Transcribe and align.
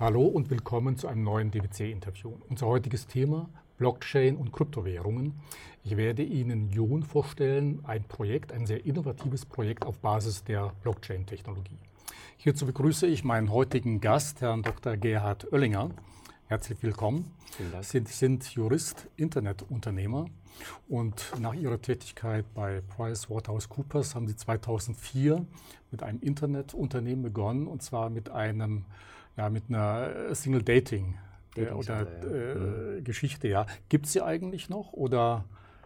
Hallo 0.00 0.22
und 0.22 0.48
willkommen 0.48 0.96
zu 0.96 1.08
einem 1.08 1.24
neuen 1.24 1.50
DWC-Interview. 1.50 2.32
Unser 2.48 2.68
heutiges 2.68 3.08
Thema 3.08 3.48
Blockchain 3.78 4.36
und 4.36 4.52
Kryptowährungen. 4.52 5.40
Ich 5.82 5.96
werde 5.96 6.22
Ihnen 6.22 6.70
Ion 6.70 7.02
vorstellen, 7.02 7.80
ein 7.84 8.04
Projekt, 8.04 8.52
ein 8.52 8.64
sehr 8.64 8.86
innovatives 8.86 9.44
Projekt 9.44 9.84
auf 9.84 9.98
Basis 9.98 10.44
der 10.44 10.72
Blockchain-Technologie. 10.82 11.80
Hierzu 12.36 12.64
begrüße 12.66 13.08
ich 13.08 13.24
meinen 13.24 13.50
heutigen 13.50 14.00
Gast, 14.00 14.40
Herrn 14.40 14.62
Dr. 14.62 14.96
Gerhard 14.96 15.52
Oellinger. 15.52 15.90
Herzlich 16.46 16.80
willkommen. 16.80 17.32
Vielen 17.56 17.72
Dank. 17.72 17.84
Sie 17.84 18.00
sind 18.06 18.44
Jurist, 18.54 19.08
Internetunternehmer 19.16 20.26
und 20.88 21.32
nach 21.40 21.54
Ihrer 21.54 21.82
Tätigkeit 21.82 22.44
bei 22.54 22.82
PricewaterhouseCoopers 22.82 24.14
haben 24.14 24.28
Sie 24.28 24.36
2004 24.36 25.44
mit 25.90 26.04
einem 26.04 26.20
Internetunternehmen 26.20 27.24
begonnen 27.24 27.66
und 27.66 27.82
zwar 27.82 28.10
mit 28.10 28.30
einem 28.30 28.84
ja, 29.38 29.48
mit 29.48 29.64
einer 29.68 30.34
Single 30.34 30.62
Dating 30.62 31.14
äh, 31.56 31.70
oder 31.70 32.06
äh, 32.24 32.54
mhm. 32.54 33.04
Geschichte. 33.04 33.48
Ja, 33.48 33.66
gibt 33.88 34.06
es 34.06 34.12
sie 34.12 34.22
eigentlich 34.22 34.68
noch 34.68 34.92
oder? 34.92 35.44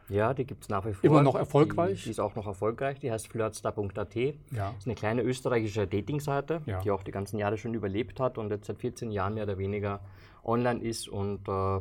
Ja, 0.08 0.34
die 0.34 0.44
gibt 0.44 0.64
es 0.64 0.68
nach 0.68 0.84
wie 0.84 0.92
vor. 0.92 1.04
Immer 1.04 1.22
noch 1.22 1.36
erfolgreich? 1.36 1.98
Die, 1.98 2.04
die, 2.04 2.10
ist 2.10 2.20
auch 2.20 2.34
noch 2.34 2.46
erfolgreich. 2.46 2.98
Die 2.98 3.10
heißt 3.10 3.28
flirtstar.at. 3.28 4.14
Ja. 4.50 4.74
ist 4.76 4.86
eine 4.86 4.94
kleine 4.94 5.22
österreichische 5.22 5.86
Dating-Seite, 5.86 6.62
ja. 6.66 6.80
die 6.80 6.90
auch 6.90 7.02
die 7.02 7.12
ganzen 7.12 7.38
Jahre 7.38 7.56
schon 7.56 7.72
überlebt 7.72 8.20
hat 8.20 8.36
und 8.36 8.50
jetzt 8.50 8.66
seit 8.66 8.78
14 8.78 9.10
Jahren 9.10 9.34
mehr 9.34 9.44
oder 9.44 9.58
weniger 9.58 10.00
online 10.44 10.80
ist 10.80 11.08
und 11.08 11.48
äh, 11.48 11.80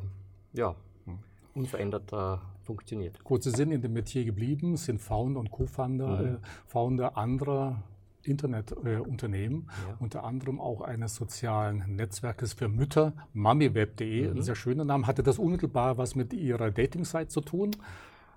ja, 0.53 0.75
hm. 1.05 1.19
unverändert 1.55 2.13
äh, 2.13 2.37
funktioniert. 2.63 3.23
Gut, 3.23 3.43
Sie 3.43 3.49
sind 3.49 3.71
in 3.71 3.81
dem 3.81 3.93
Metier 3.93 4.23
geblieben, 4.23 4.77
sind 4.77 5.01
Founder 5.01 5.39
und 5.39 5.51
Co-Founder 5.51 6.07
mhm. 6.07 6.35
äh, 6.35 6.37
Founder 6.67 7.17
anderer 7.17 7.81
Internetunternehmen, 8.23 9.61
äh, 9.61 9.89
ja. 9.89 9.97
unter 9.99 10.23
anderem 10.23 10.59
auch 10.59 10.81
eines 10.81 11.15
sozialen 11.15 11.95
Netzwerkes 11.95 12.53
für 12.53 12.67
Mütter, 12.67 13.13
mamiweb.de, 13.33 14.29
mhm. 14.29 14.37
ein 14.37 14.41
sehr 14.43 14.55
schöner 14.55 14.85
Name. 14.85 15.07
Hatte 15.07 15.23
das 15.23 15.39
unmittelbar 15.39 15.97
was 15.97 16.15
mit 16.15 16.33
Ihrer 16.33 16.71
Dating-Site 16.71 17.27
zu 17.27 17.41
tun? 17.41 17.75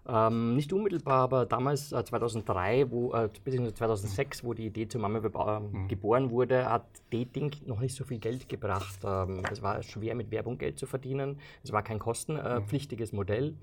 Ähm, 0.06 0.54
nicht 0.54 0.70
unmittelbar, 0.72 1.22
aber 1.22 1.46
damals 1.46 1.90
äh, 1.92 2.04
2003, 2.04 2.90
wo, 2.90 3.14
äh, 3.14 3.28
bzw. 3.42 3.72
2006, 3.72 4.44
wo 4.44 4.52
die 4.52 4.66
Idee 4.66 4.86
zur 4.86 5.00
Mama 5.00 5.18
äh, 5.18 5.60
mhm. 5.60 5.88
geboren 5.88 6.30
wurde, 6.30 6.68
hat 6.68 6.84
Dating 7.10 7.52
noch 7.64 7.80
nicht 7.80 7.94
so 7.94 8.04
viel 8.04 8.18
Geld 8.18 8.48
gebracht. 8.48 8.98
Ähm, 9.02 9.42
es 9.50 9.62
war 9.62 9.82
schwer, 9.82 10.14
mit 10.14 10.30
Werbung 10.30 10.58
Geld 10.58 10.78
zu 10.78 10.86
verdienen. 10.86 11.38
Es 11.62 11.72
war 11.72 11.82
kein 11.82 11.98
kostenpflichtiges 11.98 13.12
mhm. 13.12 13.16
Modell. 13.16 13.54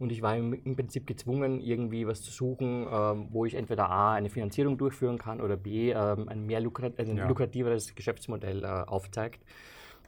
Und 0.00 0.10
ich 0.10 0.22
war 0.22 0.36
im, 0.36 0.52
im, 0.52 0.74
Prinzip 0.74 1.06
gezwungen, 1.06 1.60
irgendwie 1.60 2.06
was 2.06 2.22
zu 2.22 2.32
suchen, 2.32 2.86
ähm, 2.90 3.28
wo 3.30 3.44
ich 3.44 3.54
entweder 3.54 3.88
A, 3.88 4.14
eine 4.14 4.30
Finanzierung 4.30 4.76
durchführen 4.76 5.18
kann 5.18 5.40
oder 5.40 5.56
B, 5.56 5.92
ähm, 5.92 6.28
ein 6.28 6.44
mehr 6.44 6.60
lukrat 6.60 6.98
ein 6.98 7.16
ja. 7.16 7.28
lukrativeres 7.28 7.94
Geschäftsmodell 7.94 8.64
äh, 8.64 8.66
aufzeigt. 8.66 9.40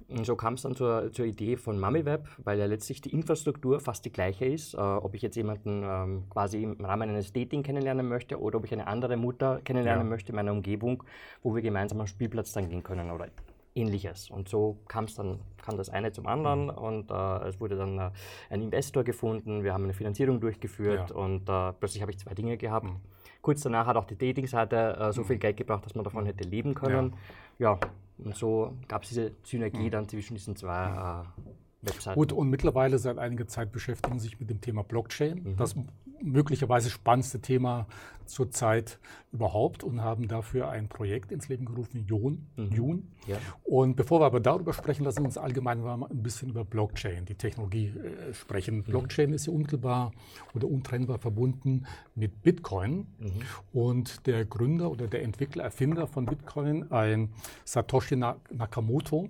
Und 0.09 0.25
so 0.25 0.37
kam 0.37 0.55
es 0.55 0.63
dann 0.63 0.77
zur, 0.77 1.11
zur 1.13 1.27
Idee 1.27 1.57
von 1.57 1.79
MamiWeb, 1.79 2.29
weil 2.45 2.59
ja 2.59 2.67
letztlich 2.67 3.01
die 3.01 3.13
Infrastruktur 3.13 3.81
fast 3.81 4.05
die 4.05 4.13
gleiche 4.13 4.45
ist. 4.45 4.75
Äh, 4.75 4.79
ob 4.79 5.15
ich 5.15 5.23
jetzt 5.23 5.37
jemanden 5.37 5.83
ähm, 5.85 6.25
quasi 6.31 6.63
im 6.63 6.85
Rahmen 6.85 7.09
eines 7.11 7.33
Dating 7.33 7.63
kennenlernen 7.63 8.09
möchte 8.09 8.41
oder 8.41 8.59
ob 8.59 8.65
ich 8.65 8.73
eine 8.73 8.87
andere 8.87 9.17
Mutter 9.17 9.61
kennenlernen 9.65 10.07
ja. 10.07 10.11
möchte 10.11 10.33
in 10.33 10.37
meiner 10.37 10.53
Umgebung, 10.53 11.03
wo 11.43 11.55
wir 11.55 11.63
gemeinsam 11.63 12.01
am 12.01 12.07
Spielplatz 12.07 12.53
dann 12.53 12.69
gehen 12.69 12.83
können 12.83 13.11
oder 13.11 13.29
ähnliches. 13.77 14.31
Und 14.31 14.49
so 14.49 14.79
kam 14.89 15.05
es 15.05 15.15
dann, 15.15 15.41
kam 15.63 15.77
das 15.77 15.91
eine 15.91 16.13
zum 16.13 16.27
anderen 16.27 16.65
mhm. 16.65 16.71
und 16.71 17.11
äh, 17.11 17.49
es 17.49 17.61
wurde 17.61 17.77
dann 17.77 17.99
äh, 17.99 18.11
ein 18.51 18.63
Investor 18.63 19.05
gefunden, 19.05 19.63
wir 19.63 19.73
haben 19.73 19.85
eine 19.85 19.95
Finanzierung 19.95 20.41
durchgeführt 20.41 21.11
ja. 21.11 21.17
und 21.17 21.49
äh, 21.49 21.73
plötzlich 21.73 22.03
habe 22.03 22.11
ich 22.11 22.19
zwei 22.19 22.35
Dinge 22.35 22.57
gehabt. 22.57 22.87
Mhm. 22.87 23.01
Kurz 23.47 23.61
danach 23.61 23.87
hat 23.87 23.97
auch 23.97 24.07
die 24.07 24.19
Dating-Seite 24.19 24.97
äh, 24.99 25.13
so 25.13 25.23
mhm. 25.23 25.27
viel 25.27 25.39
Geld 25.39 25.57
gebracht, 25.57 25.85
dass 25.85 25.95
man 25.95 26.03
davon 26.03 26.25
mhm. 26.25 26.27
hätte 26.27 26.43
leben 26.43 26.75
können. 26.75 27.15
Ja, 27.61 27.75
ja 27.75 27.79
und 28.19 28.35
so 28.35 28.73
gab 28.89 29.05
es 29.05 29.11
diese 29.11 29.37
Synergie 29.45 29.85
mhm. 29.85 29.91
dann 29.93 30.09
zwischen 30.09 30.35
diesen 30.35 30.57
zwei 30.57 31.23
äh, 31.23 31.51
Webseiten. 31.83 32.19
Gut, 32.19 32.33
und 32.33 32.51
mittlerweile 32.51 32.99
seit 32.99 33.19
einiger 33.19 33.47
Zeit 33.47 33.73
beschäftigen 33.73 34.19
sich 34.19 34.39
mit 34.41 34.51
dem 34.51 34.61
Thema 34.61 34.83
Blockchain. 34.83 35.43
Mhm. 35.43 35.57
Das 35.57 35.75
möglicherweise 36.23 36.91
spannendste 36.91 37.41
Thema 37.41 37.87
zurzeit 38.25 38.99
überhaupt 39.33 39.85
und 39.85 40.03
haben 40.03 40.29
dafür 40.29 40.69
ein 40.69 40.89
Projekt 40.89 41.31
ins 41.31 41.49
Leben 41.49 41.65
gerufen, 41.65 42.07
Jon. 42.07 42.47
Mhm. 42.57 42.73
Jun. 42.73 43.13
Ja. 43.27 43.37
Und 43.63 43.97
bevor 43.97 44.21
wir 44.21 44.27
aber 44.27 44.41
darüber 44.41 44.73
sprechen, 44.73 45.05
lassen 45.05 45.21
wir 45.21 45.27
uns 45.27 45.39
allgemein 45.39 45.81
mal 45.81 46.09
ein 46.11 46.23
bisschen 46.23 46.49
über 46.51 46.65
Blockchain, 46.65 47.25
die 47.25 47.35
Technologie 47.35 47.89
äh, 47.89 48.35
sprechen. 48.35 48.79
Mhm. 48.79 48.85
Blockchain 48.85 49.33
ist 49.33 49.47
ja 49.47 49.53
unmittelbar 49.53 50.13
oder 50.55 50.69
untrennbar 50.69 51.19
verbunden 51.19 51.87
mit 52.15 52.43
Bitcoin. 52.43 53.07
Mhm. 53.19 53.33
Und 53.73 54.27
der 54.27 54.45
Gründer 54.45 54.91
oder 54.91 55.07
der 55.07 55.23
Entwickler, 55.23 55.65
Erfinder 55.65 56.07
von 56.07 56.27
Bitcoin, 56.27 56.91
ein 56.91 57.31
Satoshi 57.65 58.17
Nakamoto, 58.17 59.29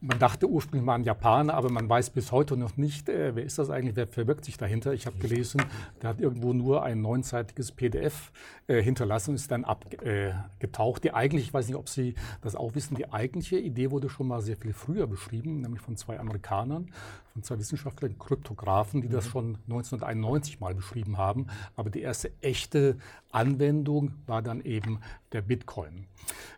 man 0.00 0.18
dachte 0.18 0.48
ursprünglich 0.48 0.84
mal 0.84 0.94
an 0.94 1.04
Japaner, 1.04 1.54
aber 1.54 1.70
man 1.70 1.88
weiß 1.88 2.10
bis 2.10 2.32
heute 2.32 2.56
noch 2.56 2.76
nicht, 2.76 3.08
äh, 3.08 3.34
wer 3.34 3.44
ist 3.44 3.58
das 3.58 3.70
eigentlich, 3.70 3.96
wer 3.96 4.06
verbirgt 4.06 4.44
sich 4.44 4.56
dahinter. 4.56 4.92
Ich 4.92 5.06
habe 5.06 5.18
gelesen, 5.18 5.62
der 6.00 6.10
hat 6.10 6.20
irgendwo 6.20 6.52
nur 6.52 6.82
ein 6.82 7.00
neunseitiges 7.00 7.72
PDF 7.72 8.32
äh, 8.66 8.82
hinterlassen 8.82 9.30
und 9.30 9.36
ist 9.36 9.50
dann 9.50 9.64
abgetaucht. 9.64 11.00
Äh, 11.00 11.08
die 11.08 11.14
eigentlich, 11.14 11.46
ich 11.46 11.54
weiß 11.54 11.66
nicht, 11.66 11.76
ob 11.76 11.88
Sie 11.88 12.14
das 12.42 12.56
auch 12.56 12.74
wissen, 12.74 12.94
die 12.94 13.12
eigentliche 13.12 13.58
Idee 13.58 13.90
wurde 13.90 14.08
schon 14.08 14.28
mal 14.28 14.40
sehr 14.40 14.56
viel 14.56 14.72
früher 14.72 15.06
beschrieben, 15.06 15.60
nämlich 15.60 15.82
von 15.82 15.96
zwei 15.96 16.18
Amerikanern, 16.18 16.90
von 17.36 17.42
zwei 17.42 17.58
Wissenschaftlern, 17.58 18.18
Kryptografen, 18.18 19.02
die 19.02 19.10
das 19.10 19.26
mhm. 19.26 19.30
schon 19.30 19.46
1991 19.68 20.58
mal 20.58 20.74
beschrieben 20.74 21.18
haben. 21.18 21.48
Aber 21.76 21.90
die 21.90 22.00
erste 22.00 22.32
echte 22.40 22.96
Anwendung 23.30 24.14
war 24.26 24.40
dann 24.40 24.62
eben 24.62 25.00
der 25.32 25.42
Bitcoin. 25.42 26.06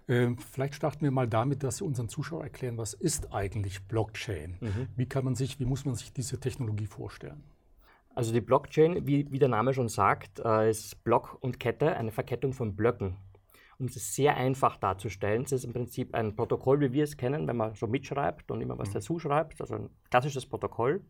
Ähm, 0.07 0.39
vielleicht 0.39 0.77
starten 0.77 1.03
wir 1.03 1.11
mal 1.11 1.27
damit, 1.27 1.65
dass 1.65 1.79
Sie 1.79 1.85
unseren 1.85 2.09
Zuschauern 2.09 2.45
erklären, 2.45 2.79
was 2.79 2.95
ist 2.95 3.33
eigentlich 3.33 3.83
Blockchain? 3.89 4.57
Mhm. 4.61 4.89
Wie 4.95 5.07
kann 5.07 5.25
man 5.25 5.35
sich, 5.35 5.59
wie 5.59 5.65
muss 5.65 5.85
man 5.85 5.97
sich 5.97 6.13
diese 6.13 6.39
Technologie 6.39 6.87
vorstellen? 6.87 7.43
Also 8.15 8.33
die 8.33 8.41
Blockchain, 8.41 9.05
wie, 9.05 9.31
wie 9.33 9.41
der 9.41 9.49
Name 9.49 9.75
schon 9.75 9.89
sagt, 9.89 10.39
äh, 10.45 10.71
ist 10.71 11.03
Block 11.03 11.39
und 11.41 11.59
Kette, 11.59 11.97
eine 11.97 12.13
Verkettung 12.13 12.53
von 12.53 12.77
Blöcken. 12.77 13.17
Um 13.79 13.87
es 13.87 14.15
sehr 14.15 14.37
einfach 14.37 14.77
darzustellen, 14.77 15.43
es 15.43 15.53
ist 15.53 15.65
im 15.65 15.73
Prinzip 15.73 16.13
ein 16.13 16.35
Protokoll, 16.35 16.81
wie 16.81 16.93
wir 16.93 17.05
es 17.05 17.17
kennen, 17.17 17.47
wenn 17.47 17.57
man 17.57 17.75
so 17.75 17.87
mitschreibt 17.87 18.51
und 18.51 18.61
immer 18.61 18.77
was 18.77 18.89
mhm. 18.89 18.95
dazu 18.95 19.19
schreibt, 19.21 19.61
also 19.61 19.77
ein 19.77 19.91
klassisches 20.11 20.47
Protokoll, 20.47 21.05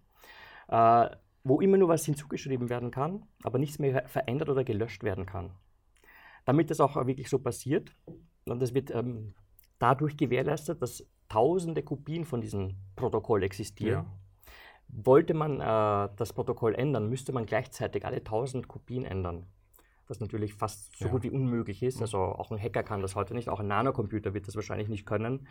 äh, 0.69 1.09
wo 1.45 1.61
immer 1.63 1.79
nur 1.79 1.89
was 1.89 2.05
hinzugeschrieben 2.05 2.69
werden 2.69 2.91
kann, 2.91 3.25
aber 3.43 3.59
nichts 3.59 3.79
mehr 3.79 4.07
verändert 4.07 4.51
oder 4.51 4.65
gelöscht 4.65 5.03
werden 5.03 5.25
kann. 5.25 5.53
Damit 6.45 6.71
das 6.71 6.81
auch 6.81 6.97
wirklich 7.07 7.31
so 7.31 7.39
passiert, 7.39 7.95
und 8.45 8.61
das 8.61 8.75
wird 8.75 8.91
ähm, 8.91 9.35
dadurch 9.79 10.19
gewährleistet, 10.19 10.83
dass 10.83 11.07
tausende 11.31 11.83
Kopien 11.83 12.27
von 12.27 12.43
diesem 12.43 12.77
Protokoll 12.97 13.45
existieren. 13.45 14.05
Ja. 14.05 14.13
Wollte 14.89 15.33
man 15.33 15.61
äh, 15.61 16.15
das 16.17 16.35
Protokoll 16.35 16.75
ändern, 16.75 17.09
müsste 17.09 17.33
man 17.33 17.47
gleichzeitig 17.47 18.05
alle 18.05 18.23
tausend 18.25 18.69
Kopien 18.69 19.05
ändern 19.05 19.47
was 20.09 20.21
natürlich 20.21 20.55
fast 20.55 20.97
so 20.97 21.07
ja. 21.07 21.11
gut 21.11 21.23
wie 21.23 21.31
unmöglich 21.31 21.83
ist. 21.83 22.01
Also 22.01 22.19
auch 22.19 22.51
ein 22.51 22.61
Hacker 22.61 22.83
kann 22.83 23.03
das 23.03 23.15
heute 23.15 23.35
nicht, 23.35 23.49
auch 23.49 23.61
ein 23.61 23.69
Nanocomputer 23.69 24.35
wird 24.35 24.49
das 24.49 24.57
wahrscheinlich 24.57 24.89
nicht 24.89 25.07
können. 25.07 25.47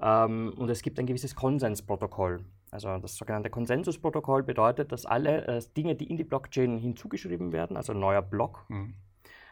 Ähm, 0.00 0.52
und 0.56 0.68
es 0.70 0.82
gibt 0.82 0.98
ein 0.98 1.06
gewisses 1.06 1.34
Konsensprotokoll. 1.34 2.44
Also 2.70 2.96
das 2.98 3.16
sogenannte 3.16 3.50
Konsensusprotokoll 3.50 4.42
bedeutet, 4.42 4.92
dass 4.92 5.06
alle 5.06 5.46
äh, 5.46 5.62
Dinge, 5.76 5.94
die 5.94 6.08
in 6.08 6.16
die 6.16 6.24
Blockchain 6.24 6.78
hinzugeschrieben 6.78 7.52
werden, 7.52 7.76
also 7.76 7.92
ein 7.92 8.00
neuer 8.00 8.22
Block, 8.22 8.64
mhm. 8.68 8.94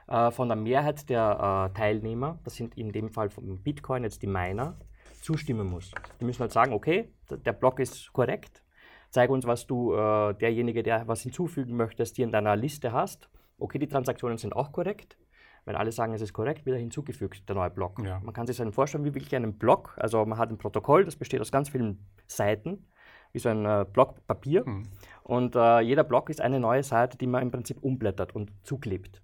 äh, 0.08 0.30
von 0.30 0.48
der 0.48 0.56
Mehrheit 0.56 1.08
der 1.08 1.70
äh, 1.70 1.78
Teilnehmer, 1.78 2.38
das 2.44 2.56
sind 2.56 2.76
in 2.76 2.92
dem 2.92 3.10
Fall 3.10 3.30
von 3.30 3.58
Bitcoin 3.62 4.02
jetzt 4.04 4.22
die 4.22 4.26
Miner, 4.26 4.76
zustimmen 5.22 5.68
muss. 5.68 5.90
Die 6.20 6.24
müssen 6.24 6.40
halt 6.40 6.52
sagen, 6.52 6.72
okay, 6.72 7.10
der 7.30 7.52
Block 7.52 7.80
ist 7.80 8.12
korrekt, 8.12 8.62
zeig 9.10 9.30
uns, 9.30 9.46
was 9.46 9.66
du, 9.66 9.92
äh, 9.94 10.34
derjenige, 10.34 10.82
der 10.82 11.08
was 11.08 11.22
hinzufügen 11.22 11.76
möchtest, 11.76 12.16
hier 12.16 12.24
in 12.24 12.32
deiner 12.32 12.54
Liste 12.54 12.92
hast 12.92 13.28
okay, 13.58 13.78
die 13.78 13.88
Transaktionen 13.88 14.38
sind 14.38 14.54
auch 14.54 14.72
korrekt. 14.72 15.16
Wenn 15.64 15.74
alle 15.74 15.90
sagen, 15.90 16.14
es 16.14 16.20
ist 16.20 16.32
korrekt, 16.32 16.64
wird 16.64 16.76
er 16.76 16.80
hinzugefügt, 16.80 17.48
der 17.48 17.56
neue 17.56 17.70
Block. 17.70 18.00
Ja. 18.04 18.20
Man 18.20 18.32
kann 18.32 18.46
sich 18.46 18.56
dann 18.56 18.72
vorstellen, 18.72 19.04
wie 19.04 19.14
wirklich 19.14 19.34
einen 19.34 19.58
Block, 19.58 19.96
also 19.98 20.24
man 20.24 20.38
hat 20.38 20.50
ein 20.50 20.58
Protokoll, 20.58 21.04
das 21.04 21.16
besteht 21.16 21.40
aus 21.40 21.50
ganz 21.50 21.68
vielen 21.68 22.06
Seiten, 22.28 22.86
wie 23.32 23.40
so 23.40 23.48
ein 23.48 23.66
äh, 23.66 23.84
Block 23.92 24.24
Papier. 24.28 24.64
Mhm. 24.64 24.84
Und 25.24 25.56
äh, 25.56 25.80
jeder 25.80 26.04
Block 26.04 26.30
ist 26.30 26.40
eine 26.40 26.60
neue 26.60 26.84
Seite, 26.84 27.18
die 27.18 27.26
man 27.26 27.42
im 27.42 27.50
Prinzip 27.50 27.82
umblättert 27.82 28.32
und 28.32 28.52
zuklebt. 28.62 29.22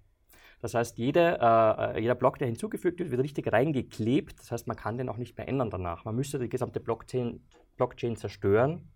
Das 0.61 0.75
heißt, 0.75 0.99
jede, 0.99 1.39
äh, 1.41 2.01
jeder 2.01 2.17
Block, 2.17 2.39
der 2.39 2.49
hinzugefügt 2.49 2.99
wird, 2.99 3.11
wird 3.11 3.23
richtig 3.23 3.53
reingeklebt. 3.53 4.39
Das 4.41 4.51
heißt, 4.51 4.67
man 4.67 4.77
kann 4.77 4.99
den 4.99 5.09
auch 5.09 5.17
nicht 5.17 5.37
mehr 5.39 5.49
ändern 5.49 5.71
danach. 5.71 6.05
Man 6.05 6.17
müsste 6.17 6.41
die 6.41 6.49
gesamte 6.49 6.81
Blockchain, 6.81 7.41
Blockchain 7.77 8.17
zerstören 8.17 8.92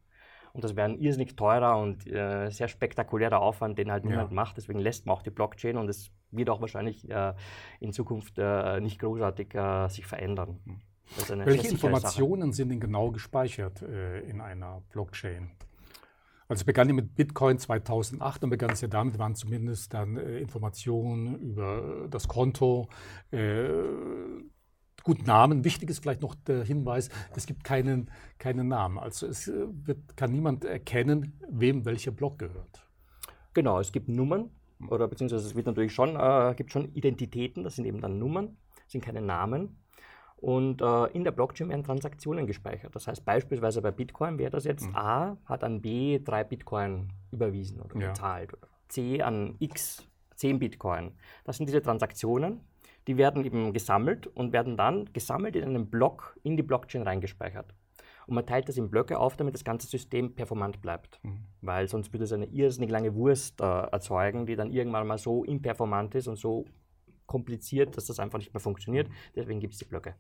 und 0.56 0.64
das 0.64 0.75
wäre 0.75 0.88
ein 0.88 0.99
irrsinnig 0.99 1.37
teurer 1.37 1.76
und 1.76 2.06
äh, 2.06 2.49
sehr 2.49 2.69
spektakulärer 2.69 3.41
Aufwand, 3.41 3.79
den 3.79 3.93
halt 3.93 4.06
niemand 4.06 4.31
ja. 4.31 4.35
macht. 4.35 4.56
Deswegen 4.56 4.79
lässt 4.79 5.05
man 5.05 5.14
auch 5.14 5.23
die 5.23 5.29
Blockchain 5.29 5.76
und 5.76 5.91
es 5.91 6.11
wird 6.31 6.49
auch 6.49 6.62
wahrscheinlich 6.62 7.08
äh, 7.11 7.35
in 7.79 7.93
Zukunft 7.93 8.38
äh, 8.38 8.81
nicht 8.81 8.99
großartig 8.99 9.55
äh, 9.55 9.88
sich 9.88 10.06
verändern. 10.06 10.58
Hm. 10.64 10.81
Welche 11.44 11.69
Informationen 11.69 12.53
sind 12.53 12.70
denn 12.70 12.81
genau 12.81 13.11
gespeichert 13.11 13.82
äh, 13.82 14.20
in 14.20 14.41
einer 14.41 14.82
Blockchain? 14.88 15.50
Also 16.49 16.62
es 16.62 16.64
begann 16.64 16.88
ja 16.88 16.94
mit 16.94 17.14
Bitcoin 17.14 17.59
2008 17.59 18.44
und 18.44 18.50
begann 18.50 18.70
es 18.70 18.81
ja 18.81 18.88
damit, 18.88 19.19
waren 19.19 19.35
zumindest 19.35 19.93
dann 19.93 20.17
äh, 20.17 20.38
Informationen 20.38 21.38
über 21.38 22.06
das 22.09 22.29
Konto, 22.29 22.88
Gut, 25.02 25.26
Namen. 25.26 25.64
Wichtig 25.64 25.90
ist 25.90 26.00
vielleicht 26.00 26.22
noch 26.22 26.34
der 26.34 26.64
Hinweis, 26.64 27.10
es 27.34 27.46
gibt 27.46 27.62
keinen, 27.64 28.10
keinen 28.38 28.69
Namen. 28.69 28.98
Also 28.98 29.26
es 29.26 29.46
äh, 29.48 29.66
wird, 29.69 30.16
kann 30.16 30.32
niemand 30.32 30.64
erkennen, 30.64 31.38
wem 31.48 31.84
welcher 31.84 32.10
Block 32.10 32.38
gehört. 32.38 32.87
Genau, 33.54 33.78
es 33.81 33.93
gibt 33.93 34.08
Nummern, 34.08 34.50
oder 34.88 35.08
beziehungsweise 35.08 35.46
es 35.46 35.54
wird 35.54 35.66
natürlich 35.66 35.94
schon, 35.94 36.16
äh, 36.16 36.54
gibt 36.56 36.72
schon 36.72 36.93
Identitäten, 36.94 37.64
das 37.64 37.76
sind 37.76 37.84
eben 37.84 38.00
dann 38.00 38.19
Nummern, 38.19 38.56
sind 38.87 39.04
keine 39.04 39.20
Namen. 39.20 39.78
Und 40.37 40.82
äh, 40.82 41.06
in 41.12 41.25
der 41.25 41.31
Blockchain 41.31 41.70
werden 41.70 41.82
Transaktionen 41.82 42.46
gespeichert. 42.46 42.94
Das 42.94 43.06
heißt 43.06 43.25
beispielsweise 43.25 43.81
bei 43.81 43.90
Bitcoin 43.90 44.38
wäre 44.38 44.50
das 44.50 44.64
jetzt 44.64 44.87
mhm. 44.87 44.96
A 44.96 45.38
hat 45.46 45.64
an 45.64 45.81
B 45.81 46.19
drei 46.19 46.44
Bitcoin 46.44 47.10
überwiesen 47.31 47.81
oder 47.81 47.99
ja. 47.99 48.08
gezahlt. 48.08 48.52
Oder 48.52 48.69
C 48.88 49.22
an 49.22 49.56
X 49.60 50.06
10 50.37 50.58
Bitcoin. 50.58 51.12
Das 51.44 51.56
sind 51.56 51.66
diese 51.66 51.82
Transaktionen, 51.82 52.60
die 53.06 53.17
werden 53.17 53.44
eben 53.44 53.73
gesammelt 53.73 54.26
und 54.26 54.53
werden 54.53 54.76
dann 54.76 55.12
gesammelt 55.12 55.56
in 55.56 55.64
einen 55.64 55.91
Block 55.91 56.37
in 56.43 56.56
die 56.56 56.62
Blockchain 56.62 57.03
reingespeichert. 57.03 57.75
Und 58.26 58.35
man 58.35 58.47
teilt 58.47 58.69
das 58.69 58.76
in 58.76 58.91
Blöcke 58.91 59.19
auf, 59.19 59.37
damit 59.37 59.55
das 59.55 59.62
ganze 59.62 59.87
System 59.87 60.35
performant 60.35 60.81
bleibt. 60.82 61.20
Mhm. 61.23 61.44
Weil 61.61 61.87
sonst 61.87 62.12
würde 62.12 62.25
es 62.25 62.32
eine 62.32 62.47
irrsinnig 62.47 62.91
lange 62.91 63.14
Wurst 63.14 63.61
äh, 63.61 63.64
erzeugen, 63.64 64.47
die 64.47 64.56
dann 64.56 64.73
irgendwann 64.73 65.06
mal 65.06 65.19
so 65.19 65.44
imperformant 65.44 66.14
ist 66.17 66.26
und 66.26 66.37
so 66.37 66.64
kompliziert, 67.26 67.96
dass 67.96 68.06
das 68.06 68.19
einfach 68.20 68.38
nicht 68.38 68.52
mehr 68.55 68.61
funktioniert. 68.61 69.08
Deswegen 69.34 69.61
gibt 69.61 69.75
es 69.75 69.78
die 69.78 69.84
Blöcke. 69.84 70.14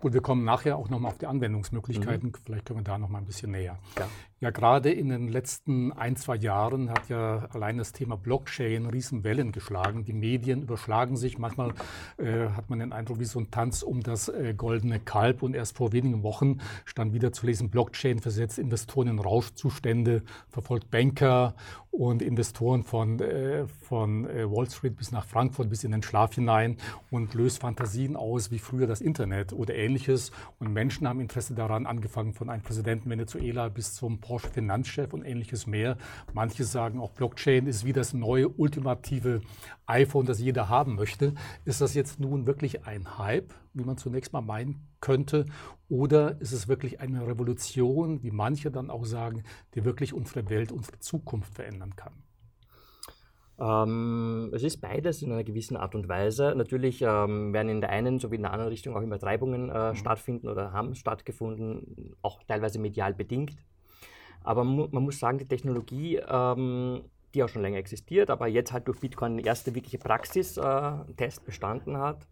Gut, 0.00 0.12
wir 0.12 0.20
kommen 0.20 0.44
nachher 0.44 0.76
auch 0.76 0.88
nochmal 0.88 1.12
auf 1.12 1.18
die 1.18 1.26
Anwendungsmöglichkeiten. 1.26 2.30
Mhm. 2.30 2.34
Vielleicht 2.44 2.66
können 2.66 2.80
wir 2.80 2.84
da 2.84 2.98
nochmal 2.98 3.20
ein 3.22 3.26
bisschen 3.26 3.50
näher. 3.50 3.78
Ja. 3.98 4.08
ja, 4.40 4.50
gerade 4.50 4.90
in 4.90 5.08
den 5.08 5.28
letzten 5.28 5.92
ein, 5.92 6.16
zwei 6.16 6.36
Jahren 6.36 6.90
hat 6.90 7.08
ja 7.08 7.48
allein 7.52 7.78
das 7.78 7.92
Thema 7.92 8.16
Blockchain 8.16 8.86
Riesenwellen 8.86 9.52
geschlagen. 9.52 10.04
Die 10.04 10.12
Medien 10.12 10.62
überschlagen 10.62 11.16
sich. 11.16 11.38
Manchmal 11.38 11.74
äh, 12.16 12.48
hat 12.50 12.70
man 12.70 12.78
den 12.78 12.92
Eindruck, 12.92 13.18
wie 13.18 13.24
so 13.24 13.38
ein 13.38 13.50
Tanz 13.50 13.82
um 13.82 14.02
das 14.02 14.28
äh, 14.28 14.54
goldene 14.56 15.00
Kalb. 15.00 15.42
Und 15.42 15.54
erst 15.54 15.76
vor 15.76 15.92
wenigen 15.92 16.22
Wochen 16.22 16.60
stand 16.84 17.12
wieder 17.12 17.32
zu 17.32 17.46
lesen, 17.46 17.70
Blockchain 17.70 18.18
versetzt 18.20 18.58
Investoren 18.58 19.08
in 19.08 19.18
Rauschzustände, 19.18 20.22
verfolgt 20.48 20.90
Banker 20.90 21.54
und 21.90 22.22
Investoren 22.22 22.82
von, 22.84 23.18
äh, 23.20 23.66
von 23.66 24.28
äh, 24.28 24.48
Wall 24.50 24.70
Street 24.70 24.96
bis 24.96 25.10
nach 25.10 25.24
Frankfurt 25.24 25.68
bis 25.68 25.84
in 25.84 25.90
den 25.90 26.02
Schlaf 26.02 26.37
hinein 26.38 26.76
und 27.10 27.34
löst 27.34 27.60
Fantasien 27.60 28.16
aus 28.16 28.50
wie 28.50 28.58
früher 28.58 28.86
das 28.86 29.00
Internet 29.00 29.52
oder 29.52 29.74
ähnliches. 29.74 30.32
Und 30.58 30.72
Menschen 30.72 31.06
haben 31.06 31.20
Interesse 31.20 31.54
daran, 31.54 31.86
angefangen 31.86 32.32
von 32.32 32.48
einem 32.48 32.62
Präsidenten 32.62 33.10
Venezuela 33.10 33.68
bis 33.68 33.94
zum 33.94 34.20
Porsche 34.20 34.48
Finanzchef 34.48 35.12
und 35.12 35.24
ähnliches 35.24 35.66
mehr. 35.66 35.98
Manche 36.32 36.64
sagen 36.64 37.00
auch, 37.00 37.10
Blockchain 37.12 37.66
ist 37.66 37.84
wie 37.84 37.92
das 37.92 38.14
neue 38.14 38.48
ultimative 38.48 39.40
iPhone, 39.86 40.26
das 40.26 40.40
jeder 40.40 40.68
haben 40.68 40.94
möchte. 40.94 41.34
Ist 41.64 41.80
das 41.80 41.94
jetzt 41.94 42.20
nun 42.20 42.46
wirklich 42.46 42.86
ein 42.86 43.18
Hype, 43.18 43.54
wie 43.74 43.84
man 43.84 43.96
zunächst 43.96 44.32
mal 44.32 44.40
meinen 44.40 44.86
könnte? 45.00 45.46
Oder 45.88 46.40
ist 46.40 46.52
es 46.52 46.68
wirklich 46.68 47.00
eine 47.00 47.26
Revolution, 47.26 48.22
wie 48.22 48.30
manche 48.30 48.70
dann 48.70 48.90
auch 48.90 49.04
sagen, 49.04 49.44
die 49.74 49.84
wirklich 49.84 50.12
unsere 50.12 50.48
Welt, 50.50 50.72
unsere 50.72 50.98
Zukunft 50.98 51.54
verändern 51.54 51.96
kann? 51.96 52.12
Ähm, 53.60 54.50
es 54.54 54.62
ist 54.62 54.80
beides 54.80 55.22
in 55.22 55.32
einer 55.32 55.42
gewissen 55.42 55.76
Art 55.76 55.94
und 55.94 56.08
Weise. 56.08 56.54
Natürlich 56.56 57.02
ähm, 57.02 57.52
werden 57.52 57.68
in 57.68 57.80
der 57.80 57.90
einen 57.90 58.18
sowie 58.20 58.36
in 58.36 58.42
der 58.42 58.52
anderen 58.52 58.70
Richtung 58.70 58.96
auch 58.96 59.02
Übertreibungen 59.02 59.68
äh, 59.70 59.90
mhm. 59.90 59.94
stattfinden 59.96 60.48
oder 60.48 60.72
haben 60.72 60.94
stattgefunden, 60.94 62.14
auch 62.22 62.42
teilweise 62.44 62.78
medial 62.78 63.14
bedingt. 63.14 63.56
Aber 64.42 64.64
mu 64.64 64.86
man 64.92 65.02
muss 65.02 65.18
sagen, 65.18 65.38
die 65.38 65.48
Technologie, 65.48 66.20
ähm, 66.28 67.02
die 67.34 67.42
auch 67.42 67.48
schon 67.48 67.62
länger 67.62 67.78
existiert, 67.78 68.30
aber 68.30 68.46
jetzt 68.46 68.72
halt 68.72 68.86
durch 68.86 69.00
Bitcoin 69.00 69.32
eine 69.32 69.44
erste 69.44 69.74
wirkliche 69.74 69.98
Praxistest 69.98 70.58
äh, 70.58 71.30
bestanden 71.44 71.98
hat, 71.98 72.28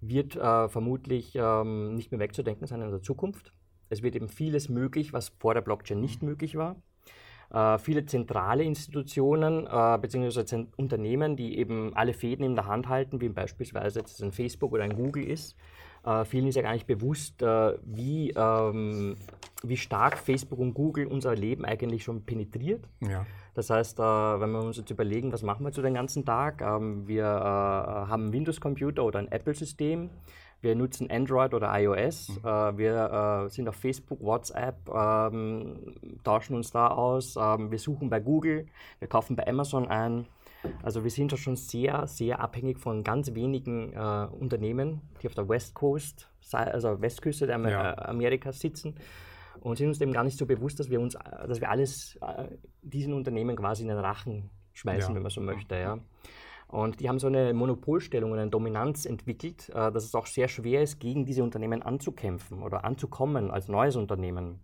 wird 0.00 0.34
äh, 0.34 0.68
vermutlich 0.68 1.34
ähm, 1.34 1.94
nicht 1.94 2.10
mehr 2.10 2.20
wegzudenken 2.20 2.66
sein 2.66 2.80
in 2.80 2.90
der 2.90 3.02
Zukunft. 3.02 3.52
Es 3.90 4.02
wird 4.02 4.16
eben 4.16 4.28
vieles 4.28 4.70
möglich, 4.70 5.12
was 5.12 5.28
vor 5.28 5.52
der 5.52 5.60
Blockchain 5.60 6.00
nicht 6.00 6.22
mhm. 6.22 6.30
möglich 6.30 6.56
war. 6.56 6.76
Äh, 7.52 7.78
viele 7.78 8.06
zentrale 8.06 8.62
Institutionen 8.62 9.66
äh, 9.66 9.98
bzw. 10.00 10.66
Unternehmen, 10.76 11.36
die 11.36 11.58
eben 11.58 11.92
alle 11.94 12.12
Fäden 12.12 12.44
in 12.44 12.54
der 12.54 12.66
Hand 12.66 12.88
halten, 12.88 13.20
wie 13.20 13.28
beispielsweise 13.28 14.00
jetzt 14.00 14.22
ein 14.22 14.32
Facebook 14.32 14.72
oder 14.72 14.84
ein 14.84 14.94
Google 14.94 15.24
ist. 15.24 15.56
Äh, 16.04 16.24
vielen 16.24 16.46
ist 16.46 16.54
ja 16.54 16.62
gar 16.62 16.72
nicht 16.72 16.86
bewusst, 16.86 17.42
äh, 17.42 17.74
wie, 17.84 18.30
ähm, 18.30 19.16
wie 19.62 19.76
stark 19.76 20.16
Facebook 20.16 20.58
und 20.58 20.74
Google 20.74 21.06
unser 21.06 21.34
Leben 21.34 21.64
eigentlich 21.64 22.04
schon 22.04 22.24
penetriert. 22.24 22.88
Ja. 23.00 23.26
Das 23.54 23.68
heißt, 23.68 23.98
äh, 23.98 24.02
wenn 24.02 24.50
wir 24.52 24.62
uns 24.62 24.76
jetzt 24.76 24.90
überlegen, 24.90 25.32
was 25.32 25.42
machen 25.42 25.66
wir 25.66 25.72
zu 25.72 25.82
den 25.82 25.94
ganzen 25.94 26.24
Tag, 26.24 26.62
ähm, 26.62 27.06
wir 27.06 27.24
äh, 27.24 27.26
haben 27.26 28.24
einen 28.24 28.32
Windows-Computer 28.32 29.04
oder 29.04 29.18
ein 29.18 29.30
Apple-System. 29.30 30.08
Wir 30.60 30.74
nutzen 30.74 31.10
Android 31.10 31.54
oder 31.54 31.70
iOS. 31.80 32.28
Mhm. 32.28 32.48
Äh, 32.48 32.78
wir 32.78 33.44
äh, 33.46 33.48
sind 33.48 33.68
auf 33.68 33.76
Facebook, 33.76 34.20
WhatsApp, 34.20 34.88
ähm, 34.88 35.94
tauschen 36.22 36.54
uns 36.54 36.70
da 36.70 36.88
aus. 36.88 37.36
Ähm, 37.36 37.70
wir 37.70 37.78
suchen 37.78 38.10
bei 38.10 38.20
Google, 38.20 38.66
wir 38.98 39.08
kaufen 39.08 39.36
bei 39.36 39.46
Amazon 39.46 39.88
ein. 39.88 40.26
Also 40.82 41.02
wir 41.04 41.10
sind 41.10 41.32
da 41.32 41.36
schon 41.36 41.56
sehr, 41.56 42.06
sehr 42.06 42.40
abhängig 42.40 42.78
von 42.78 43.02
ganz 43.02 43.34
wenigen 43.34 43.94
äh, 43.94 44.26
Unternehmen, 44.38 45.00
die 45.22 45.26
auf 45.26 45.34
der 45.34 45.48
West 45.48 45.74
Coast, 45.74 46.30
also 46.52 47.00
Westküste 47.00 47.46
der 47.46 47.56
Amer 47.56 47.70
ja. 47.70 47.92
Äh, 47.92 48.04
Amerikas 48.10 48.60
sitzen 48.60 48.94
und 49.60 49.76
sind 49.76 49.88
uns 49.88 50.00
eben 50.00 50.12
gar 50.12 50.24
nicht 50.24 50.36
so 50.36 50.46
bewusst, 50.46 50.78
dass 50.80 50.90
wir 50.90 51.00
uns, 51.00 51.16
dass 51.46 51.60
wir 51.60 51.70
alles 51.70 52.16
äh, 52.16 52.48
diesen 52.82 53.14
Unternehmen 53.14 53.56
quasi 53.56 53.82
in 53.82 53.88
den 53.88 53.98
Rachen 53.98 54.50
schmeißen, 54.72 55.10
ja. 55.10 55.14
wenn 55.14 55.22
man 55.22 55.30
so 55.30 55.40
möchte. 55.40 55.76
Ja. 55.76 55.98
Und 56.70 57.00
die 57.00 57.08
haben 57.08 57.18
so 57.18 57.26
eine 57.26 57.52
Monopolstellung 57.52 58.30
und 58.30 58.38
eine 58.38 58.50
Dominanz 58.50 59.04
entwickelt, 59.04 59.68
äh, 59.70 59.90
dass 59.90 60.04
es 60.04 60.14
auch 60.14 60.26
sehr 60.26 60.48
schwer 60.48 60.82
ist, 60.82 61.00
gegen 61.00 61.24
diese 61.24 61.42
Unternehmen 61.42 61.82
anzukämpfen 61.82 62.62
oder 62.62 62.84
anzukommen 62.84 63.50
als 63.50 63.68
neues 63.68 63.96
Unternehmen. 63.96 64.60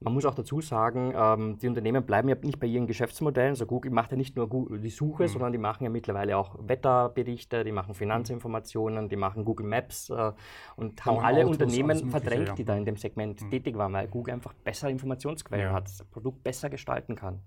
Man 0.00 0.14
muss 0.14 0.24
auch 0.26 0.34
dazu 0.34 0.60
sagen, 0.60 1.12
ähm, 1.16 1.58
die 1.58 1.66
Unternehmen 1.66 2.04
bleiben 2.04 2.28
ja 2.28 2.36
nicht 2.40 2.60
bei 2.60 2.68
ihren 2.68 2.86
Geschäftsmodellen. 2.86 3.50
Also 3.50 3.66
Google 3.66 3.90
macht 3.90 4.12
ja 4.12 4.16
nicht 4.16 4.36
nur 4.36 4.48
die 4.78 4.90
Suche, 4.90 5.24
mhm. 5.24 5.28
sondern 5.28 5.52
die 5.52 5.58
machen 5.58 5.82
ja 5.82 5.90
mittlerweile 5.90 6.36
auch 6.36 6.56
Wetterberichte, 6.60 7.64
die 7.64 7.72
machen 7.72 7.94
Finanzinformationen, 7.94 9.08
die 9.08 9.16
machen 9.16 9.44
Google 9.44 9.66
Maps 9.66 10.10
äh, 10.10 10.32
und 10.76 11.04
haben 11.04 11.18
alle 11.18 11.44
Autos, 11.44 11.56
Unternehmen 11.56 12.10
verdrängt, 12.10 12.48
ja. 12.48 12.54
die 12.54 12.64
da 12.64 12.76
in 12.76 12.84
dem 12.84 12.96
Segment 12.96 13.42
mhm. 13.42 13.50
tätig 13.50 13.76
waren, 13.76 13.92
weil 13.92 14.06
Google 14.06 14.34
einfach 14.34 14.52
bessere 14.52 14.90
Informationsquellen 14.90 15.66
ja. 15.66 15.72
hat, 15.72 15.84
das 15.84 16.04
Produkt 16.04 16.44
besser 16.44 16.70
gestalten 16.70 17.16
kann. 17.16 17.40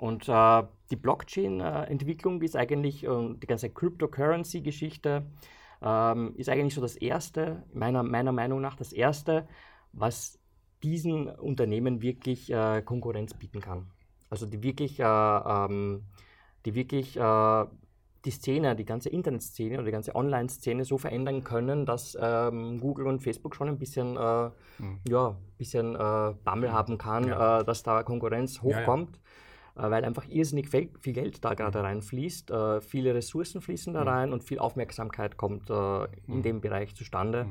Und 0.00 0.30
äh, 0.30 0.62
die 0.90 0.96
Blockchain-Entwicklung 0.96 2.40
ist 2.40 2.56
eigentlich, 2.56 3.04
äh, 3.04 3.34
die 3.34 3.46
ganze 3.46 3.68
Cryptocurrency-Geschichte 3.68 5.26
ähm, 5.82 6.34
ist 6.36 6.48
eigentlich 6.48 6.74
so 6.74 6.80
das 6.80 6.96
Erste, 6.96 7.64
meiner, 7.74 8.02
meiner 8.02 8.32
Meinung 8.32 8.62
nach 8.62 8.76
das 8.76 8.94
Erste, 8.94 9.46
was 9.92 10.38
diesen 10.82 11.28
Unternehmen 11.28 12.00
wirklich 12.00 12.50
äh, 12.50 12.80
Konkurrenz 12.80 13.34
bieten 13.34 13.60
kann. 13.60 13.90
Also 14.30 14.46
die 14.46 14.62
wirklich, 14.62 15.00
äh, 15.00 15.04
ähm, 15.04 16.04
die 16.64 16.74
wirklich 16.74 17.18
äh, 17.18 17.64
die 18.24 18.30
Szene, 18.30 18.76
die 18.76 18.86
ganze 18.86 19.10
Internetszene 19.10 19.74
oder 19.74 19.84
die 19.84 19.92
ganze 19.92 20.14
Online-Szene 20.14 20.86
so 20.86 20.96
verändern 20.96 21.44
können, 21.44 21.84
dass 21.84 22.16
ähm, 22.18 22.80
Google 22.80 23.06
und 23.06 23.20
Facebook 23.20 23.54
schon 23.54 23.68
ein 23.68 23.76
bisschen, 23.76 24.16
äh, 24.16 24.50
mhm. 24.78 25.00
ja, 25.06 25.36
bisschen 25.58 25.94
äh, 25.94 26.34
Bammel 26.42 26.72
haben 26.72 26.96
kann, 26.96 27.28
ja. 27.28 27.60
äh, 27.60 27.64
dass 27.64 27.82
da 27.82 28.02
Konkurrenz 28.02 28.62
hochkommt. 28.62 29.16
Ja, 29.16 29.22
ja. 29.22 29.49
Äh, 29.80 29.90
weil 29.90 30.04
einfach 30.04 30.26
irrsinnig 30.28 30.68
viel, 30.68 31.12
Geld 31.12 31.44
da 31.44 31.54
gerade 31.54 31.78
mhm. 31.78 31.84
reinfließt, 31.84 32.50
äh, 32.50 32.80
viele 32.80 33.14
Ressourcen 33.14 33.60
fließen 33.60 33.94
da 33.94 34.02
mhm. 34.02 34.08
rein 34.08 34.32
und 34.32 34.44
viel 34.44 34.58
Aufmerksamkeit 34.58 35.36
kommt 35.36 35.70
äh, 35.70 36.04
in 36.26 36.38
mhm. 36.38 36.42
dem 36.42 36.60
Bereich 36.60 36.94
zustande. 36.94 37.46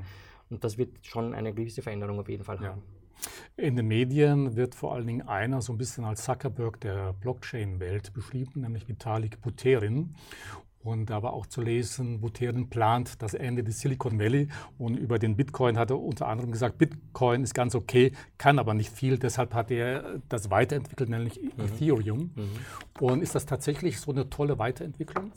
Und 0.49 0.63
das 0.63 0.77
wird 0.77 1.05
schon 1.05 1.33
eine 1.33 1.53
gewisse 1.53 1.81
Veränderung 1.81 2.19
auf 2.19 2.29
jeden 2.29 2.43
Fall 2.43 2.59
haben. 2.59 2.81
In 3.57 3.75
den 3.75 3.87
Medien 3.87 4.55
wird 4.55 4.75
vor 4.75 4.93
allen 4.93 5.05
Dingen 5.05 5.27
einer 5.27 5.61
so 5.61 5.73
ein 5.73 5.77
bisschen 5.77 6.05
als 6.05 6.23
Zuckerberg 6.23 6.79
der 6.79 7.13
Blockchain-Welt 7.13 8.13
beschrieben, 8.13 8.61
nämlich 8.61 8.87
Vitalik 8.87 9.41
Buterin. 9.41 10.15
Und 10.81 11.09
da 11.09 11.21
war 11.21 11.33
auch 11.33 11.45
zu 11.45 11.61
lesen, 11.61 12.21
Buterin 12.21 12.69
plant 12.69 13.21
das 13.21 13.33
Ende 13.33 13.63
des 13.63 13.81
Silicon 13.81 14.17
Valley. 14.17 14.47
Und 14.77 14.95
über 14.95 15.19
den 15.19 15.35
Bitcoin 15.35 15.77
hat 15.77 15.91
er 15.91 15.99
unter 15.99 16.27
anderem 16.27 16.51
gesagt, 16.51 16.77
Bitcoin 16.77 17.43
ist 17.43 17.53
ganz 17.53 17.75
okay, 17.75 18.13
kann 18.37 18.59
aber 18.59 18.73
nicht 18.73 18.91
viel. 18.91 19.17
Deshalb 19.17 19.53
hat 19.53 19.71
er 19.71 20.21
das 20.29 20.49
weiterentwickelt, 20.49 21.09
nämlich 21.09 21.41
mhm. 21.41 21.65
Ethereum. 21.65 22.31
Mhm. 22.35 22.49
Und 22.99 23.21
ist 23.21 23.35
das 23.35 23.45
tatsächlich 23.45 23.99
so 23.99 24.11
eine 24.11 24.29
tolle 24.29 24.57
Weiterentwicklung? 24.57 25.33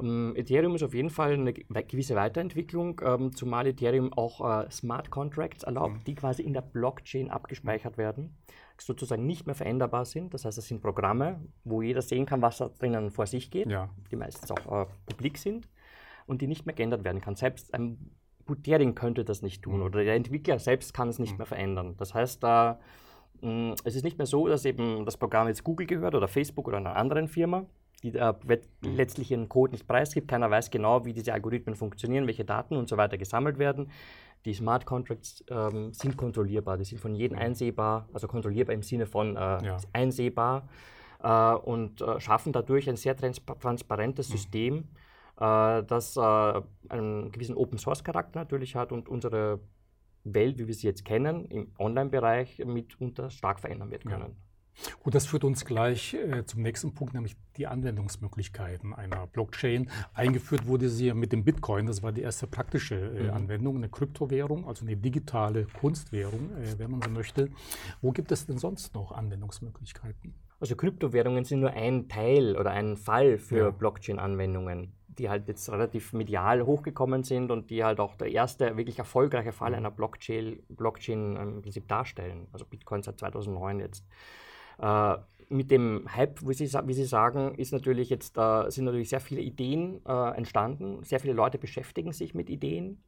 Ähm, 0.00 0.34
Ethereum 0.36 0.76
ist 0.76 0.84
auf 0.84 0.94
jeden 0.94 1.10
Fall 1.10 1.34
eine 1.34 1.52
gewisse 1.52 2.14
Weiterentwicklung, 2.14 3.00
ähm, 3.04 3.34
zumal 3.34 3.66
Ethereum 3.66 4.12
auch 4.12 4.64
äh, 4.64 4.70
Smart 4.70 5.10
Contracts 5.10 5.64
erlaubt, 5.64 5.94
mhm. 5.94 6.04
die 6.06 6.14
quasi 6.14 6.42
in 6.42 6.52
der 6.52 6.62
Blockchain 6.62 7.28
abgespeichert 7.28 7.98
werden 7.98 8.36
sozusagen 8.80 9.26
nicht 9.26 9.46
mehr 9.46 9.54
veränderbar 9.54 10.04
sind. 10.04 10.34
Das 10.34 10.44
heißt, 10.44 10.58
es 10.58 10.66
sind 10.66 10.80
Programme, 10.80 11.40
wo 11.64 11.82
jeder 11.82 12.02
sehen 12.02 12.26
kann, 12.26 12.42
was 12.42 12.58
da 12.58 12.68
drinnen 12.68 13.10
vor 13.10 13.26
sich 13.26 13.50
geht, 13.50 13.70
ja. 13.70 13.90
die 14.10 14.16
meistens 14.16 14.50
auch 14.50 14.82
äh, 14.82 14.86
publik 15.06 15.38
sind 15.38 15.68
und 16.26 16.42
die 16.42 16.46
nicht 16.46 16.66
mehr 16.66 16.74
geändert 16.74 17.04
werden 17.04 17.20
kann. 17.20 17.34
Selbst 17.34 17.74
ein 17.74 18.10
Buterin 18.46 18.94
könnte 18.94 19.24
das 19.24 19.42
nicht 19.42 19.62
tun 19.62 19.76
mhm. 19.76 19.82
oder 19.82 20.04
der 20.04 20.14
Entwickler 20.14 20.58
selbst 20.58 20.92
kann 20.92 21.08
es 21.08 21.18
nicht 21.18 21.32
mhm. 21.32 21.38
mehr 21.38 21.46
verändern. 21.46 21.94
Das 21.98 22.14
heißt, 22.14 22.42
äh, 22.42 22.74
mh, 23.42 23.74
es 23.84 23.94
ist 23.94 24.02
nicht 24.02 24.18
mehr 24.18 24.26
so, 24.26 24.48
dass 24.48 24.64
eben 24.64 25.04
das 25.04 25.16
Programm 25.16 25.48
jetzt 25.48 25.64
Google 25.64 25.86
gehört 25.86 26.14
oder 26.14 26.28
Facebook 26.28 26.68
oder 26.68 26.78
einer 26.78 26.96
anderen 26.96 27.28
Firma, 27.28 27.66
die 28.02 28.14
äh, 28.14 28.32
mhm. 28.82 28.96
letztlich 28.96 29.30
ihren 29.30 29.48
Code 29.48 29.72
nicht 29.72 29.86
preisgibt. 29.86 30.28
Keiner 30.28 30.50
weiß 30.50 30.70
genau, 30.70 31.04
wie 31.04 31.12
diese 31.12 31.32
Algorithmen 31.32 31.76
funktionieren, 31.76 32.26
welche 32.26 32.44
Daten 32.44 32.76
und 32.76 32.88
so 32.88 32.96
weiter 32.96 33.18
gesammelt 33.18 33.58
werden. 33.58 33.90
Die 34.44 34.54
Smart 34.54 34.86
Contracts 34.86 35.44
ähm, 35.48 35.92
sind 35.92 36.16
kontrollierbar, 36.16 36.78
die 36.78 36.84
sind 36.84 36.98
von 36.98 37.14
jedem 37.14 37.36
einsehbar, 37.38 38.08
also 38.12 38.26
kontrollierbar 38.26 38.74
im 38.74 38.82
Sinne 38.82 39.06
von 39.06 39.36
äh, 39.36 39.40
ja. 39.40 39.76
einsehbar 39.92 40.68
äh, 41.22 41.54
und 41.54 42.00
äh, 42.00 42.18
schaffen 42.20 42.52
dadurch 42.52 42.88
ein 42.88 42.96
sehr 42.96 43.16
trans 43.16 43.40
transparentes 43.60 44.28
mhm. 44.28 44.32
System, 44.32 44.84
äh, 45.38 45.82
das 45.82 46.16
äh, 46.16 46.62
einen 46.88 47.32
gewissen 47.32 47.56
Open-Source-Charakter 47.56 48.40
natürlich 48.40 48.76
hat 48.76 48.92
und 48.92 49.08
unsere 49.08 49.60
Welt, 50.24 50.58
wie 50.58 50.66
wir 50.66 50.74
sie 50.74 50.86
jetzt 50.86 51.04
kennen, 51.04 51.44
im 51.46 51.72
Online-Bereich 51.78 52.62
mitunter 52.64 53.30
stark 53.30 53.60
verändern 53.60 53.90
wird 53.90 54.04
können. 54.04 54.36
Ja. 54.36 54.49
Gut, 55.02 55.14
das 55.14 55.26
führt 55.26 55.44
uns 55.44 55.64
gleich 55.64 56.14
äh, 56.14 56.44
zum 56.46 56.62
nächsten 56.62 56.94
Punkt, 56.94 57.14
nämlich 57.14 57.36
die 57.56 57.66
Anwendungsmöglichkeiten 57.66 58.94
einer 58.94 59.26
Blockchain. 59.26 59.90
Eingeführt 60.14 60.66
wurde 60.66 60.88
sie 60.88 61.06
ja 61.06 61.14
mit 61.14 61.32
dem 61.32 61.44
Bitcoin, 61.44 61.86
das 61.86 62.02
war 62.02 62.12
die 62.12 62.22
erste 62.22 62.46
praktische 62.46 62.96
äh, 62.96 63.24
mhm. 63.24 63.30
Anwendung, 63.30 63.76
eine 63.76 63.88
Kryptowährung, 63.88 64.66
also 64.66 64.84
eine 64.84 64.96
digitale 64.96 65.66
Kunstwährung, 65.66 66.50
äh, 66.56 66.78
wenn 66.78 66.90
man 66.90 67.02
so 67.02 67.10
möchte. 67.10 67.50
Wo 68.00 68.12
gibt 68.12 68.32
es 68.32 68.46
denn 68.46 68.58
sonst 68.58 68.94
noch 68.94 69.12
Anwendungsmöglichkeiten? 69.12 70.34
Also 70.60 70.76
Kryptowährungen 70.76 71.44
sind 71.44 71.60
nur 71.60 71.72
ein 71.72 72.08
Teil 72.08 72.56
oder 72.56 72.70
ein 72.70 72.96
Fall 72.96 73.38
für 73.38 73.58
ja. 73.58 73.70
Blockchain-Anwendungen 73.70 74.92
die 75.18 75.28
halt 75.28 75.48
jetzt 75.48 75.70
relativ 75.70 76.14
medial 76.14 76.64
hochgekommen 76.64 77.24
sind 77.24 77.50
und 77.50 77.68
die 77.68 77.84
halt 77.84 78.00
auch 78.00 78.16
der 78.16 78.30
erste 78.30 78.76
wirklich 78.76 78.98
erfolgreiche 78.98 79.52
Fall 79.52 79.70
mhm. 79.70 79.76
einer 79.76 79.90
Blockchain, 79.90 80.62
Blockchain 80.68 81.36
im 81.36 81.62
Prinzip 81.62 81.86
darstellen. 81.88 82.46
Also 82.52 82.64
Bitcoin 82.64 83.02
seit 83.02 83.18
2009 83.18 83.80
jetzt. 83.80 84.06
Äh, 84.80 85.16
mit 85.50 85.70
dem 85.70 86.06
Hype, 86.14 86.46
wie 86.46 86.54
Sie, 86.54 86.72
wie 86.72 86.94
Sie 86.94 87.04
sagen, 87.04 87.54
ist 87.56 87.72
natürlich 87.72 88.08
jetzt, 88.08 88.38
äh, 88.38 88.70
sind 88.70 88.84
natürlich 88.84 89.08
sehr 89.08 89.20
viele 89.20 89.40
Ideen 89.40 90.00
äh, 90.06 90.36
entstanden. 90.36 91.02
Sehr 91.02 91.18
viele 91.18 91.32
Leute 91.32 91.58
beschäftigen 91.58 92.12
sich 92.12 92.34
mit 92.34 92.48
Ideen, 92.48 93.02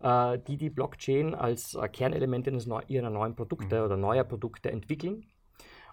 äh, 0.00 0.38
die 0.38 0.56
die 0.56 0.70
Blockchain 0.70 1.34
als 1.34 1.74
äh, 1.74 1.88
Kernelement 1.88 2.46
ihrer 2.86 3.10
neuen 3.10 3.34
Produkte 3.34 3.80
mhm. 3.80 3.84
oder 3.84 3.96
neuer 3.96 4.24
Produkte 4.24 4.70
entwickeln. 4.70 5.26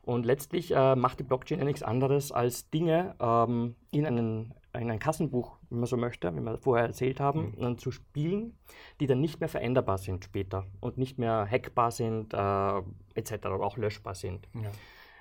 Und 0.03 0.25
letztlich 0.25 0.71
äh, 0.75 0.95
macht 0.95 1.19
die 1.19 1.23
Blockchain 1.23 1.59
ja 1.59 1.65
nichts 1.65 1.83
anderes, 1.83 2.31
als 2.31 2.69
Dinge 2.69 3.15
ähm, 3.19 3.75
in, 3.89 4.05
einen, 4.05 4.53
in 4.79 4.91
ein 4.91 4.99
Kassenbuch, 4.99 5.57
wenn 5.71 5.79
man 5.79 5.88
so 5.88 5.97
möchte, 5.97 6.35
wie 6.35 6.39
wir 6.39 6.57
vorher 6.59 6.85
erzählt 6.85 7.19
haben, 7.19 7.55
mhm. 7.57 7.77
zu 7.79 7.89
spielen, 7.89 8.57
die 8.99 9.07
dann 9.07 9.21
nicht 9.21 9.39
mehr 9.39 9.49
veränderbar 9.49 9.97
sind 9.97 10.23
später 10.23 10.65
und 10.79 10.99
nicht 10.99 11.17
mehr 11.17 11.47
hackbar 11.49 11.91
sind 11.91 12.33
etc. 12.33 13.33
oder 13.45 13.61
auch 13.61 13.77
löschbar 13.77 14.15
sind. 14.15 14.47
Ja. 14.53 14.71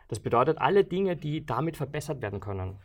Das 0.09 0.21
bedeutet, 0.21 0.59
alle 0.59 0.85
Dinge, 0.85 1.17
die 1.17 1.45
damit 1.45 1.77
verbessert 1.77 2.23
werden 2.23 2.41
können, 2.41 2.77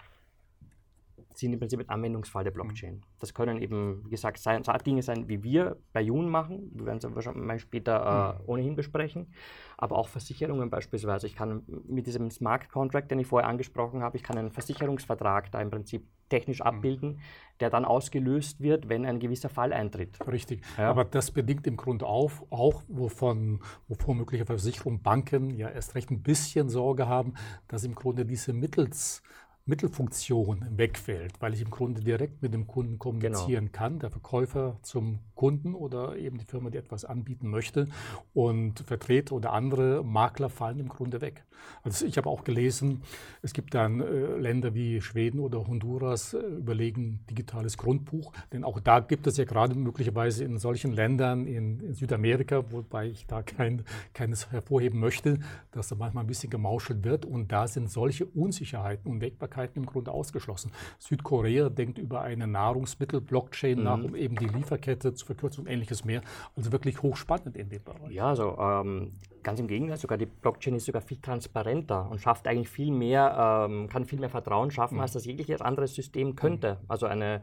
sind 1.38 1.54
im 1.54 1.60
Prinzip 1.60 1.80
ein 1.80 1.90
Anwendungsfall 1.90 2.44
der 2.44 2.52
mhm. 2.52 2.56
Blockchain. 2.56 3.02
Das 3.20 3.34
können 3.34 3.62
eben, 3.62 4.04
wie 4.06 4.10
gesagt, 4.10 4.40
sein, 4.40 4.64
Dinge 4.86 5.02
sein, 5.02 5.28
wie 5.28 5.44
wir 5.44 5.78
bei 5.92 6.02
Jun 6.02 6.30
machen. 6.30 6.72
Wir 6.74 6.86
werden 6.86 7.00
es 7.04 7.16
wahrscheinlich 7.16 7.62
später 7.62 8.38
äh, 8.40 8.42
mhm. 8.42 8.50
ohnehin 8.50 8.76
besprechen. 8.76 9.34
Aber 9.78 9.98
auch 9.98 10.08
Versicherungen 10.08 10.70
beispielsweise. 10.70 11.28
Ich 11.28 11.36
kann 11.36 11.64
mit 11.88 12.08
diesem 12.08 12.30
Smart 12.32 12.70
Contract, 12.70 13.12
den 13.12 13.20
ich 13.20 13.28
vorher 13.28 13.50
angesprochen 13.50 14.02
habe, 14.02 14.18
ich 14.18 14.24
kann 14.24 14.38
einen 14.38 14.52
Versicherungsvertrag 14.52 15.52
da 15.52 15.62
im 15.62 15.70
Prinzip 15.70 16.08
technisch 16.30 16.60
mhm. 16.60 16.66
abbilden, 16.66 17.20
der 17.60 17.70
dann 17.70 17.86
ausgelöst 17.86 18.60
wird, 18.62 18.90
wenn 18.90 19.06
ein 19.06 19.20
gewisser 19.20 19.50
Fall 19.50 19.72
eintritt. 19.72 20.18
Richtig. 20.28 20.64
Ja. 20.78 20.90
Aber 20.90 21.06
das 21.06 21.32
bedingt 21.32 21.68
im 21.68 21.78
Grunde 21.78 22.08
auf, 22.08 22.44
auch, 22.50 22.84
wovon, 22.88 23.62
wovor 23.88 24.16
mögliche 24.16 24.46
Versicherungen, 24.46 25.02
Banken 25.02 25.56
ja 25.56 25.70
erst 25.70 25.96
recht 25.96 26.10
ein 26.10 26.24
bisschen 26.24 26.70
Sorge 26.70 27.08
haben, 27.08 27.36
dass 27.68 27.84
im 27.84 27.94
Grunde 27.94 28.26
diese 28.26 28.52
mittels 28.52 29.22
Mittelfunktion 29.66 30.66
wegfällt, 30.76 31.40
weil 31.40 31.54
ich 31.54 31.62
im 31.62 31.70
Grunde 31.70 32.02
direkt 32.02 32.42
mit 32.42 32.54
dem 32.54 32.68
Kunden 32.68 33.00
kommunizieren 33.00 33.68
genau. 33.68 33.78
kann, 33.78 34.00
der 34.00 34.10
Verkäufer 34.10 34.78
zum 34.82 35.20
Kunden 35.36 35.74
oder 35.74 36.18
eben 36.18 36.38
die 36.38 36.44
Firma, 36.44 36.70
die 36.70 36.78
etwas 36.78 37.06
anbieten 37.06 37.50
möchte 37.50 37.88
und 38.34 38.82
Vertreter 38.82 39.36
oder 39.36 39.54
andere 39.54 40.04
Makler 40.04 40.50
fallen 40.50 40.80
im 40.80 40.90
Grunde 40.90 41.22
weg. 41.22 41.46
Also 41.82 42.06
ich 42.06 42.18
habe 42.18 42.30
auch 42.30 42.44
gelesen, 42.44 43.04
es 43.42 43.54
gibt 43.54 43.74
dann 43.74 44.02
äh, 44.02 44.36
Länder 44.36 44.74
wie 44.74 45.00
Schweden 45.00 45.40
oder 45.40 45.66
Honduras 45.66 46.34
äh, 46.34 46.40
überlegen 46.40 47.24
digitales 47.30 47.78
Grundbuch, 47.78 48.34
denn 48.52 48.66
auch 48.66 48.82
da 48.82 49.00
gibt 49.00 49.28
es 49.28 49.38
ja 49.38 49.46
gerade 49.46 49.76
möglicherweise 49.76 50.44
in 50.44 50.58
solchen 50.58 50.92
Ländern 50.92 51.48
in, 51.48 51.80
in 51.80 51.94
Südamerika, 51.94 52.70
wobei 52.70 53.08
ich 53.08 53.28
da 53.28 53.44
kein, 53.44 53.86
keines 54.14 54.52
hervorheben 54.52 55.00
möchte, 55.00 55.40
dass 55.72 55.88
da 55.88 55.96
manchmal 55.96 56.26
ein 56.26 56.28
bisschen 56.28 56.50
gemauschelt 56.50 57.06
wird 57.06 57.26
und 57.26 57.54
da 57.54 57.70
sind 57.70 57.90
solche 57.90 58.26
Unsicherheiten 58.26 59.10
und 59.10 59.22
Wegbarkeiten 59.22 59.53
Verfügbarkeiten 59.54 59.84
im 59.84 59.86
Grunde 59.86 60.12
ausgeschlossen. 60.12 60.72
Südkorea 61.00 61.70
denkt 61.70 61.98
über 61.98 62.22
eine 62.22 62.48
Nahrungsmittel-Blockchain 62.48 63.78
mhm. 63.78 63.84
nach, 63.84 64.04
um 64.04 64.16
eben 64.16 64.36
die 64.36 64.48
Lieferkette 64.48 65.14
zu 65.14 65.26
verkürzen 65.26 65.66
und 65.66 65.72
ähnliches 65.72 66.04
mehr. 66.04 66.22
Also 66.56 66.72
wirklich 66.72 67.02
hochspannend 67.02 67.56
in 67.56 67.70
dem 67.70 67.84
Bereich. 67.84 68.12
Ja, 68.12 68.28
also 68.30 68.58
ähm, 68.60 69.14
ganz 69.44 69.60
im 69.60 69.68
Gegenteil, 69.68 69.98
sogar 69.98 70.18
die 70.18 70.26
Blockchain 70.26 70.76
ist 70.76 70.86
sogar 70.86 71.02
viel 71.02 71.18
transparenter 71.18 72.10
und 72.10 72.20
schafft 72.20 72.48
eigentlich 72.48 72.70
viel 72.70 72.92
mehr, 72.92 73.68
ähm, 73.70 73.88
kann 73.90 74.06
viel 74.06 74.20
mehr 74.20 74.30
Vertrauen 74.30 74.72
schaffen, 74.72 74.96
mhm. 74.96 75.02
als 75.02 75.14
das 75.14 75.26
jegliches 75.26 75.62
anderes 75.62 75.96
System 75.96 76.36
könnte. 76.36 76.80
Mhm. 76.82 76.86
Also 76.88 77.06
eine, 77.06 77.42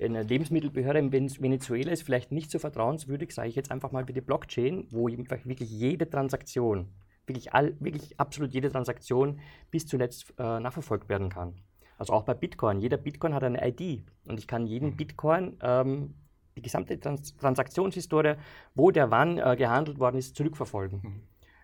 eine 0.00 0.22
Lebensmittelbehörde 0.22 0.98
in 0.98 1.12
Venezuela 1.12 1.92
ist 1.92 2.02
vielleicht 2.02 2.32
nicht 2.32 2.50
so 2.50 2.58
vertrauenswürdig, 2.58 3.34
sage 3.34 3.48
ich 3.48 3.56
jetzt 3.56 3.70
einfach 3.70 3.92
mal 3.92 4.08
wie 4.08 4.12
die 4.12 4.20
Blockchain, 4.20 4.86
wo 4.90 5.08
wirklich 5.08 5.70
jede 5.70 6.08
Transaktion 6.08 6.88
wirklich, 7.30 7.54
all, 7.54 7.74
wirklich 7.80 8.18
absolut 8.20 8.52
jede 8.52 8.70
Transaktion 8.70 9.40
bis 9.70 9.86
zuletzt 9.86 10.34
äh, 10.38 10.60
nachverfolgt 10.60 11.08
werden 11.08 11.28
kann. 11.28 11.54
Also 11.98 12.12
auch 12.12 12.24
bei 12.24 12.34
Bitcoin. 12.34 12.80
Jeder 12.80 12.96
Bitcoin 12.96 13.34
hat 13.34 13.44
eine 13.44 13.66
ID 13.66 14.04
und 14.26 14.38
ich 14.38 14.46
kann 14.46 14.66
jeden 14.66 14.90
mhm. 14.90 14.96
Bitcoin, 14.96 15.56
ähm, 15.62 16.14
die 16.56 16.62
gesamte 16.62 16.98
Trans 16.98 17.36
Transaktionshistorie, 17.36 18.34
wo 18.74 18.90
der 18.90 19.10
wann 19.10 19.38
äh, 19.38 19.56
gehandelt 19.56 19.98
worden 19.98 20.16
ist, 20.16 20.34
zurückverfolgen. 20.34 21.00
Mhm. 21.02 21.22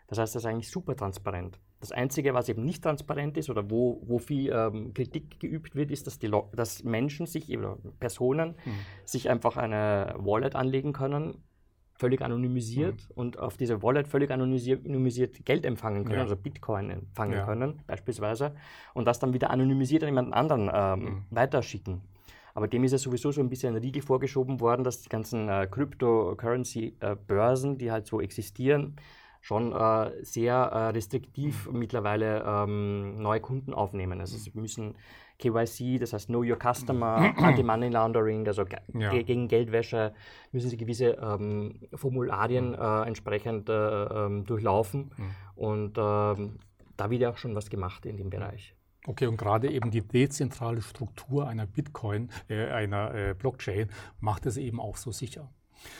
Das 0.08 0.18
heißt, 0.18 0.34
das 0.34 0.44
ist 0.44 0.46
eigentlich 0.46 0.70
super 0.70 0.94
transparent. 0.94 1.58
Das 1.80 1.90
Einzige, 1.92 2.32
was 2.32 2.48
eben 2.48 2.64
nicht 2.64 2.82
transparent 2.82 3.36
ist 3.36 3.50
oder 3.50 3.70
wo, 3.70 4.02
wo 4.06 4.18
viel 4.18 4.52
ähm, 4.52 4.94
Kritik 4.94 5.40
geübt 5.40 5.74
wird, 5.74 5.90
ist, 5.90 6.06
dass, 6.06 6.18
die 6.18 6.30
dass 6.54 6.84
Menschen 6.84 7.26
sich 7.26 7.56
oder 7.56 7.76
Personen 7.98 8.56
mhm. 8.64 8.78
sich 9.04 9.28
einfach 9.28 9.56
eine 9.56 10.14
Wallet 10.18 10.54
anlegen 10.54 10.92
können, 10.92 11.42
völlig 11.96 12.22
anonymisiert 12.22 12.94
mhm. 12.94 13.14
und 13.14 13.38
auf 13.38 13.56
diese 13.56 13.82
Wallet 13.82 14.08
völlig 14.08 14.30
anonymisiert, 14.30 15.44
Geld 15.44 15.64
empfangen 15.64 16.04
können, 16.04 16.16
ja. 16.16 16.22
also 16.22 16.36
Bitcoin 16.36 16.90
empfangen 16.90 17.34
ja. 17.34 17.44
können 17.44 17.80
beispielsweise 17.86 18.52
und 18.94 19.06
das 19.06 19.18
dann 19.18 19.32
wieder 19.32 19.50
anonymisiert 19.50 20.02
an 20.02 20.10
jemand 20.10 20.34
anderen 20.34 20.70
ähm, 20.72 21.00
mhm. 21.00 21.24
weiterschicken. 21.30 22.02
Aber 22.54 22.68
dem 22.68 22.84
ist 22.84 22.92
ja 22.92 22.98
sowieso 22.98 23.32
so 23.32 23.40
ein 23.42 23.50
bisschen 23.50 23.76
ein 23.76 23.82
Riegel 23.82 24.00
vorgeschoben 24.00 24.60
worden, 24.60 24.82
dass 24.82 25.02
die 25.02 25.10
ganzen 25.10 25.50
äh, 25.50 25.68
Cryptocurrency-Börsen, 25.70 27.74
äh, 27.74 27.76
die 27.76 27.92
halt 27.92 28.06
so 28.06 28.18
existieren, 28.20 28.96
schon 29.46 29.72
äh, 29.72 30.10
sehr 30.24 30.56
äh, 30.56 30.88
restriktiv 30.88 31.70
mittlerweile 31.70 32.42
ähm, 32.44 33.22
neue 33.22 33.38
Kunden 33.38 33.74
aufnehmen. 33.74 34.20
Also 34.20 34.36
sie 34.36 34.50
müssen 34.54 34.96
KYC, 35.38 36.00
das 36.00 36.12
heißt 36.12 36.26
Know 36.26 36.42
Your 36.42 36.58
Customer, 36.60 37.32
Anti-Money 37.36 37.90
Laundering, 37.90 38.44
also 38.48 38.64
ja. 38.92 39.10
gegen 39.10 39.46
Geldwäsche, 39.46 40.14
müssen 40.50 40.68
sie 40.68 40.76
gewisse 40.76 41.10
ähm, 41.22 41.78
Formularien 41.94 42.70
mhm. 42.70 42.74
äh, 42.74 43.02
entsprechend 43.02 43.68
äh, 43.68 43.72
ähm, 43.72 44.44
durchlaufen. 44.46 45.12
Mhm. 45.16 45.30
Und 45.54 45.96
ähm, 45.96 46.58
da 46.96 47.08
wird 47.08 47.22
ja 47.22 47.30
auch 47.30 47.38
schon 47.38 47.54
was 47.54 47.70
gemacht 47.70 48.04
in 48.04 48.16
dem 48.16 48.30
Bereich. 48.30 48.74
Okay, 49.06 49.28
und 49.28 49.36
gerade 49.36 49.70
eben 49.70 49.92
die 49.92 50.02
dezentrale 50.02 50.82
Struktur 50.82 51.46
einer 51.46 51.66
Bitcoin, 51.66 52.30
äh, 52.48 52.66
einer 52.66 53.14
äh, 53.14 53.34
Blockchain, 53.38 53.90
macht 54.18 54.44
es 54.46 54.56
eben 54.56 54.80
auch 54.80 54.96
so 54.96 55.12
sicher. 55.12 55.52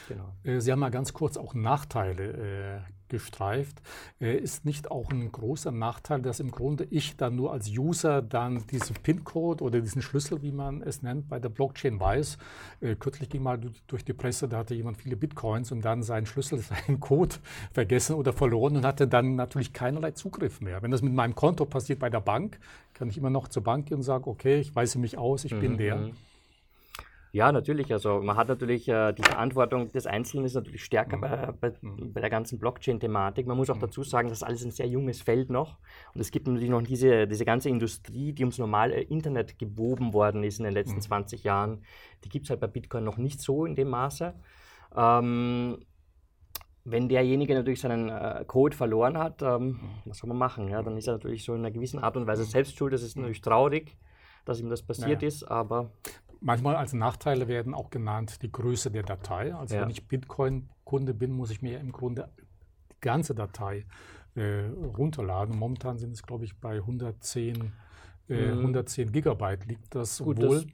Genau. 0.09 0.33
Sie 0.59 0.73
haben 0.73 0.81
mal 0.81 0.91
ganz 0.91 1.13
kurz 1.13 1.37
auch 1.37 1.55
Nachteile 1.55 2.83
äh, 2.89 2.96
gestreift. 3.09 3.81
Äh, 4.21 4.37
ist 4.37 4.65
nicht 4.65 4.91
auch 4.91 5.11
ein 5.11 5.31
großer 5.31 5.71
Nachteil, 5.71 6.23
dass 6.23 6.41
im 6.41 6.51
Grunde 6.51 6.87
ich 6.91 7.17
dann 7.17 7.37
nur 7.37 7.53
als 7.53 7.69
User 7.69 8.23
dann 8.23 8.67
diesen 8.67 8.97
PIN-Code 8.97 9.63
oder 9.63 9.81
diesen 9.81 10.03
Schlüssel, 10.03 10.43
wie 10.43 10.53
man 10.53 10.83
es 10.83 11.03
nennt, 11.03 11.29
bei 11.29 11.39
der 11.39 11.49
Blockchain 11.49 11.99
weiß. 12.01 12.39
Äh, 12.81 12.97
kürzlich 12.97 13.29
ging 13.29 13.43
mal 13.43 13.61
durch 13.87 14.05
die 14.05 14.13
Presse, 14.13 14.49
da 14.49 14.59
hatte 14.59 14.75
jemand 14.75 14.97
viele 14.97 15.17
Bitcoins 15.17 15.73
und 15.73 15.85
dann 15.85 16.03
seinen 16.03 16.27
Schlüssel, 16.27 16.59
seinen 16.87 17.01
Code 17.01 17.37
vergessen 17.73 18.15
oder 18.17 18.33
verloren 18.33 18.77
und 18.77 18.85
hatte 18.85 19.09
dann 19.09 19.37
natürlich 19.37 19.73
keinerlei 19.73 20.13
Zugriff 20.13 20.61
mehr. 20.61 20.83
Wenn 20.83 20.91
das 20.91 21.03
mit 21.03 21.13
meinem 21.13 21.35
Konto 21.35 21.65
passiert 21.65 21.99
bei 21.99 22.11
der 22.11 22.21
Bank, 22.21 22.59
kann 22.95 23.09
ich 23.09 23.19
immer 23.19 23.31
noch 23.31 23.49
zur 23.49 23.63
Bank 23.63 23.87
gehen 23.87 23.99
und 23.99 24.03
sagen, 24.03 24.25
okay, 24.27 24.59
ich 24.59 24.75
weise 24.75 24.99
mich 24.99 25.19
aus, 25.19 25.45
ich 25.45 25.55
mhm. 25.55 25.61
bin 25.61 25.77
der. 25.79 26.11
Mhm. 27.37 27.39
Ja, 27.39 27.53
natürlich. 27.53 27.93
Also 27.93 28.21
man 28.21 28.37
hat 28.37 28.49
natürlich 28.49 28.89
äh, 28.89 29.13
die 29.13 29.23
Verantwortung 29.23 29.93
des 29.93 30.07
Einzelnen 30.07 30.47
ist 30.47 30.55
natürlich 30.55 30.85
stärker 30.85 31.19
mhm. 31.19 31.21
bei, 31.21 31.53
bei, 31.61 31.73
mhm. 31.81 32.13
bei, 32.13 32.21
der 32.21 32.31
ganzen 32.31 32.59
Blockchain-Thematik. 32.59 33.47
Man 33.47 33.57
muss 33.57 33.71
auch 33.71 33.77
mhm. 33.77 33.81
dazu 33.81 34.03
sagen, 34.03 34.29
das 34.29 34.39
ist 34.39 34.43
alles 34.43 34.65
ein 34.65 34.71
sehr 34.71 34.89
junges 34.89 35.21
Feld 35.21 35.51
noch. 35.51 35.79
Und 36.15 36.21
es 36.21 36.31
gibt 36.31 36.47
natürlich 36.47 36.71
noch 36.71 36.83
diese, 36.83 37.27
diese 37.27 37.45
ganze 37.45 37.69
Industrie, 37.69 38.33
die 38.33 38.43
ums 38.43 38.59
normale 38.59 39.01
Internet 39.01 39.59
gewoben 39.59 40.13
worden 40.13 40.43
ist 40.43 40.59
in 40.59 40.65
den 40.65 40.75
letzten 40.75 40.97
mhm. 40.97 41.03
20 41.03 41.45
Jahren. 41.45 41.83
Die 42.25 42.29
gibt 42.29 42.47
es 42.47 42.51
halt 42.51 42.61
bei 42.61 42.67
Bitcoin 42.67 43.05
noch 43.05 43.19
nicht 43.19 43.41
so 43.41 43.67
in 43.67 43.75
dem 43.75 43.89
Maße. 43.89 44.35
Ähm, 44.97 45.79
wenn 46.85 47.09
derjenige 47.09 47.55
natürlich 47.55 47.81
seinen 47.81 48.09
äh, 48.09 48.45
Code 48.47 48.77
verloren 48.77 49.19
hat, 49.19 49.43
ähm, 49.43 49.67
mhm. 49.67 49.81
was 50.05 50.19
soll 50.19 50.29
man 50.29 50.39
machen? 50.39 50.69
Ja? 50.69 50.83
Dann 50.83 50.97
ist 50.97 51.09
er 51.09 51.15
natürlich 51.15 51.45
so 51.45 51.53
in 51.53 51.59
einer 51.59 51.73
gewissen 51.73 51.99
Art 51.99 52.17
und 52.17 52.27
Weise 52.27 52.45
selbst 52.45 52.79
schuld. 52.79 52.93
Das 52.93 53.03
ist 53.03 53.17
natürlich 53.17 53.43
traurig, 53.43 53.97
dass 54.45 54.61
ihm 54.61 54.71
das 54.71 54.83
passiert 54.83 55.21
naja. 55.21 55.29
ist, 55.29 55.43
aber 55.43 55.91
Manchmal 56.47 56.77
als 56.77 56.93
Nachteile 56.93 57.49
werden 57.49 57.75
auch 57.75 57.91
genannt 57.91 58.41
die 58.41 58.53
Größe 58.53 58.93
der 58.93 59.03
Datei. 59.03 59.53
Also 59.53 59.75
ja. 59.75 59.83
wenn 59.83 59.91
ich 59.91 60.07
Bitcoin-Kunde 60.07 61.13
bin, 61.13 61.33
muss 61.33 61.51
ich 61.51 61.61
mir 61.61 61.81
im 61.81 61.91
Grunde 61.91 62.29
die 62.93 63.01
ganze 63.01 63.35
Datei 63.35 63.85
äh, 64.37 64.67
runterladen. 64.97 65.59
Momentan 65.59 65.99
sind 65.99 66.13
es, 66.13 66.23
glaube 66.23 66.45
ich, 66.45 66.57
bei 66.61 66.77
110, 66.77 67.73
äh, 68.29 68.53
mhm. 68.53 68.59
110 68.59 69.11
Gigabyte 69.11 69.67
liegt 69.67 69.93
das. 69.93 70.19
Gut, 70.19 70.39
obwohl 70.39 70.63
das, 70.63 70.67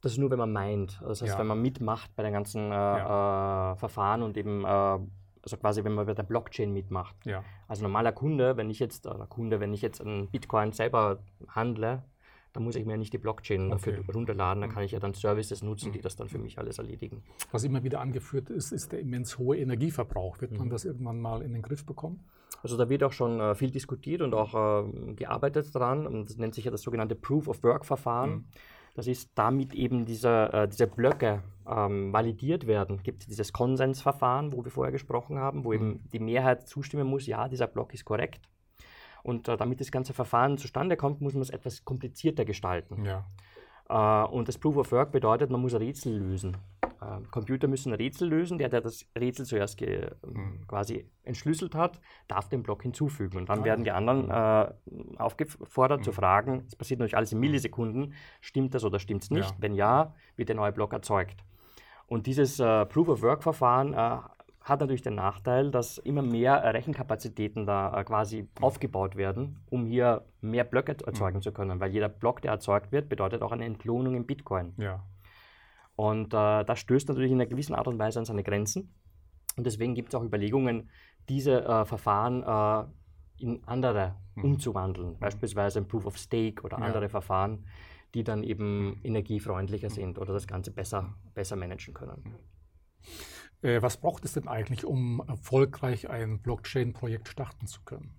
das 0.00 0.12
ist 0.12 0.18
nur, 0.18 0.32
wenn 0.32 0.38
man 0.40 0.52
meint. 0.52 1.00
Das 1.00 1.22
heißt, 1.22 1.34
ja. 1.34 1.38
wenn 1.38 1.46
man 1.46 1.62
mitmacht 1.62 2.10
bei 2.16 2.24
den 2.24 2.32
ganzen 2.32 2.72
äh, 2.72 2.74
ja. 2.74 3.72
Äh, 3.74 3.76
Verfahren 3.76 4.24
und 4.24 4.36
eben 4.36 4.64
äh, 4.64 4.66
also 4.66 5.58
quasi, 5.58 5.84
wenn 5.84 5.94
man 5.94 6.06
bei 6.06 6.14
der 6.14 6.24
Blockchain 6.24 6.72
mitmacht. 6.72 7.14
Ja. 7.24 7.44
Also 7.68 7.84
normaler 7.84 8.10
Kunde, 8.10 8.56
wenn 8.56 8.68
ich 8.68 8.80
jetzt, 8.80 9.06
oder 9.06 9.28
Kunde, 9.28 9.60
wenn 9.60 9.72
ich 9.72 9.80
jetzt 9.80 10.00
einen 10.00 10.28
Bitcoin 10.28 10.72
selber 10.72 11.20
handle, 11.46 12.02
dann 12.56 12.64
muss 12.64 12.74
ich 12.74 12.86
mir 12.86 12.96
nicht 12.96 13.12
die 13.12 13.18
Blockchain 13.18 13.70
okay. 13.70 13.92
dafür 13.92 14.14
runterladen, 14.14 14.62
dann 14.62 14.70
mhm. 14.70 14.74
kann 14.74 14.82
ich 14.82 14.92
ja 14.92 14.98
dann 14.98 15.12
Services 15.12 15.62
nutzen, 15.62 15.92
die 15.92 15.98
mhm. 15.98 16.02
das 16.02 16.16
dann 16.16 16.30
für 16.30 16.38
mich 16.38 16.58
alles 16.58 16.78
erledigen. 16.78 17.22
Was 17.52 17.64
immer 17.64 17.84
wieder 17.84 18.00
angeführt 18.00 18.48
ist, 18.48 18.72
ist 18.72 18.92
der 18.92 19.00
immens 19.00 19.36
hohe 19.36 19.58
Energieverbrauch. 19.58 20.40
Wird 20.40 20.52
man 20.52 20.68
mhm. 20.68 20.70
das 20.70 20.86
irgendwann 20.86 21.20
mal 21.20 21.42
in 21.42 21.52
den 21.52 21.60
Griff 21.60 21.84
bekommen? 21.84 22.24
Also 22.62 22.78
da 22.78 22.88
wird 22.88 23.04
auch 23.04 23.12
schon 23.12 23.40
äh, 23.40 23.54
viel 23.54 23.70
diskutiert 23.70 24.22
und 24.22 24.32
auch 24.32 24.54
äh, 24.54 25.12
gearbeitet 25.12 25.74
dran. 25.74 26.06
Und 26.06 26.30
das 26.30 26.38
nennt 26.38 26.54
sich 26.54 26.64
ja 26.64 26.70
das 26.70 26.80
sogenannte 26.80 27.14
Proof 27.14 27.46
of 27.46 27.62
Work 27.62 27.84
Verfahren. 27.84 28.30
Mhm. 28.30 28.44
Das 28.94 29.06
ist 29.06 29.32
damit 29.34 29.74
eben 29.74 30.06
diese, 30.06 30.50
äh, 30.54 30.66
diese 30.66 30.86
Blöcke 30.86 31.42
ähm, 31.68 32.10
validiert 32.10 32.66
werden. 32.66 32.96
Es 32.96 33.02
gibt 33.02 33.28
dieses 33.28 33.52
Konsensverfahren, 33.52 34.54
wo 34.54 34.64
wir 34.64 34.70
vorher 34.70 34.92
gesprochen 34.92 35.38
haben, 35.38 35.62
wo 35.62 35.68
mhm. 35.68 35.74
eben 35.74 36.00
die 36.10 36.20
Mehrheit 36.20 36.66
zustimmen 36.66 37.06
muss, 37.06 37.26
ja, 37.26 37.48
dieser 37.48 37.66
Block 37.66 37.92
ist 37.92 38.06
korrekt. 38.06 38.40
Und 39.26 39.48
äh, 39.48 39.56
damit 39.56 39.80
das 39.80 39.90
ganze 39.90 40.14
Verfahren 40.14 40.56
zustande 40.56 40.96
kommt, 40.96 41.20
muss 41.20 41.32
man 41.32 41.42
es 41.42 41.50
etwas 41.50 41.84
komplizierter 41.84 42.44
gestalten. 42.44 43.04
Ja. 43.04 43.24
Äh, 43.88 44.28
und 44.28 44.46
das 44.46 44.56
Proof 44.56 44.76
of 44.76 44.92
Work 44.92 45.10
bedeutet, 45.10 45.50
man 45.50 45.60
muss 45.60 45.74
Rätsel 45.74 46.16
lösen. 46.16 46.56
Äh, 46.84 47.26
Computer 47.32 47.66
müssen 47.66 47.92
Rätsel 47.92 48.28
lösen. 48.28 48.56
Der, 48.58 48.68
der 48.68 48.82
das 48.82 49.04
Rätsel 49.18 49.44
zuerst 49.44 49.80
mhm. 49.80 50.68
quasi 50.68 51.10
entschlüsselt 51.24 51.74
hat, 51.74 52.00
darf 52.28 52.48
den 52.48 52.62
Block 52.62 52.84
hinzufügen. 52.84 53.36
Und 53.38 53.48
dann 53.48 53.62
ah, 53.62 53.64
werden 53.64 53.82
die 53.82 53.90
anderen 53.90 54.30
äh, 54.30 55.18
aufgefordert 55.18 56.00
mhm. 56.00 56.04
zu 56.04 56.12
fragen, 56.12 56.62
es 56.68 56.76
passiert 56.76 57.00
natürlich 57.00 57.16
alles 57.16 57.32
in 57.32 57.40
Millisekunden, 57.40 58.14
stimmt 58.40 58.74
das 58.74 58.84
oder 58.84 59.00
stimmt 59.00 59.24
es 59.24 59.30
nicht? 59.32 59.50
Ja. 59.50 59.56
Wenn 59.58 59.74
ja, 59.74 60.14
wird 60.36 60.50
der 60.50 60.56
neue 60.56 60.70
Block 60.70 60.92
erzeugt. 60.92 61.42
Und 62.06 62.28
dieses 62.28 62.60
äh, 62.60 62.86
Proof 62.86 63.08
of 63.08 63.22
Work-Verfahren 63.22 63.92
äh, 63.92 64.18
hat 64.66 64.80
natürlich 64.80 65.02
den 65.02 65.14
Nachteil, 65.14 65.70
dass 65.70 65.98
immer 65.98 66.22
mehr 66.22 66.62
Rechenkapazitäten 66.74 67.66
da 67.66 67.98
äh, 67.98 68.04
quasi 68.04 68.42
mhm. 68.42 68.64
aufgebaut 68.64 69.14
werden, 69.14 69.60
um 69.70 69.86
hier 69.86 70.24
mehr 70.40 70.64
Blöcke 70.64 70.96
erzeugen 71.06 71.38
mhm. 71.38 71.42
zu 71.42 71.52
können, 71.52 71.78
weil 71.78 71.92
jeder 71.92 72.08
Block, 72.08 72.42
der 72.42 72.50
erzeugt 72.50 72.90
wird, 72.90 73.08
bedeutet 73.08 73.42
auch 73.42 73.52
eine 73.52 73.64
Entlohnung 73.64 74.16
in 74.16 74.26
Bitcoin. 74.26 74.74
Ja. 74.76 75.04
Und 75.94 76.34
äh, 76.34 76.64
das 76.64 76.80
stößt 76.80 77.08
natürlich 77.08 77.30
in 77.30 77.40
einer 77.40 77.48
gewissen 77.48 77.74
Art 77.74 77.86
und 77.86 77.98
Weise 77.98 78.18
an 78.18 78.24
seine 78.24 78.42
Grenzen. 78.42 78.92
Und 79.56 79.64
deswegen 79.64 79.94
gibt 79.94 80.08
es 80.08 80.14
auch 80.16 80.24
Überlegungen, 80.24 80.90
diese 81.28 81.64
äh, 81.64 81.84
Verfahren 81.84 82.42
äh, 82.42 83.42
in 83.42 83.62
andere 83.66 84.16
mhm. 84.34 84.44
umzuwandeln, 84.44 85.10
mhm. 85.12 85.18
beispielsweise 85.18 85.78
ein 85.78 85.86
Proof 85.86 86.06
of 86.06 86.18
Stake 86.18 86.62
oder 86.64 86.78
andere 86.78 87.04
ja. 87.04 87.08
Verfahren, 87.08 87.66
die 88.14 88.24
dann 88.24 88.42
eben 88.42 88.86
mhm. 88.86 89.00
energiefreundlicher 89.04 89.90
sind 89.90 90.18
oder 90.18 90.32
das 90.32 90.48
Ganze 90.48 90.72
besser, 90.72 91.14
besser 91.34 91.54
managen 91.54 91.94
können. 91.94 92.34
Äh, 93.62 93.82
was 93.82 93.96
braucht 93.96 94.24
es 94.24 94.34
denn 94.34 94.48
eigentlich, 94.48 94.84
um 94.84 95.22
erfolgreich 95.26 96.10
ein 96.10 96.40
Blockchain-Projekt 96.40 97.28
starten 97.28 97.66
zu 97.66 97.80
können? 97.84 98.14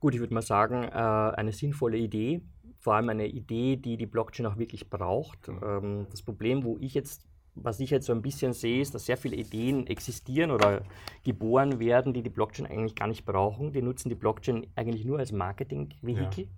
Gut, 0.00 0.14
ich 0.14 0.20
würde 0.20 0.34
mal 0.34 0.42
sagen, 0.42 0.84
äh, 0.84 0.88
eine 0.88 1.52
sinnvolle 1.52 1.96
Idee, 1.96 2.42
vor 2.78 2.94
allem 2.94 3.08
eine 3.08 3.26
Idee, 3.26 3.76
die 3.76 3.96
die 3.96 4.06
Blockchain 4.06 4.46
auch 4.46 4.58
wirklich 4.58 4.90
braucht. 4.90 5.48
Mhm. 5.48 5.60
Ähm, 5.64 6.06
das 6.10 6.22
Problem, 6.22 6.64
wo 6.64 6.76
ich 6.80 6.94
jetzt, 6.94 7.26
was 7.54 7.80
ich 7.80 7.90
jetzt 7.90 8.06
so 8.06 8.12
ein 8.12 8.22
bisschen 8.22 8.52
sehe, 8.52 8.82
ist, 8.82 8.94
dass 8.94 9.06
sehr 9.06 9.16
viele 9.16 9.36
Ideen 9.36 9.86
existieren 9.86 10.50
oder 10.50 10.82
geboren 11.24 11.80
werden, 11.80 12.12
die 12.12 12.22
die 12.22 12.30
Blockchain 12.30 12.66
eigentlich 12.66 12.94
gar 12.94 13.08
nicht 13.08 13.24
brauchen. 13.24 13.72
Die 13.72 13.82
nutzen 13.82 14.10
die 14.10 14.14
Blockchain 14.14 14.66
eigentlich 14.76 15.04
nur 15.04 15.18
als 15.18 15.32
Marketing-Vehikel, 15.32 16.44
ja. 16.44 16.50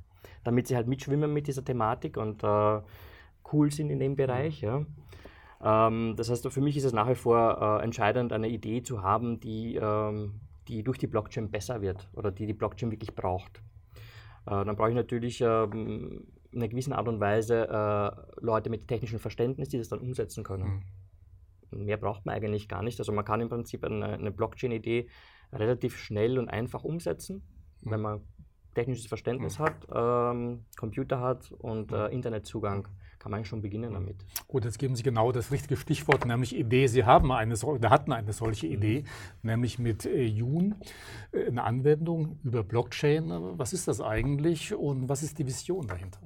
damit 0.44 0.66
sie 0.66 0.76
halt 0.76 0.88
mitschwimmen 0.88 1.33
mit 1.33 1.46
dieser 1.46 1.64
Thematik 1.64 2.16
und 2.16 2.42
äh, 2.42 2.81
cool 3.52 3.70
sind 3.70 3.90
in 3.90 4.00
dem 4.00 4.16
Bereich. 4.16 4.62
Mhm. 4.62 4.68
Ja. 4.68 4.85
Ähm, 5.62 6.14
das 6.16 6.31
heißt, 6.31 6.49
für 6.49 6.61
mich 6.61 6.77
ist 6.77 6.85
es 6.85 6.92
nach 6.92 7.09
wie 7.09 7.14
vor 7.14 7.81
äh, 7.81 7.85
entscheidend, 7.85 8.33
eine 8.33 8.49
Idee 8.49 8.83
zu 8.83 9.03
haben, 9.03 9.40
die, 9.40 9.77
ähm, 9.77 10.40
die 10.68 10.83
durch 10.83 10.99
die 10.99 11.07
Blockchain 11.07 11.51
besser 11.51 11.81
wird 11.81 12.09
oder 12.14 12.31
die 12.31 12.47
die 12.47 12.55
Blockchain 12.55 12.90
wirklich 12.90 13.14
braucht. 13.14 13.62
Äh, 14.47 14.64
dann 14.64 14.77
brauche 14.77 14.90
ich 14.90 14.94
natürlich 14.94 15.40
ähm, 15.40 16.27
in 16.53 16.61
einer 16.61 16.68
gewissen 16.68 16.92
Art 16.92 17.09
und 17.09 17.21
Weise 17.21 17.68
äh, 17.68 18.40
Leute 18.40 18.71
mit 18.71 18.88
technischem 18.88 19.18
Verständnis, 19.18 19.68
die 19.68 19.79
das 19.79 19.88
dann 19.88 20.01
umsetzen 20.01 20.44
können. 20.44 20.85
Mhm. 21.71 21.85
Mehr 21.85 21.99
braucht 21.99 22.25
man 22.25 22.35
eigentlich 22.35 22.68
gar 22.68 22.83
nicht. 22.83 22.99
Also 22.99 23.12
man 23.12 23.25
kann 23.25 23.40
im 23.40 23.49
Prinzip 23.49 23.85
eine, 23.85 24.31
Blockchain-Idee 24.31 25.09
relativ 25.53 25.99
schnell 25.99 26.38
und 26.38 26.49
einfach 26.49 26.85
umsetzen, 26.85 27.42
mhm. 27.83 27.90
wenn 27.90 28.01
man 28.01 28.21
technisches 28.75 29.07
Verständnis 29.07 29.59
mhm. 29.59 29.64
hat, 29.64 30.59
Computer 30.77 31.21
hat 31.21 31.51
und 31.53 31.90
äh, 31.90 32.07
Internetzugang 32.09 32.87
kann 33.18 33.33
man 33.33 33.44
schon 33.44 33.62
beginnen 33.62 33.92
damit. 33.92 34.16
Gut, 34.46 34.64
jetzt 34.64 34.78
geben 34.78 34.96
Sie 34.96 35.02
genau 35.02 35.33
das 35.33 35.50
richtige 35.50 35.76
Stichwort, 35.76 36.24
nämlich 36.26 36.57
Idee. 36.57 36.87
Sie 36.87 37.04
haben 37.04 37.33
eine, 37.33 37.57
oder 37.59 37.90
hatten 37.90 38.12
eine 38.12 38.33
solche 38.33 38.66
mhm. 38.66 38.72
Idee, 38.72 39.04
nämlich 39.42 39.78
mit 39.78 40.07
äh, 40.07 40.24
Jun, 40.24 40.76
äh, 41.33 41.46
eine 41.46 41.64
Anwendung 41.64 42.38
über 42.44 42.62
Blockchain. 42.62 43.59
Was 43.59 43.72
ist 43.72 43.88
das 43.88 44.00
eigentlich 44.00 44.74
und 44.74 45.09
was 45.09 45.22
ist 45.22 45.38
die 45.38 45.46
Vision 45.46 45.87
dahinter? 45.87 46.20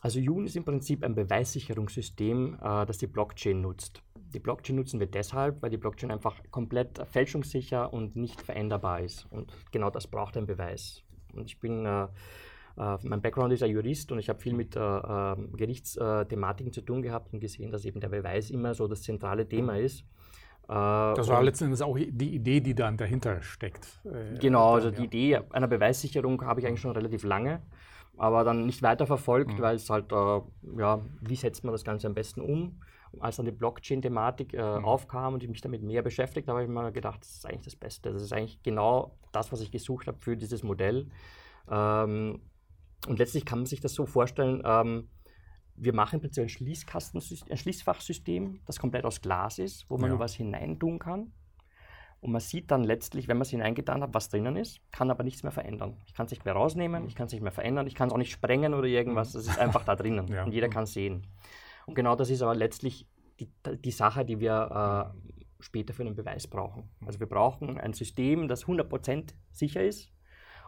Also 0.00 0.20
Jun 0.20 0.46
ist 0.46 0.56
im 0.56 0.64
Prinzip 0.64 1.02
ein 1.02 1.14
Beweissicherungssystem, 1.14 2.54
äh, 2.54 2.86
das 2.86 2.98
die 2.98 3.06
Blockchain 3.06 3.60
nutzt. 3.60 4.02
Die 4.34 4.38
Blockchain 4.38 4.76
nutzen 4.76 5.00
wir 5.00 5.06
deshalb, 5.06 5.62
weil 5.62 5.70
die 5.70 5.78
Blockchain 5.78 6.10
einfach 6.10 6.36
komplett 6.50 6.98
fälschungssicher 7.10 7.92
und 7.92 8.14
nicht 8.14 8.40
veränderbar 8.42 9.00
ist. 9.00 9.26
Und 9.30 9.52
genau 9.72 9.90
das 9.90 10.06
braucht 10.06 10.36
ein 10.36 10.46
Beweis. 10.46 11.02
Und 11.32 11.46
ich 11.46 11.58
bin 11.58 11.86
äh, 11.86 12.08
mein 13.02 13.20
Background 13.20 13.52
ist 13.52 13.62
ein 13.62 13.70
Jurist 13.70 14.12
und 14.12 14.18
ich 14.18 14.28
habe 14.28 14.38
viel 14.38 14.54
mit 14.54 14.76
uh, 14.76 14.80
uh, 14.80 15.34
Gerichtsthematiken 15.56 16.72
zu 16.72 16.80
tun 16.80 17.02
gehabt 17.02 17.32
und 17.32 17.40
gesehen, 17.40 17.72
dass 17.72 17.84
eben 17.84 17.98
der 18.00 18.08
Beweis 18.08 18.50
immer 18.50 18.74
so 18.74 18.86
das 18.86 19.02
zentrale 19.02 19.48
Thema 19.48 19.74
mhm. 19.74 19.84
ist. 19.84 20.04
das 20.68 21.28
war 21.28 21.42
letzten 21.42 21.64
Endes 21.64 21.82
auch 21.82 21.96
die 21.98 22.34
Idee, 22.34 22.60
die 22.60 22.74
dann 22.74 22.96
dahinter 22.96 23.42
steckt. 23.42 24.00
Äh, 24.04 24.38
genau, 24.38 24.74
also 24.74 24.90
die 24.90 25.04
Idee 25.04 25.40
einer 25.50 25.66
Beweissicherung 25.66 26.42
habe 26.42 26.60
ich 26.60 26.66
eigentlich 26.66 26.80
schon 26.80 26.92
relativ 26.92 27.24
lange, 27.24 27.62
aber 28.16 28.44
dann 28.44 28.66
nicht 28.66 28.82
weiter 28.82 29.06
verfolgt, 29.06 29.58
mhm. 29.58 29.62
weil 29.62 29.76
es 29.76 29.90
halt, 29.90 30.12
äh, 30.12 30.40
ja, 30.78 31.00
wie 31.20 31.36
setzt 31.36 31.64
man 31.64 31.72
das 31.72 31.84
Ganze 31.84 32.06
am 32.06 32.14
besten 32.14 32.40
um? 32.40 32.80
als 33.20 33.36
dann 33.36 33.46
die 33.46 33.52
Blockchain-Thematik 33.52 34.54
äh, 34.54 34.78
mhm. 34.78 34.84
aufkam 34.84 35.34
und 35.34 35.42
ich 35.42 35.48
mich 35.48 35.60
damit 35.60 35.82
mehr 35.82 36.02
beschäftigt 36.02 36.48
habe, 36.48 36.60
habe 36.60 36.70
ich 36.70 36.74
mir 36.74 36.92
gedacht, 36.92 37.20
das 37.22 37.36
ist 37.36 37.46
eigentlich 37.46 37.64
das 37.64 37.76
Beste. 37.76 38.12
Das 38.12 38.22
ist 38.22 38.32
eigentlich 38.32 38.62
genau 38.62 39.16
das, 39.32 39.50
was 39.52 39.60
ich 39.60 39.70
gesucht 39.70 40.06
habe 40.06 40.18
für 40.20 40.36
dieses 40.36 40.62
Modell. 40.62 41.08
Ähm, 41.70 42.40
und 43.06 43.18
letztlich 43.18 43.44
kann 43.44 43.60
man 43.60 43.66
sich 43.66 43.80
das 43.80 43.94
so 43.94 44.06
vorstellen, 44.06 44.62
ähm, 44.64 45.08
wir 45.76 45.94
machen 45.94 46.20
plötzlich 46.20 46.46
ein, 46.46 46.48
Schließkastensystem, 46.48 47.52
ein 47.52 47.56
Schließfachsystem, 47.56 48.60
das 48.66 48.78
komplett 48.78 49.04
aus 49.04 49.20
Glas 49.20 49.58
ist, 49.58 49.88
wo 49.88 49.96
man 49.96 50.06
ja. 50.06 50.08
nur 50.10 50.18
was 50.18 50.34
hineintun 50.34 50.98
kann. 50.98 51.32
Und 52.20 52.32
man 52.32 52.40
sieht 52.40 52.72
dann 52.72 52.82
letztlich, 52.82 53.28
wenn 53.28 53.36
man 53.36 53.42
es 53.42 53.50
hineingetan 53.50 54.02
hat, 54.02 54.12
was 54.12 54.28
drinnen 54.28 54.56
ist, 54.56 54.80
kann 54.90 55.08
aber 55.10 55.22
nichts 55.22 55.44
mehr 55.44 55.52
verändern. 55.52 55.96
Ich 56.06 56.14
kann 56.14 56.26
es 56.26 56.32
nicht 56.32 56.44
mehr 56.44 56.54
rausnehmen, 56.54 57.06
ich 57.06 57.14
kann 57.14 57.26
es 57.26 57.32
nicht 57.32 57.42
mehr 57.42 57.52
verändern, 57.52 57.86
ich 57.86 57.94
kann 57.94 58.08
es 58.08 58.12
auch 58.12 58.18
nicht 58.18 58.32
sprengen 58.32 58.74
oder 58.74 58.88
irgendwas. 58.88 59.36
Es 59.36 59.46
ist 59.46 59.58
einfach 59.58 59.84
da 59.84 59.94
drinnen 59.94 60.26
ja. 60.32 60.42
und 60.44 60.52
jeder 60.52 60.68
kann 60.68 60.82
es 60.82 60.94
sehen. 60.94 61.28
Und 61.86 61.94
genau 61.94 62.16
das 62.16 62.28
ist 62.28 62.42
aber 62.42 62.56
letztlich 62.56 63.06
die, 63.38 63.48
die 63.84 63.92
Sache, 63.92 64.24
die 64.24 64.40
wir 64.40 65.14
äh, 65.14 65.32
später 65.60 65.94
für 65.94 66.02
einen 66.02 66.16
Beweis 66.16 66.48
brauchen. 66.48 66.88
Also 67.06 67.20
wir 67.20 67.28
brauchen 67.28 67.78
ein 67.78 67.92
System, 67.92 68.48
das 68.48 68.66
100% 68.66 69.34
sicher 69.52 69.84
ist, 69.84 70.10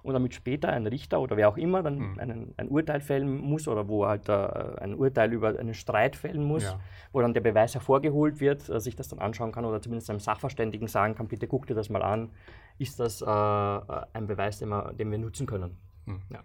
und 0.03 0.15
damit 0.15 0.35
später 0.35 0.69
ein 0.69 0.87
Richter 0.87 1.21
oder 1.21 1.37
wer 1.37 1.49
auch 1.49 1.57
immer 1.57 1.83
dann 1.83 1.99
mhm. 1.99 2.19
einen, 2.19 2.55
ein 2.57 2.69
Urteil 2.69 3.01
fällen 3.01 3.39
muss 3.39 3.69
oder 3.69 3.89
wo 3.89 4.07
halt 4.07 4.29
äh, 4.29 4.33
ein 4.33 4.95
Urteil 4.95 5.33
über 5.33 5.59
einen 5.59 5.75
Streit 5.75 6.17
fällen 6.17 6.45
muss, 6.45 6.65
ja. 6.65 6.81
wo 7.13 7.21
dann 7.21 7.35
der 7.35 7.41
Beweis 7.41 7.75
hervorgeholt 7.75 8.41
wird, 8.41 8.69
äh, 8.69 8.81
sich 8.81 8.97
das 8.97 9.09
dann 9.09 9.19
anschauen 9.19 9.53
kann 9.53 9.65
oder 9.65 9.81
zumindest 9.81 10.11
einem 10.11 10.21
Sachverständigen 10.21 10.89
sagen 10.89 11.15
kann, 11.15 11.29
bitte 11.29 11.47
guck 11.47 11.67
dir 11.67 11.75
das 11.75 11.91
mal 11.91 12.03
an, 12.03 12.31
ist 12.79 13.01
das 13.01 13.23
äh, 13.23 13.27
ein 13.27 14.27
Beweis, 14.27 14.59
den 14.59 14.69
wir, 14.69 14.93
den 14.93 15.11
wir 15.11 15.19
nutzen 15.19 15.47
können. 15.47 15.77
Mhm. 16.07 16.21
Ja. 16.31 16.41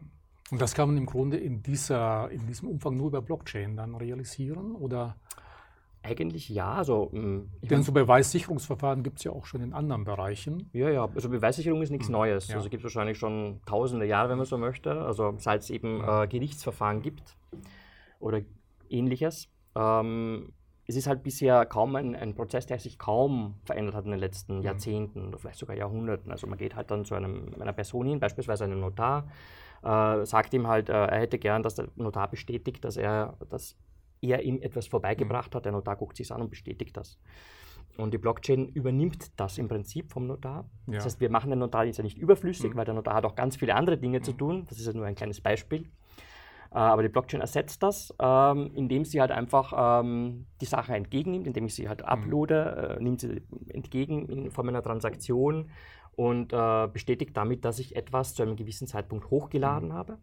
Und 0.51 0.61
das 0.61 0.75
kann 0.75 0.89
man 0.89 0.97
im 0.97 1.05
Grunde 1.05 1.37
in, 1.37 1.63
dieser, 1.63 2.29
in 2.29 2.45
diesem 2.45 2.69
Umfang 2.69 2.95
nur 2.97 3.07
über 3.07 3.21
Blockchain 3.21 3.75
dann 3.75 3.95
realisieren 3.95 4.75
oder? 4.75 5.15
Eigentlich 6.05 6.49
ja. 6.49 6.73
Also, 6.73 7.09
hm, 7.11 7.49
Denn 7.63 7.81
so 7.81 7.91
Beweissicherungsverfahren 7.91 9.01
gibt 9.01 9.17
es 9.17 9.23
ja 9.23 9.31
auch 9.31 9.45
schon 9.45 9.61
in 9.61 9.73
anderen 9.73 10.03
Bereichen. 10.03 10.69
Ja, 10.71 10.89
ja. 10.89 11.09
Also 11.15 11.29
Beweissicherung 11.29 11.81
ist 11.81 11.89
nichts 11.89 12.07
hm. 12.07 12.13
Neues. 12.13 12.47
Ja. 12.47 12.57
Also 12.57 12.69
gibt 12.69 12.81
es 12.81 12.83
wahrscheinlich 12.85 13.17
schon 13.17 13.61
tausende 13.65 14.05
Jahre, 14.05 14.29
wenn 14.29 14.37
man 14.37 14.45
so 14.45 14.57
möchte. 14.57 15.01
Also 15.01 15.33
seit 15.37 15.61
es 15.61 15.69
eben 15.69 16.03
äh, 16.03 16.27
Gerichtsverfahren 16.27 17.01
gibt 17.01 17.35
oder 18.19 18.41
ähnliches. 18.89 19.49
Ähm, 19.75 20.53
es 20.87 20.95
ist 20.95 21.07
halt 21.07 21.23
bisher 21.23 21.65
kaum 21.65 21.95
ein, 21.95 22.15
ein, 22.15 22.35
Prozess, 22.35 22.67
der 22.67 22.77
sich 22.77 22.99
kaum 22.99 23.55
verändert 23.65 23.95
hat 23.95 24.05
in 24.05 24.11
den 24.11 24.19
letzten 24.19 24.57
mhm. 24.57 24.63
Jahrzehnten 24.63 25.29
oder 25.29 25.39
vielleicht 25.39 25.59
sogar 25.59 25.75
Jahrhunderten. 25.75 26.31
Also 26.31 26.45
man 26.45 26.59
geht 26.59 26.75
halt 26.75 26.91
dann 26.91 27.05
zu 27.05 27.15
einem, 27.15 27.51
einer 27.59 27.73
Person 27.73 28.05
hin, 28.05 28.19
beispielsweise 28.19 28.65
einem 28.65 28.79
Notar, 28.79 29.27
äh, 29.83 30.23
sagt 30.25 30.53
ihm 30.53 30.67
halt, 30.67 30.89
äh, 30.89 30.93
er 30.93 31.19
hätte 31.19 31.39
gern, 31.39 31.63
dass 31.63 31.75
der 31.75 31.87
Notar 31.95 32.29
bestätigt, 32.29 32.85
dass 32.85 32.97
er 32.97 33.35
das 33.49 33.75
er 34.21 34.43
ihm 34.43 34.61
etwas 34.61 34.87
vorbeigebracht 34.87 35.53
mhm. 35.53 35.57
hat. 35.57 35.65
Der 35.65 35.71
Notar 35.71 35.95
guckt 35.95 36.17
sich 36.17 36.31
an 36.31 36.41
und 36.41 36.49
bestätigt 36.49 36.95
das. 36.97 37.19
Und 37.97 38.13
die 38.13 38.17
Blockchain 38.17 38.67
übernimmt 38.69 39.39
das 39.39 39.57
im 39.57 39.67
Prinzip 39.67 40.11
vom 40.11 40.27
Notar. 40.27 40.69
Ja. 40.87 40.95
Das 40.95 41.05
heißt, 41.05 41.21
wir 41.21 41.29
machen 41.29 41.49
den 41.49 41.59
Notar 41.59 41.85
jetzt 41.85 41.97
ja 41.97 42.03
nicht 42.03 42.17
überflüssig, 42.17 42.73
mhm. 42.73 42.77
weil 42.77 42.85
der 42.85 42.93
Notar 42.93 43.15
hat 43.15 43.25
auch 43.25 43.35
ganz 43.35 43.55
viele 43.55 43.75
andere 43.75 43.97
Dinge 43.97 44.19
mhm. 44.19 44.23
zu 44.23 44.33
tun. 44.33 44.65
Das 44.69 44.79
ist 44.79 44.87
ja 44.87 44.93
nur 44.93 45.05
ein 45.05 45.15
kleines 45.15 45.39
Beispiel. 45.39 45.89
Äh, 46.71 46.79
aber 46.79 47.03
die 47.03 47.09
Blockchain 47.09 47.39
ersetzt 47.39 47.83
das, 47.83 48.13
ähm, 48.19 48.71
indem 48.73 49.05
sie 49.05 49.21
halt 49.21 49.31
einfach 49.31 50.01
ähm, 50.03 50.45
die 50.59 50.65
Sache 50.65 50.93
entgegennimmt, 50.93 51.47
indem 51.47 51.67
ich 51.67 51.75
sie 51.75 51.87
halt 51.87 52.01
mhm. 52.01 52.07
uploade, 52.07 52.97
äh, 52.99 53.03
nimmt 53.03 53.21
sie 53.21 53.41
entgegen 53.69 54.27
in 54.27 54.51
Form 54.51 54.67
einer 54.67 54.83
Transaktion 54.83 55.69
und 56.15 56.51
äh, 56.51 56.87
bestätigt 56.91 57.35
damit, 57.37 57.63
dass 57.63 57.79
ich 57.79 57.95
etwas 57.95 58.33
zu 58.33 58.43
einem 58.43 58.57
gewissen 58.57 58.87
Zeitpunkt 58.87 59.29
hochgeladen 59.29 59.89
mhm. 59.89 59.93
habe. 59.93 60.17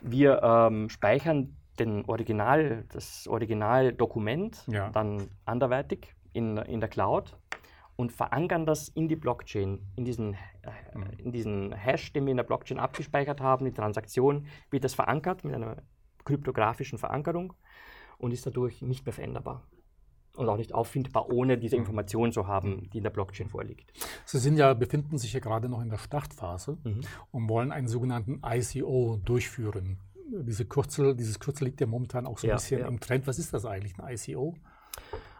Wir 0.00 0.42
ähm, 0.42 0.88
speichern 0.88 1.56
den 1.78 2.04
Original, 2.06 2.84
das 2.92 3.26
Originaldokument 3.28 4.64
ja. 4.68 4.90
dann 4.90 5.28
anderweitig 5.44 6.14
in, 6.32 6.56
in 6.58 6.80
der 6.80 6.88
Cloud 6.88 7.36
und 7.96 8.12
verankern 8.12 8.66
das 8.66 8.88
in 8.88 9.08
die 9.08 9.16
Blockchain, 9.16 9.80
in 9.96 10.04
diesen, 10.04 10.34
äh, 10.34 10.98
mhm. 10.98 11.04
in 11.18 11.32
diesen 11.32 11.72
Hash, 11.72 12.12
den 12.12 12.26
wir 12.26 12.30
in 12.30 12.36
der 12.36 12.44
Blockchain 12.44 12.78
abgespeichert 12.78 13.40
haben, 13.40 13.64
die 13.64 13.72
Transaktion, 13.72 14.46
wird 14.70 14.84
das 14.84 14.94
verankert 14.94 15.44
mit 15.44 15.54
einer 15.54 15.78
kryptografischen 16.24 16.98
Verankerung 16.98 17.54
und 18.18 18.32
ist 18.32 18.46
dadurch 18.46 18.82
nicht 18.82 19.06
mehr 19.06 19.12
veränderbar 19.12 19.62
und 20.36 20.48
auch 20.48 20.56
nicht 20.56 20.74
auffindbar, 20.74 21.30
ohne 21.30 21.58
diese 21.58 21.76
mhm. 21.76 21.82
Information 21.82 22.32
zu 22.32 22.46
haben, 22.46 22.88
die 22.90 22.98
in 22.98 23.04
der 23.04 23.10
Blockchain 23.10 23.48
vorliegt. 23.48 23.92
Sie 24.24 24.38
sind 24.38 24.58
ja, 24.58 24.74
befinden 24.74 25.18
sich 25.18 25.32
ja 25.32 25.40
gerade 25.40 25.68
noch 25.68 25.80
in 25.80 25.88
der 25.88 25.98
Startphase 25.98 26.78
mhm. 26.84 27.00
und 27.30 27.48
wollen 27.48 27.72
einen 27.72 27.88
sogenannten 27.88 28.42
ICO 28.44 29.18
durchführen. 29.24 29.98
Diese 30.28 30.64
Kürzel, 30.64 31.14
dieses 31.14 31.38
Kürzel 31.38 31.66
liegt 31.66 31.80
ja 31.80 31.86
momentan 31.86 32.26
auch 32.26 32.38
so 32.38 32.46
ein 32.46 32.50
ja, 32.50 32.56
bisschen 32.56 32.80
ja. 32.80 32.88
im 32.88 33.00
Trend. 33.00 33.26
Was 33.26 33.38
ist 33.38 33.54
das 33.54 33.64
eigentlich, 33.64 33.98
ein 33.98 34.14
ICO? 34.14 34.54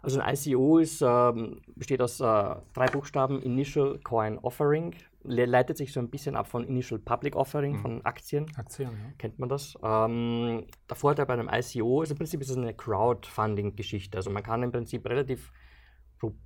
Also 0.02 0.20
ein 0.20 0.34
ICO 0.34 0.78
ist, 0.78 1.02
ähm, 1.02 1.60
besteht 1.74 2.00
aus 2.00 2.20
äh, 2.20 2.24
drei 2.24 2.86
Buchstaben, 2.92 3.42
Initial 3.42 3.98
Coin 4.04 4.38
Offering, 4.38 4.94
Le 5.28 5.44
leitet 5.44 5.76
sich 5.76 5.92
so 5.92 6.00
ein 6.00 6.08
bisschen 6.08 6.36
ab 6.36 6.46
von 6.46 6.64
Initial 6.64 7.00
Public 7.00 7.34
Offering, 7.34 7.72
mhm. 7.72 7.78
von 7.80 8.04
Aktien. 8.04 8.46
Aktien, 8.56 8.90
ja. 8.90 9.12
Kennt 9.18 9.38
man 9.38 9.48
das? 9.48 9.76
Ähm, 9.82 10.66
der 10.88 10.96
Vorteil 10.96 11.26
bei 11.26 11.34
einem 11.34 11.50
ICO 11.52 12.02
ist 12.02 12.10
im 12.10 12.18
Prinzip 12.18 12.40
ist 12.40 12.50
es 12.50 12.56
eine 12.56 12.74
Crowdfunding-Geschichte. 12.74 14.16
Also 14.16 14.30
man 14.30 14.42
kann 14.42 14.62
im 14.62 14.70
Prinzip 14.70 15.04
relativ, 15.08 15.52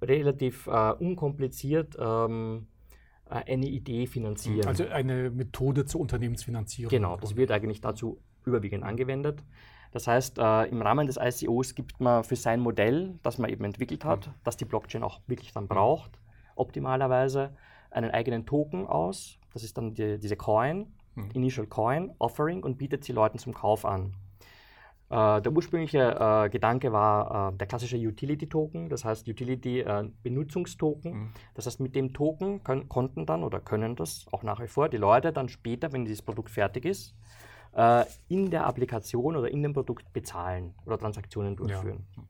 relativ 0.00 0.66
äh, 0.66 0.92
unkompliziert 0.92 1.96
ähm, 1.98 2.68
äh, 3.26 3.52
eine 3.52 3.66
Idee 3.66 4.06
finanzieren. 4.06 4.66
Also 4.66 4.86
eine 4.86 5.30
Methode 5.30 5.84
zur 5.84 6.00
Unternehmensfinanzierung. 6.00 6.90
Genau, 6.90 7.16
das 7.18 7.36
wird 7.36 7.50
eigentlich 7.50 7.82
dazu 7.82 8.22
überwiegend 8.44 8.84
angewendet. 8.84 9.42
Das 9.92 10.06
heißt, 10.06 10.38
äh, 10.38 10.64
im 10.66 10.82
Rahmen 10.82 11.06
des 11.06 11.16
ICOs 11.16 11.74
gibt 11.74 12.00
man 12.00 12.22
für 12.22 12.36
sein 12.36 12.60
Modell, 12.60 13.18
das 13.22 13.38
man 13.38 13.50
eben 13.50 13.64
entwickelt 13.64 14.04
hat, 14.04 14.28
mhm. 14.28 14.34
das 14.44 14.56
die 14.56 14.64
Blockchain 14.64 15.02
auch 15.02 15.20
wirklich 15.26 15.52
dann 15.52 15.66
braucht, 15.66 16.18
optimalerweise 16.54 17.56
einen 17.90 18.10
eigenen 18.10 18.46
Token 18.46 18.86
aus. 18.86 19.38
Das 19.52 19.64
ist 19.64 19.76
dann 19.76 19.94
die, 19.94 20.18
diese 20.18 20.36
Coin, 20.36 20.86
mhm. 21.16 21.30
Initial 21.34 21.66
Coin 21.66 22.12
Offering 22.18 22.62
und 22.62 22.78
bietet 22.78 23.04
sie 23.04 23.12
Leuten 23.12 23.38
zum 23.38 23.52
Kauf 23.52 23.84
an. 23.84 24.14
Äh, 25.10 25.42
der 25.42 25.50
ursprüngliche 25.50 25.98
äh, 25.98 26.48
Gedanke 26.50 26.92
war 26.92 27.52
äh, 27.52 27.56
der 27.56 27.66
klassische 27.66 27.96
Utility-Token, 27.96 28.88
das 28.88 29.04
heißt 29.04 29.26
Utility-Benutzungstoken. 29.26 31.10
Äh, 31.10 31.14
mhm. 31.16 31.32
Das 31.54 31.66
heißt, 31.66 31.80
mit 31.80 31.96
dem 31.96 32.12
Token 32.12 32.62
können, 32.62 32.88
konnten 32.88 33.26
dann 33.26 33.42
oder 33.42 33.58
können 33.58 33.96
das 33.96 34.26
auch 34.30 34.44
nach 34.44 34.60
wie 34.60 34.68
vor 34.68 34.88
die 34.88 34.98
Leute 34.98 35.32
dann 35.32 35.48
später, 35.48 35.92
wenn 35.92 36.04
dieses 36.04 36.22
Produkt 36.22 36.50
fertig 36.50 36.84
ist, 36.84 37.16
äh, 37.72 38.04
in 38.28 38.50
der 38.50 38.66
Applikation 38.66 39.36
oder 39.36 39.50
in 39.50 39.62
dem 39.62 39.72
Produkt 39.72 40.12
bezahlen 40.12 40.74
oder 40.86 40.98
Transaktionen 40.98 41.56
durchführen. 41.56 42.06
Ja. 42.16 42.22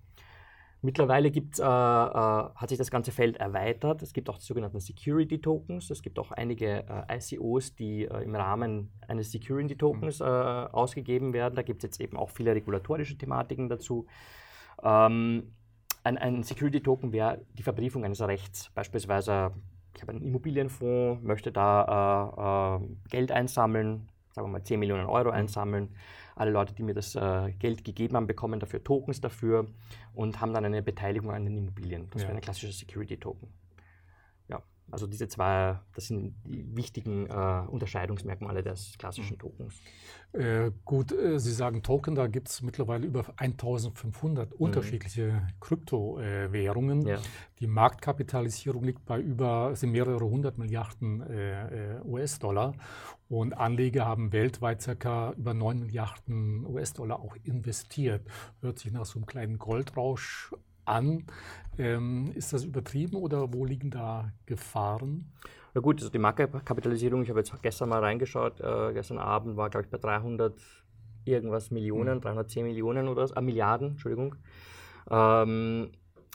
Mittlerweile 0.83 1.31
gibt's, 1.31 1.59
äh, 1.59 1.62
äh, 1.62 1.66
hat 1.66 2.68
sich 2.70 2.79
das 2.79 2.90
ganze 2.90 3.12
Feld 3.12 3.37
erweitert. 3.37 4.00
Es 4.03 4.14
gibt 4.14 4.31
auch 4.31 4.38
die 4.38 4.44
sogenannten 4.44 4.81
Security 4.81 5.38
Tokens. 5.38 5.90
Es 5.90 6.00
gibt 6.00 6.18
auch 6.18 6.33
einige 6.33 6.85
äh, 6.88 7.18
ICOs, 7.18 7.74
die 7.74 8.05
äh, 8.05 8.22
im 8.22 8.35
Rahmen 8.35 8.90
eines 9.07 9.31
Security 9.31 9.76
Tokens 9.76 10.20
mhm. 10.20 10.26
Äh, 10.26 10.29
ausgegeben 10.29 11.35
werden. 11.35 11.55
Da 11.55 11.62
gibt 11.62 11.85
es 11.85 11.88
jetzt 11.88 12.00
eben 12.00 12.16
auch 12.16 12.31
viele 12.31 12.55
regulatorische 12.55 13.18
Thematiken 13.18 13.68
dazu. 13.68 14.07
Ähm, 14.83 15.53
ein, 16.03 16.16
ein 16.16 16.42
Security 16.44 16.81
Token 16.81 17.12
wäre 17.12 17.42
die 17.59 17.62
Verbriefung 17.62 18.05
eines 18.05 18.22
Rechts. 18.22 18.70
Beispielsweise, 18.74 19.53
ich 19.94 20.00
habe 20.00 20.12
einen 20.12 20.22
Immobilienfonds, 20.22 21.22
möchte 21.22 21.53
da 21.53 22.81
äh, 22.81 23.11
Geld 23.11 23.33
einsammeln, 23.33 24.09
sagen 24.40 24.53
wir 24.53 24.59
mal 24.59 24.64
10 24.64 24.81
Millionen 24.81 25.07
Euro 25.07 25.31
einsammeln. 25.31 25.90
Alle 26.35 26.50
Leute, 26.50 26.74
die 26.74 26.83
mir 26.83 26.94
das 26.94 27.14
äh, 27.14 27.53
Geld 27.59 27.85
gegeben 27.85 28.16
haben, 28.16 28.26
bekommen 28.26 28.61
dafür 28.61 28.83
Tokens 28.83 29.20
dafür 29.20 29.66
und 30.14 30.40
haben 30.40 30.55
dann 30.55 30.64
eine 30.64 30.83
Beteiligung 30.83 31.31
an 31.31 31.44
den 31.44 31.59
Immobilien. 31.59 32.09
Das 32.11 32.22
ja. 32.22 32.29
wäre 32.29 32.38
ein 32.38 32.42
klassischer 32.42 32.72
Security-Token. 32.72 33.48
Also 34.90 35.07
diese 35.07 35.29
zwei, 35.29 35.79
das 35.94 36.07
sind 36.07 36.35
die 36.44 36.64
wichtigen 36.76 37.26
äh, 37.26 37.62
Unterscheidungsmerkmale 37.68 38.62
des 38.62 38.96
klassischen 38.98 39.35
mhm. 39.35 39.40
Tokens. 39.40 39.81
Äh, 40.33 40.70
gut, 40.85 41.12
äh, 41.12 41.40
Sie 41.40 41.53
sagen 41.53 41.83
Token, 41.83 42.14
da 42.14 42.29
gibt 42.29 42.48
es 42.48 42.62
mittlerweile 42.62 43.07
über 43.07 43.24
1500 43.37 44.50
mhm. 44.50 44.57
unterschiedliche 44.57 45.42
Kryptowährungen. 45.61 47.07
Ja. 47.07 47.18
Die 47.59 47.66
Marktkapitalisierung 47.66 48.85
liegt 48.85 49.05
bei 49.05 49.20
über, 49.20 49.74
sind 49.74 49.90
mehrere 49.90 50.24
hundert 50.24 50.59
Milliarden 50.59 51.20
äh, 51.22 51.96
äh 51.96 52.00
US-Dollar 52.05 52.74
und 53.29 53.57
Anleger 53.57 54.07
haben 54.07 54.33
weltweit 54.33 54.85
ca. 54.98 55.33
über 55.37 55.55
9 55.55 55.79
Milliarden 55.79 56.66
US-Dollar 56.66 57.20
auch 57.20 57.37
investiert. 57.44 58.26
Hört 58.61 58.81
sich 58.81 58.90
nach 58.92 59.07
so 59.07 59.18
einem 59.18 59.26
kleinen 59.26 59.59
Goldrausch 59.59 60.53
an. 60.90 61.24
Ähm, 61.79 62.33
ist 62.35 62.53
das 62.53 62.64
übertrieben 62.64 63.16
oder 63.16 63.53
wo 63.55 63.64
liegen 63.64 63.90
da 63.90 64.33
Gefahren? 64.46 65.33
Ja 65.74 65.81
gut, 65.81 66.00
also 66.00 66.11
die 66.11 66.18
Marktkapitalisierung, 66.18 67.22
ich 67.22 67.31
habe 67.31 67.40
jetzt 67.40 67.53
gestern 67.62 67.88
mal 67.88 68.00
reingeschaut, 68.00 68.61
äh, 68.61 68.92
gestern 68.92 69.18
Abend 69.18 69.57
war, 69.57 69.70
glaube 69.70 69.87
ich, 69.87 69.90
bei 69.90 69.98
300 69.98 70.55
irgendwas 71.24 71.70
Millionen, 71.70 72.16
mhm. 72.16 72.22
310 72.22 72.66
Millionen 72.66 73.09
oder 73.09 73.26
so, 73.26 73.35
äh, 73.35 73.40
Milliarden, 73.40 73.90
Entschuldigung. 73.90 74.35
Ähm, 75.09 75.90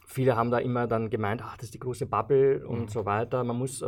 viele 0.08 0.38
haben 0.38 0.52
da 0.52 0.60
immer 0.60 0.88
dann 0.88 1.10
gemeint, 1.10 1.42
ach, 1.44 1.58
das 1.58 1.66
ist 1.66 1.74
die 1.74 1.80
große 1.80 2.06
Bubble 2.06 2.66
und 2.66 2.82
mhm. 2.82 2.88
so 2.88 3.06
weiter. 3.06 3.44
Man 3.44 3.58
muss 3.58 3.82
äh, 3.82 3.86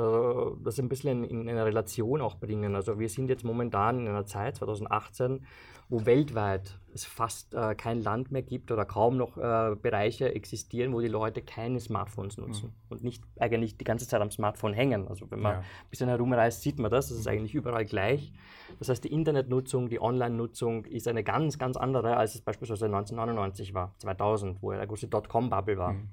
das 0.64 0.80
ein 0.80 0.90
bisschen 0.90 1.24
in, 1.24 1.42
in 1.42 1.50
eine 1.50 1.66
Relation 1.66 2.22
auch 2.22 2.36
bringen. 2.36 2.76
Also 2.76 3.00
wir 3.00 3.10
sind 3.10 3.30
jetzt 3.30 3.46
momentan 3.46 4.02
in 4.02 4.08
einer 4.08 4.26
Zeit, 4.26 4.58
2018, 4.58 5.46
wo 5.90 6.06
weltweit 6.06 6.80
es 6.94 7.06
fast 7.06 7.54
äh, 7.54 7.76
kein 7.76 8.02
Land 8.02 8.32
mehr 8.32 8.42
gibt 8.42 8.72
oder 8.72 8.84
kaum 8.84 9.18
noch 9.18 9.38
äh, 9.38 9.76
Bereiche 9.76 10.34
existieren, 10.34 10.94
wo 10.94 11.00
die 11.00 11.08
Leute 11.08 11.42
keine 11.42 11.80
Smartphones 11.80 12.38
nutzen 12.38 12.68
mhm. 12.68 12.74
und 12.90 13.04
nicht 13.04 13.24
eigentlich 13.40 13.78
die 13.78 13.84
ganze 13.84 14.08
Zeit 14.08 14.20
am 14.22 14.32
Smartphone 14.32 14.74
hängen. 14.74 15.08
Also 15.08 15.30
wenn 15.32 15.40
man 15.40 15.54
ja. 15.54 15.60
ein 15.60 15.90
bisschen 15.90 16.10
herumreist, 16.10 16.62
sieht 16.62 16.80
man 16.80 16.92
das, 16.92 17.10
das 17.10 17.20
ist 17.20 17.26
mhm. 17.26 17.34
eigentlich 17.34 17.56
überall 17.56 17.86
gleich. 17.86 18.34
Das 18.80 18.90
heißt, 18.90 19.04
die 19.04 19.14
Internetnutzung, 19.14 19.90
die 19.90 20.02
Online-Nutzung 20.02 20.86
ist 20.86 21.08
eine 21.08 21.24
ganz, 21.24 21.58
ganz 21.58 21.78
andere, 21.78 22.18
als 22.18 22.36
es 22.36 22.42
beispielsweise 22.42 22.86
1999 22.86 23.74
war, 23.74 23.94
2000, 24.00 24.62
wo 24.62 24.72
ja 24.72 24.78
der 24.78 24.88
große 24.88 25.08
Dotcom-Bubble 25.08 25.78
war. 25.78 25.94
Mhm. 25.94 26.10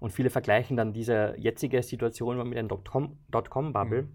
Und 0.00 0.10
viele 0.10 0.30
vergleichen 0.30 0.76
dann 0.76 0.92
diese 0.92 1.36
jetzige 1.38 1.82
Situation 1.82 2.36
mit 2.48 2.56
der 2.56 2.64
Dotcom-Bubble. 2.64 4.02
Mhm. 4.02 4.08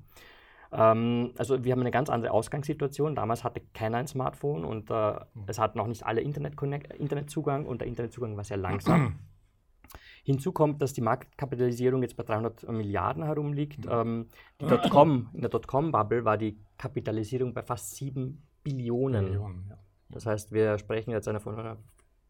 Ähm, 0.72 1.34
also 1.38 1.64
wir 1.64 1.72
haben 1.72 1.82
eine 1.82 1.92
ganz 1.92 2.10
andere 2.10 2.32
Ausgangssituation. 2.32 3.16
Damals 3.16 3.44
hatte 3.44 3.62
keiner 3.74 3.98
ein 3.98 4.08
Smartphone 4.08 4.66
und 4.66 4.90
äh, 4.90 5.12
mhm. 5.34 5.44
es 5.48 5.60
hatten 5.60 5.78
noch 5.78 5.88
nicht 5.88 6.06
alle 6.06 6.22
Internet 6.22 6.54
Internetzugang 6.98 7.66
und 7.66 7.82
der 7.82 7.88
Internetzugang 7.88 8.36
war 8.36 8.44
sehr 8.44 8.58
langsam. 8.58 9.20
Hinzu 10.24 10.52
kommt, 10.52 10.82
dass 10.82 10.92
die 10.92 11.00
Marktkapitalisierung 11.00 12.02
jetzt 12.02 12.18
bei 12.18 12.24
300 12.24 12.70
Milliarden 12.70 13.24
herumliegt. 13.24 13.86
Mhm. 13.86 13.92
Ähm, 13.92 14.30
die 14.60 14.66
Dotcom, 14.66 15.30
in 15.34 15.42
der 15.42 15.50
Dotcom-Bubble 15.50 16.26
war 16.26 16.38
die 16.38 16.60
Kapitalisierung 16.78 17.54
bei 17.54 17.62
fast 17.62 17.96
7 17.96 18.42
Billionen. 18.64 19.26
Billionen 19.26 19.66
ja. 19.70 19.78
Das 20.10 20.26
heißt, 20.26 20.52
wir 20.52 20.78
sprechen 20.80 21.12
jetzt 21.12 21.28
eine 21.28 21.40
von 21.40 21.58
einer 21.58 21.78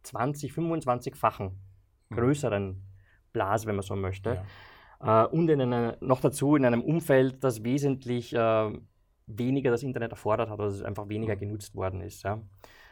20, 0.04 0.52
25-fachen 0.52 1.52
mhm. 2.10 2.16
größeren 2.16 2.84
Blase, 3.34 3.68
wenn 3.68 3.76
man 3.76 3.84
so 3.84 3.96
möchte. 3.96 4.36
Ja. 4.36 4.46
Äh, 5.02 5.26
und 5.26 5.50
in 5.50 5.62
einer, 5.62 5.98
noch 6.02 6.22
dazu 6.22 6.56
in 6.56 6.66
einem 6.66 6.82
Umfeld, 6.82 7.44
das 7.44 7.64
wesentlich 7.64 8.34
äh, 8.34 8.72
weniger 9.28 9.72
das 9.72 9.84
Internet 9.84 10.12
erfordert 10.12 10.50
hat, 10.50 10.60
also 10.60 10.84
einfach 10.84 11.10
weniger 11.10 11.36
mhm. 11.36 11.40
genutzt 11.40 11.76
worden 11.76 12.02
ist. 12.02 12.24
Ja. 12.24 12.42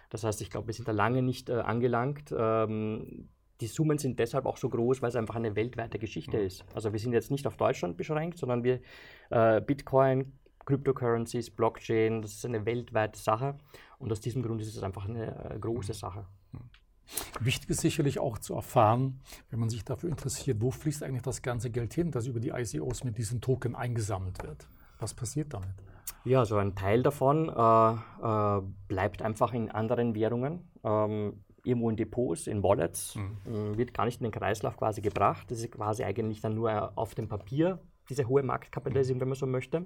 Das 0.10 0.24
heißt, 0.24 0.42
ich 0.42 0.50
glaube, 0.50 0.68
wir 0.68 0.74
sind 0.74 0.88
da 0.88 0.92
lange 0.92 1.22
nicht 1.22 1.50
äh, 1.50 1.54
angelangt. 1.54 2.34
Ähm, 2.38 3.30
die 3.62 3.68
Summen 3.68 3.98
sind 3.98 4.20
deshalb 4.20 4.46
auch 4.46 4.58
so 4.58 4.70
groß, 4.70 5.02
weil 5.02 5.10
es 5.10 5.16
einfach 5.16 5.36
eine 5.36 5.56
weltweite 5.56 5.98
Geschichte 5.98 6.38
mhm. 6.38 6.44
ist. 6.44 6.66
Also 6.74 6.92
wir 6.92 7.00
sind 7.00 7.14
jetzt 7.14 7.32
nicht 7.32 7.48
auf 7.48 7.58
Deutschland 7.58 7.98
beschränkt, 7.98 8.38
sondern 8.38 8.64
wir 8.64 8.82
äh, 9.30 9.62
Bitcoin, 9.62 10.34
Cryptocurrencies, 10.66 11.52
Blockchain, 11.52 12.22
das 12.22 12.34
ist 12.34 12.46
eine 12.46 12.66
weltweite 12.66 13.20
Sache. 13.20 13.58
Und 13.98 14.12
aus 14.12 14.20
diesem 14.20 14.42
Grund 14.42 14.62
ist 14.62 14.76
es 14.76 14.84
einfach 14.84 15.08
eine 15.08 15.52
äh, 15.52 15.60
große 15.60 15.94
mhm. 15.94 16.60
Wichtig 17.40 17.70
ist 17.70 17.82
sicherlich 17.82 18.20
auch 18.20 18.38
zu 18.38 18.56
erfahren, 18.56 19.20
wenn 19.50 19.60
man 19.60 19.70
sich 19.70 19.84
dafür 19.84 20.10
interessiert, 20.10 20.62
wo 20.62 20.72
fließt 20.72 21.04
eigentlich 21.04 21.22
das 21.22 21.42
ganze 21.42 21.70
Geld 21.70 21.94
hin, 21.94 22.12
das 22.12 22.28
über 22.28 22.40
die 22.40 22.50
ICOs 22.50 23.04
mit 23.04 23.18
diesen 23.18 23.42
Token 23.42 23.76
eingesammelt 23.76 24.44
wird. 24.44 24.68
Was 25.00 25.14
passiert 25.14 25.54
damit? 25.54 25.74
Ja, 26.24 26.46
so 26.46 26.58
ein 26.58 26.76
Teil 26.76 27.04
davon 27.04 27.50
äh, 27.50 27.94
äh, 27.94 28.62
bleibt 28.88 29.22
einfach 29.22 29.54
in 29.54 29.70
anderen 29.70 30.16
Währungen. 30.16 30.68
Ähm, 30.84 31.44
irgendwo 31.64 31.90
in 31.90 31.96
Depots, 31.96 32.48
in 32.48 32.64
Wallets, 32.64 33.16
mhm. 33.16 33.78
wird 33.78 33.94
gar 33.94 34.06
nicht 34.06 34.22
in 34.22 34.26
den 34.26 34.32
Kreislauf 34.32 34.78
quasi 34.78 35.02
gebracht. 35.02 35.50
Das 35.50 35.60
ist 35.60 35.72
quasi 35.72 36.04
eigentlich 36.04 36.42
dann 36.42 36.54
nur 36.54 36.98
auf 36.98 37.16
dem 37.16 37.28
Papier 37.28 37.80
diese 38.10 38.28
hohe 38.28 38.44
Marktkapitalisierung, 38.44 39.22
wenn 39.22 39.30
man 39.30 39.38
so 39.38 39.48
möchte, 39.48 39.86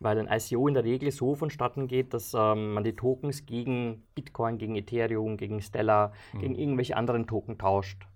weil 0.00 0.18
ein 0.18 0.28
ICO 0.28 0.68
in 0.68 0.74
der 0.74 0.84
Regel 0.84 1.10
so 1.10 1.34
vonstatten 1.34 1.86
geht, 1.86 2.14
dass 2.14 2.34
ähm, 2.34 2.74
man 2.74 2.84
die 2.84 2.96
Tokens 2.96 3.46
gegen 3.46 4.04
Bitcoin, 4.14 4.58
gegen 4.58 4.76
Ethereum, 4.76 5.36
gegen 5.36 5.60
Stellar, 5.60 6.12
mhm. 6.32 6.40
gegen 6.40 6.54
irgendwelche 6.54 6.96
anderen 6.96 7.26
Token 7.26 7.58
tauscht. 7.58 8.06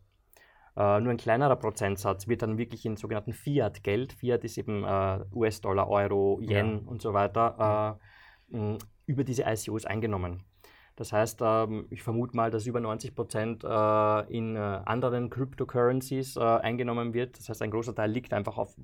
Äh, 0.76 1.00
nur 1.00 1.10
ein 1.10 1.16
kleinerer 1.16 1.56
Prozentsatz 1.56 2.28
wird 2.28 2.42
dann 2.42 2.58
wirklich 2.58 2.84
in 2.84 2.96
sogenannten 2.96 3.32
Fiat-Geld, 3.32 4.12
Fiat 4.12 4.44
ist 4.44 4.58
eben 4.58 4.84
äh, 4.84 5.20
US-Dollar, 5.32 5.88
Euro, 5.88 6.38
Yen 6.40 6.72
ja. 6.72 6.80
und 6.86 7.00
so 7.00 7.14
weiter, 7.14 7.98
äh, 8.52 8.76
über 9.06 9.24
diese 9.24 9.44
ICOs 9.44 9.86
eingenommen. 9.86 10.44
Das 10.96 11.12
heißt, 11.12 11.40
ähm, 11.42 11.86
ich 11.90 12.02
vermute 12.02 12.34
mal, 12.34 12.50
dass 12.50 12.66
über 12.66 12.80
90 12.80 13.14
Prozent 13.14 13.64
äh, 13.64 14.34
in 14.34 14.56
äh, 14.56 14.58
anderen 14.58 15.28
Cryptocurrencies 15.28 16.36
äh, 16.36 16.40
eingenommen 16.40 17.12
wird. 17.12 17.38
Das 17.38 17.50
heißt, 17.50 17.62
ein 17.62 17.70
großer 17.70 17.94
Teil 17.94 18.10
liegt 18.10 18.32
einfach 18.32 18.56
auf 18.56 18.74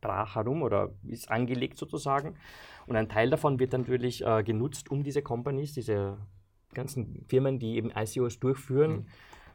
brach 0.00 0.36
herum 0.36 0.62
oder 0.62 0.90
ist 1.06 1.30
angelegt 1.30 1.78
sozusagen. 1.78 2.36
Und 2.86 2.96
ein 2.96 3.08
Teil 3.08 3.30
davon 3.30 3.58
wird 3.58 3.72
natürlich 3.72 4.24
genutzt, 4.44 4.90
um 4.90 5.02
diese 5.02 5.20
Companies, 5.22 5.74
diese 5.74 6.16
ganzen 6.72 7.24
Firmen, 7.28 7.58
die 7.58 7.76
eben 7.76 7.90
ICOs 7.94 8.40
durchführen, 8.40 8.90
mhm 8.90 9.06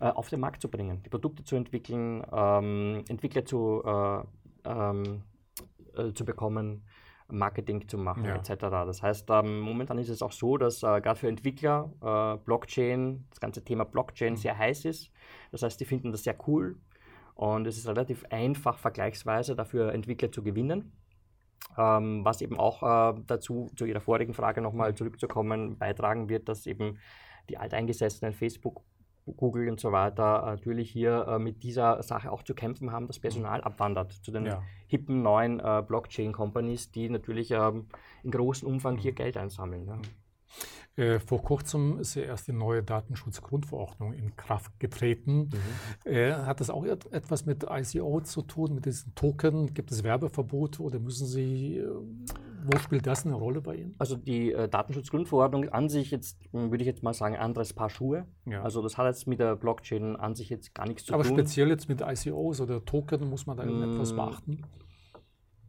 äh, 0.03 0.09
auf 0.09 0.27
den 0.29 0.41
Markt 0.41 0.61
zu 0.61 0.69
bringen, 0.69 1.01
die 1.03 1.09
Produkte 1.09 1.45
zu 1.45 1.55
entwickeln, 1.55 2.23
ähm, 2.31 3.05
Entwickler 3.07 3.45
zu, 3.45 3.81
äh, 3.85 4.23
ähm, 4.65 5.23
äh, 5.95 6.11
zu 6.11 6.25
bekommen, 6.25 6.85
Marketing 7.29 7.87
zu 7.87 7.97
machen, 7.97 8.25
ja. 8.25 8.35
etc. 8.35 8.55
Das 8.59 9.01
heißt, 9.01 9.29
ähm, 9.29 9.61
momentan 9.61 9.97
ist 9.97 10.09
es 10.09 10.21
auch 10.21 10.33
so, 10.33 10.57
dass 10.57 10.83
äh, 10.83 10.99
gerade 10.99 11.17
für 11.17 11.29
Entwickler 11.29 11.89
äh, 12.01 12.43
Blockchain, 12.43 13.25
das 13.29 13.39
ganze 13.39 13.63
Thema 13.63 13.85
Blockchain 13.85 14.33
mhm. 14.33 14.37
sehr 14.37 14.57
heiß 14.57 14.83
ist. 14.85 15.09
Das 15.51 15.63
heißt, 15.63 15.79
die 15.79 15.85
finden 15.85 16.11
das 16.11 16.23
sehr 16.23 16.35
cool 16.47 16.75
und 17.35 17.67
es 17.67 17.77
ist 17.77 17.87
relativ 17.87 18.25
einfach 18.29 18.77
vergleichsweise 18.77 19.55
dafür 19.55 19.93
Entwickler 19.93 20.31
zu 20.31 20.43
gewinnen. 20.43 20.93
Ähm, 21.77 22.23
was 22.23 22.41
eben 22.41 22.59
auch 22.59 22.83
äh, 22.83 23.19
dazu, 23.25 23.71
zu 23.75 23.85
Ihrer 23.85 24.01
vorigen 24.01 24.33
Frage 24.33 24.61
nochmal 24.61 24.91
mhm. 24.91 24.95
zurückzukommen, 24.95 25.77
beitragen 25.77 26.29
wird, 26.29 26.49
dass 26.49 26.67
eben 26.67 26.99
die 27.49 27.57
alteingesessenen 27.57 28.33
Facebook 28.33 28.83
Google 29.25 29.69
und 29.69 29.79
so 29.79 29.91
weiter 29.91 30.45
natürlich 30.45 30.91
hier 30.91 31.25
äh, 31.27 31.39
mit 31.39 31.63
dieser 31.63 32.03
Sache 32.03 32.31
auch 32.31 32.43
zu 32.43 32.53
kämpfen 32.53 32.91
haben, 32.91 33.07
dass 33.07 33.19
Personal 33.19 33.59
mhm. 33.59 33.65
abwandert 33.65 34.11
zu 34.11 34.31
den 34.31 34.45
ja. 34.45 34.61
hippen 34.87 35.21
neuen 35.21 35.59
äh, 35.59 35.81
Blockchain-Companies, 35.87 36.91
die 36.91 37.09
natürlich 37.09 37.51
ähm, 37.51 37.87
in 38.23 38.31
großem 38.31 38.67
Umfang 38.67 38.97
hier 38.97 39.11
mhm. 39.11 39.15
Geld 39.15 39.37
einsammeln. 39.37 39.87
Ja. 39.87 39.97
Äh, 40.95 41.19
vor 41.19 41.41
kurzem 41.41 41.97
ist 41.99 42.13
ja 42.13 42.23
erst 42.23 42.47
die 42.47 42.53
neue 42.53 42.83
Datenschutzgrundverordnung 42.83 44.13
in 44.13 44.35
Kraft 44.35 44.79
getreten. 44.79 45.49
Mhm. 46.05 46.11
Äh, 46.11 46.33
hat 46.33 46.59
das 46.59 46.69
auch 46.69 46.85
etwas 46.85 47.45
mit 47.45 47.65
ICO 47.67 48.21
zu 48.21 48.43
tun, 48.43 48.75
mit 48.75 48.85
diesen 48.85 49.15
Token? 49.15 49.73
Gibt 49.73 49.91
es 49.91 50.03
Werbeverbote 50.03 50.83
oder 50.83 50.99
müssen 50.99 51.25
Sie, 51.25 51.77
äh, 51.77 51.87
wo 52.65 52.77
spielt 52.77 53.07
das 53.07 53.25
eine 53.25 53.33
Rolle 53.33 53.61
bei 53.61 53.77
Ihnen? 53.77 53.95
Also 53.97 54.15
die 54.15 54.51
äh, 54.51 54.69
Datenschutzgrundverordnung 54.69 55.69
an 55.69 55.89
sich 55.89 56.11
jetzt, 56.11 56.37
hm, 56.51 56.69
würde 56.69 56.83
ich 56.83 56.87
jetzt 56.87 57.01
mal 57.01 57.13
sagen, 57.13 57.37
anderes 57.37 57.73
Paar 57.73 57.89
Schuhe. 57.89 58.27
Ja. 58.45 58.61
Also 58.61 58.83
das 58.83 58.95
hat 58.99 59.07
jetzt 59.07 59.25
mit 59.25 59.39
der 59.39 59.55
Blockchain 59.55 60.15
an 60.15 60.35
sich 60.35 60.49
jetzt 60.49 60.75
gar 60.75 60.87
nichts 60.87 61.05
zu 61.05 61.13
Aber 61.15 61.23
tun. 61.23 61.33
Aber 61.33 61.41
speziell 61.41 61.69
jetzt 61.69 61.89
mit 61.89 62.01
ICOs 62.01 62.61
oder 62.61 62.85
Token 62.85 63.29
muss 63.29 63.47
man 63.47 63.57
da 63.57 63.63
irgendetwas 63.63 64.11
mmh. 64.11 64.15
beachten? 64.15 64.61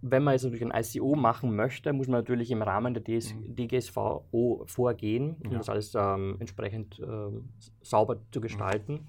Wenn 0.06 0.22
man 0.22 0.32
jetzt 0.32 0.44
natürlich 0.44 0.64
ein 0.70 0.82
ICO 0.82 1.14
machen 1.16 1.56
möchte, 1.56 1.92
muss 1.94 2.08
man 2.08 2.20
natürlich 2.20 2.50
im 2.50 2.60
Rahmen 2.60 2.92
der 2.92 3.02
DS, 3.02 3.34
mhm. 3.34 3.56
DGSVO 3.56 4.64
vorgehen, 4.66 5.36
um 5.42 5.52
ja. 5.52 5.58
das 5.58 5.70
alles 5.70 5.94
ähm, 5.94 6.36
entsprechend 6.40 7.00
äh, 7.00 7.04
sauber 7.80 8.18
zu 8.30 8.42
gestalten. 8.42 8.92
Mhm. 8.92 9.00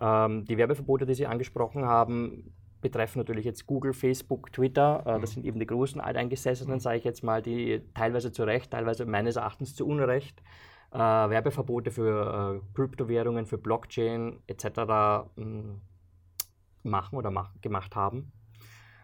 Ähm, 0.00 0.44
die 0.46 0.56
Werbeverbote, 0.56 1.04
die 1.04 1.12
Sie 1.12 1.26
angesprochen 1.26 1.84
haben, 1.84 2.54
betreffen 2.80 3.18
natürlich 3.18 3.44
jetzt 3.44 3.66
Google, 3.66 3.92
Facebook, 3.92 4.50
Twitter. 4.50 5.02
Äh, 5.04 5.18
mhm. 5.18 5.20
Das 5.20 5.32
sind 5.32 5.44
eben 5.44 5.60
die 5.60 5.66
großen 5.66 6.00
Alteingesessenen, 6.00 6.76
mhm. 6.76 6.80
sage 6.80 6.96
ich 6.96 7.04
jetzt 7.04 7.22
mal, 7.22 7.42
die 7.42 7.82
teilweise 7.92 8.32
zu 8.32 8.44
Recht, 8.44 8.70
teilweise 8.70 9.04
meines 9.04 9.36
Erachtens 9.36 9.74
zu 9.74 9.86
Unrecht 9.86 10.42
äh, 10.92 10.98
Werbeverbote 10.98 11.90
für 11.90 12.62
äh, 12.62 12.74
Kryptowährungen, 12.74 13.44
für 13.44 13.58
Blockchain 13.58 14.38
etc. 14.46 14.64
Mh, 14.64 15.24
hm, 15.36 15.80
machen 16.82 17.18
oder 17.18 17.30
mach, 17.30 17.52
gemacht 17.60 17.94
haben 17.94 18.32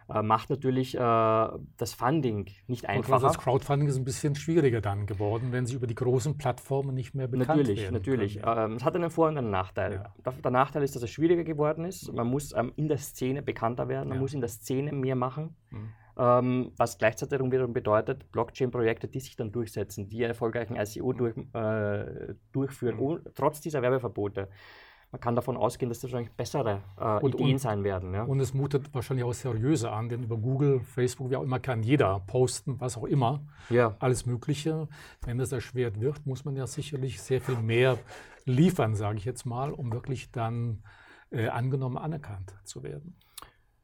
äh, 0.09 0.21
macht 0.21 0.49
natürlich 0.49 0.95
äh, 0.95 0.99
das 0.99 1.93
Funding 1.93 2.47
nicht 2.67 2.87
einfacher. 2.87 3.27
Das 3.27 3.37
Crowdfunding 3.37 3.87
ist 3.87 3.97
ein 3.97 4.05
bisschen 4.05 4.35
schwieriger 4.35 4.81
dann 4.81 5.05
geworden, 5.05 5.51
wenn 5.51 5.65
sie 5.65 5.75
über 5.75 5.87
die 5.87 5.95
großen 5.95 6.37
Plattformen 6.37 6.95
nicht 6.95 7.13
mehr 7.13 7.27
bekannt 7.27 7.59
natürlich, 7.59 7.81
werden. 7.81 7.93
Natürlich, 7.93 8.41
natürlich. 8.41 8.63
Ähm, 8.63 8.75
es 8.77 8.85
hat 8.85 8.95
einen 8.95 9.09
Vor- 9.09 9.27
und 9.27 9.37
einen 9.37 9.49
Nachteil. 9.49 10.09
Ja. 10.25 10.31
Der 10.31 10.51
Nachteil 10.51 10.83
ist, 10.83 10.95
dass 10.95 11.03
es 11.03 11.09
schwieriger 11.09 11.43
geworden 11.43 11.85
ist. 11.85 12.11
Man 12.13 12.27
muss 12.27 12.53
ähm, 12.55 12.71
in 12.75 12.87
der 12.87 12.97
Szene 12.97 13.41
bekannter 13.41 13.89
werden, 13.89 14.09
man 14.09 14.17
ja. 14.17 14.21
muss 14.21 14.33
in 14.33 14.41
der 14.41 14.49
Szene 14.49 14.93
mehr 14.93 15.15
machen. 15.15 15.55
Mhm. 15.71 15.89
Ähm, 16.19 16.71
was 16.77 16.97
gleichzeitig 16.97 17.39
wiederum 17.39 17.73
bedeutet, 17.73 18.31
Blockchain-Projekte, 18.31 19.07
die 19.07 19.19
sich 19.19 19.35
dann 19.35 19.51
durchsetzen, 19.51 20.09
die 20.09 20.23
erfolgreichen 20.23 20.75
ICO 20.75 21.13
durch, 21.13 21.35
äh, 21.53 22.33
durchführen, 22.53 22.97
mhm. 22.97 23.19
trotz 23.35 23.61
dieser 23.61 23.83
Werbeverbote 23.83 24.49
man 25.11 25.21
kann 25.21 25.35
davon 25.35 25.55
ausgehen, 25.55 25.89
dass 25.89 25.99
das 25.99 26.11
wahrscheinlich 26.11 26.33
bessere 26.33 26.81
äh, 26.99 27.19
und, 27.19 27.35
Ideen 27.35 27.53
und, 27.53 27.59
sein 27.59 27.83
werden. 27.83 28.13
Ja. 28.13 28.23
Und 28.23 28.39
es 28.41 28.53
mutet 28.53 28.93
wahrscheinlich 28.93 29.25
auch 29.25 29.33
seriöser 29.33 29.93
an, 29.93 30.09
denn 30.09 30.23
über 30.23 30.37
Google, 30.37 30.81
Facebook, 30.81 31.29
wie 31.29 31.37
auch 31.37 31.43
immer, 31.43 31.59
kann 31.59 31.81
jeder 31.81 32.19
posten, 32.19 32.79
was 32.79 32.97
auch 32.97 33.05
immer. 33.05 33.41
Ja. 33.69 33.95
Alles 33.99 34.25
Mögliche. 34.25 34.89
Wenn 35.23 35.37
das 35.37 35.51
erschwert 35.51 36.01
wird, 36.01 36.25
muss 36.25 36.43
man 36.43 36.55
ja 36.57 36.67
sicherlich 36.67 37.21
sehr 37.21 37.39
viel 37.39 37.57
mehr 37.57 37.97
liefern, 38.45 38.95
sage 38.95 39.17
ich 39.17 39.25
jetzt 39.25 39.45
mal, 39.45 39.71
um 39.71 39.93
wirklich 39.93 40.31
dann 40.31 40.83
äh, 41.31 41.47
angenommen 41.47 41.97
anerkannt 41.97 42.53
zu 42.63 42.83
werden. 42.83 43.15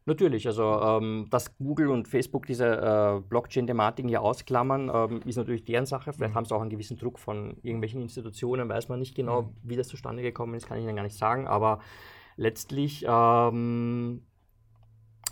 Natürlich, 0.06 0.46
also 0.48 0.82
ähm, 0.82 1.28
dass 1.30 1.58
Google 1.58 1.90
und 1.90 2.08
Facebook 2.08 2.46
diese 2.46 2.66
äh, 2.66 3.22
Blockchain-Thematiken 3.22 4.10
hier 4.10 4.22
ausklammern, 4.22 4.92
ähm, 4.94 5.22
ist 5.26 5.38
natürlich 5.38 5.64
deren 5.64 5.86
Sache. 5.86 6.12
Vielleicht 6.12 6.34
mhm. 6.34 6.38
haben 6.38 6.46
sie 6.46 6.54
auch 6.56 6.62
einen 6.62 6.70
gewissen 6.70 6.98
Druck 6.98 7.20
von 7.20 7.58
irgendwelchen 7.62 8.02
Institutionen, 8.02 8.68
weiß 8.68 8.90
man 8.90 9.00
nicht 9.00 9.16
genau, 9.16 9.44
mhm. 9.44 9.50
wie 9.64 9.78
das 9.78 9.88
zustande 9.88 10.22
gekommen 10.22 10.56
ist, 10.56 10.68
kann 10.68 10.78
ich 10.78 10.84
Ihnen 10.84 10.96
gar 10.96 11.04
nicht 11.04 11.18
sagen. 11.18 11.48
Aber 11.48 11.80
letztlich 12.36 13.06
ähm, 13.08 14.24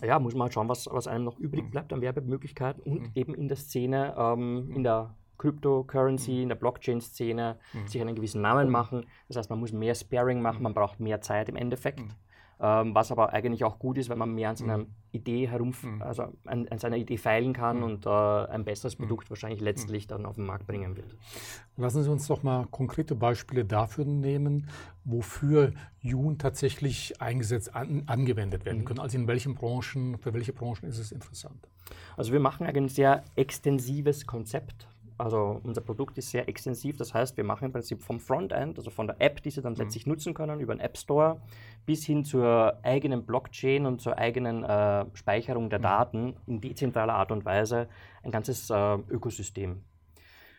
ja, 0.04 0.20
muss 0.20 0.34
man 0.34 0.44
halt 0.44 0.54
schauen, 0.54 0.70
was, 0.70 0.88
was 0.90 1.08
einem 1.08 1.26
noch 1.26 1.40
übrig 1.40 1.66
mhm. 1.66 1.72
bleibt 1.72 1.94
an 1.94 2.02
Werbemöglichkeiten 2.02 2.82
und 2.84 3.02
mhm. 3.02 3.12
eben 3.16 3.36
in 3.36 3.48
der 3.48 3.58
Szene, 3.58 4.16
ähm, 4.18 4.72
in 4.74 4.84
der 4.84 5.16
Cryptocurrency, 5.38 6.32
mhm. 6.32 6.42
in 6.44 6.50
der 6.50 6.56
Blockchain-Szene 6.56 7.58
mhm. 7.74 7.88
sich 7.88 8.02
einen 8.02 8.16
gewissen 8.16 8.42
Namen 8.42 8.70
machen. 8.70 9.06
Das 9.28 9.38
heißt, 9.38 9.50
man 9.50 9.60
muss 9.60 9.74
mehr 9.74 9.96
Sparing 9.96 10.42
machen, 10.42 10.64
man 10.64 10.74
braucht 10.74 11.00
mehr 11.00 11.22
Zeit 11.22 11.50
im 11.50 11.56
Endeffekt. 11.56 12.02
Ähm, 12.64 12.94
was 12.94 13.12
aber 13.12 13.34
eigentlich 13.34 13.64
auch 13.64 13.80
gut 13.80 13.98
ist, 13.98 14.10
wenn 14.10 14.20
man 14.20 14.36
mehr 14.36 14.52
an 14.52 14.56
seiner 14.56 14.78
mhm. 14.78 14.88
Idee 15.12 15.48
herum, 15.48 15.74
mhm. 15.82 16.00
also 16.04 16.26
an, 16.46 16.68
an, 16.68 16.78
seiner 16.78 16.98
Idee 16.98 17.18
feilen 17.18 17.54
kann 17.54 17.78
mhm. 17.78 17.84
und 17.84 18.06
äh, 18.06 18.10
ein 18.10 18.64
besseres 18.64 19.00
mhm. 19.00 19.04
Produkt 19.04 19.32
wahrscheinlich 19.32 19.62
letztlich 19.62 20.06
dann 20.06 20.28
auf 20.28 20.36
den 20.36 20.46
Markt 20.46 20.68
bringen 20.68 20.96
wird. 20.96 21.18
Lassen 21.76 22.04
Sie 22.04 22.12
uns 22.12 22.28
doch 22.28 22.44
mal 22.44 22.68
konkrete 22.70 23.16
Beispiele 23.16 23.66
dafür 23.66 24.06
nehmen, 24.06 24.70
wofür 25.06 25.74
Jun 26.02 26.38
tatsächlich 26.38 27.20
eingesetzt, 27.20 27.76
an, 27.76 28.04
angewendet 28.06 28.64
werden 28.64 28.82
mhm. 28.82 28.86
können. 28.86 29.00
Also 29.00 29.18
in 29.18 29.28
welchen 29.28 29.56
Branchen, 29.56 30.20
für 30.20 30.36
welche 30.36 30.54
Branchen 30.54 30.88
ist 30.88 31.00
es 31.00 31.12
interessant? 31.12 31.68
Also 32.16 32.32
wir 32.32 32.40
machen 32.40 32.68
ein 32.68 32.90
sehr 32.90 33.24
extensives 33.36 34.28
Konzept 34.28 34.88
also 35.22 35.62
unser 35.64 35.82
Produkt 35.82 36.18
ist 36.18 36.32
sehr 36.32 36.50
extensiv, 36.50 36.98
das 36.98 37.14
heißt, 37.14 37.38
wir 37.38 37.44
machen 37.44 37.66
im 37.66 37.72
Prinzip 37.72 38.02
vom 38.02 38.20
Frontend, 38.20 38.78
also 38.78 38.90
von 38.90 39.08
der 39.08 39.22
App, 39.22 39.42
die 39.44 39.52
Sie 39.52 39.62
dann 39.62 39.74
mhm. 39.74 39.80
letztlich 39.80 40.08
nutzen 40.08 40.34
können, 40.34 40.60
über 40.60 40.74
den 40.74 40.80
App 40.80 40.98
Store, 40.98 41.42
bis 41.86 42.06
hin 42.06 42.24
zur 42.24 42.80
eigenen 42.84 43.26
Blockchain 43.26 43.86
und 43.86 44.02
zur 44.02 44.18
eigenen 44.18 44.64
äh, 44.64 45.06
Speicherung 45.14 45.70
der 45.70 45.80
mhm. 45.80 45.84
Daten 45.84 46.36
in 46.48 46.62
dezentraler 46.62 47.14
Art 47.14 47.32
und 47.32 47.46
Weise 47.46 47.88
ein 48.24 48.32
ganzes 48.32 48.70
äh, 48.70 48.96
Ökosystem. 49.10 49.84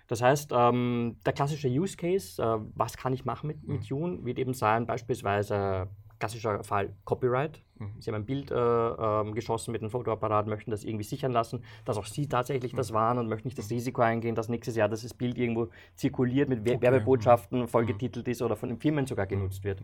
Das 0.07 0.22
heißt, 0.22 0.53
ähm, 0.55 1.16
der 1.25 1.33
klassische 1.33 1.68
Use 1.68 1.96
Case, 1.96 2.42
äh, 2.42 2.59
was 2.75 2.96
kann 2.96 3.12
ich 3.12 3.25
machen 3.25 3.46
mit, 3.46 3.66
mit 3.66 3.85
June, 3.85 4.18
mhm. 4.18 4.25
wird 4.25 4.38
eben 4.38 4.55
sein, 4.55 4.87
beispielsweise 4.87 5.88
klassischer 6.23 6.63
Fall 6.63 6.95
Copyright. 7.05 7.61
Mhm. 7.81 7.91
Sie 7.99 8.09
haben 8.09 8.23
ein 8.23 8.25
Bild 8.25 8.53
äh, 8.53 8.55
äh, 8.55 9.33
geschossen 9.33 9.73
mit 9.73 9.83
einem 9.83 9.91
Fotoapparat, 9.91 10.47
möchten 10.47 10.71
das 10.71 10.85
irgendwie 10.85 11.05
sichern 11.05 11.33
lassen, 11.33 11.65
dass 11.85 11.97
auch 11.97 12.07
Sie 12.07 12.29
tatsächlich 12.29 12.73
mhm. 12.73 12.77
das 12.77 12.93
waren 12.93 13.19
und 13.19 13.29
möchten 13.29 13.49
nicht 13.49 13.59
das 13.59 13.71
Risiko 13.71 14.03
eingehen, 14.03 14.37
dass 14.37 14.49
nächstes 14.49 14.77
Jahr 14.77 14.89
das 14.89 15.03
Bild 15.15 15.37
irgendwo 15.37 15.69
zirkuliert 15.97 16.49
mit 16.49 16.61
okay. 16.61 16.81
Werbebotschaften, 16.81 17.63
mhm. 17.63 17.69
vollgetitelt 17.69 18.29
ist 18.29 18.41
oder 18.41 18.55
von 18.55 18.69
den 18.69 18.79
Firmen 18.79 19.05
sogar 19.05 19.27
genutzt 19.27 19.65
wird. 19.65 19.83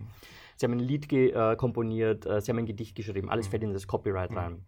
Sie 0.55 0.65
haben 0.65 0.75
ein 0.75 0.79
Lied 0.79 1.13
äh, 1.13 1.57
komponiert, 1.57 2.25
äh, 2.25 2.41
Sie 2.41 2.53
haben 2.53 2.59
ein 2.59 2.67
Gedicht 2.67 2.95
geschrieben, 2.95 3.29
alles 3.29 3.49
fällt 3.49 3.65
in 3.65 3.73
das 3.73 3.89
Copyright 3.89 4.31
rein. 4.35 4.65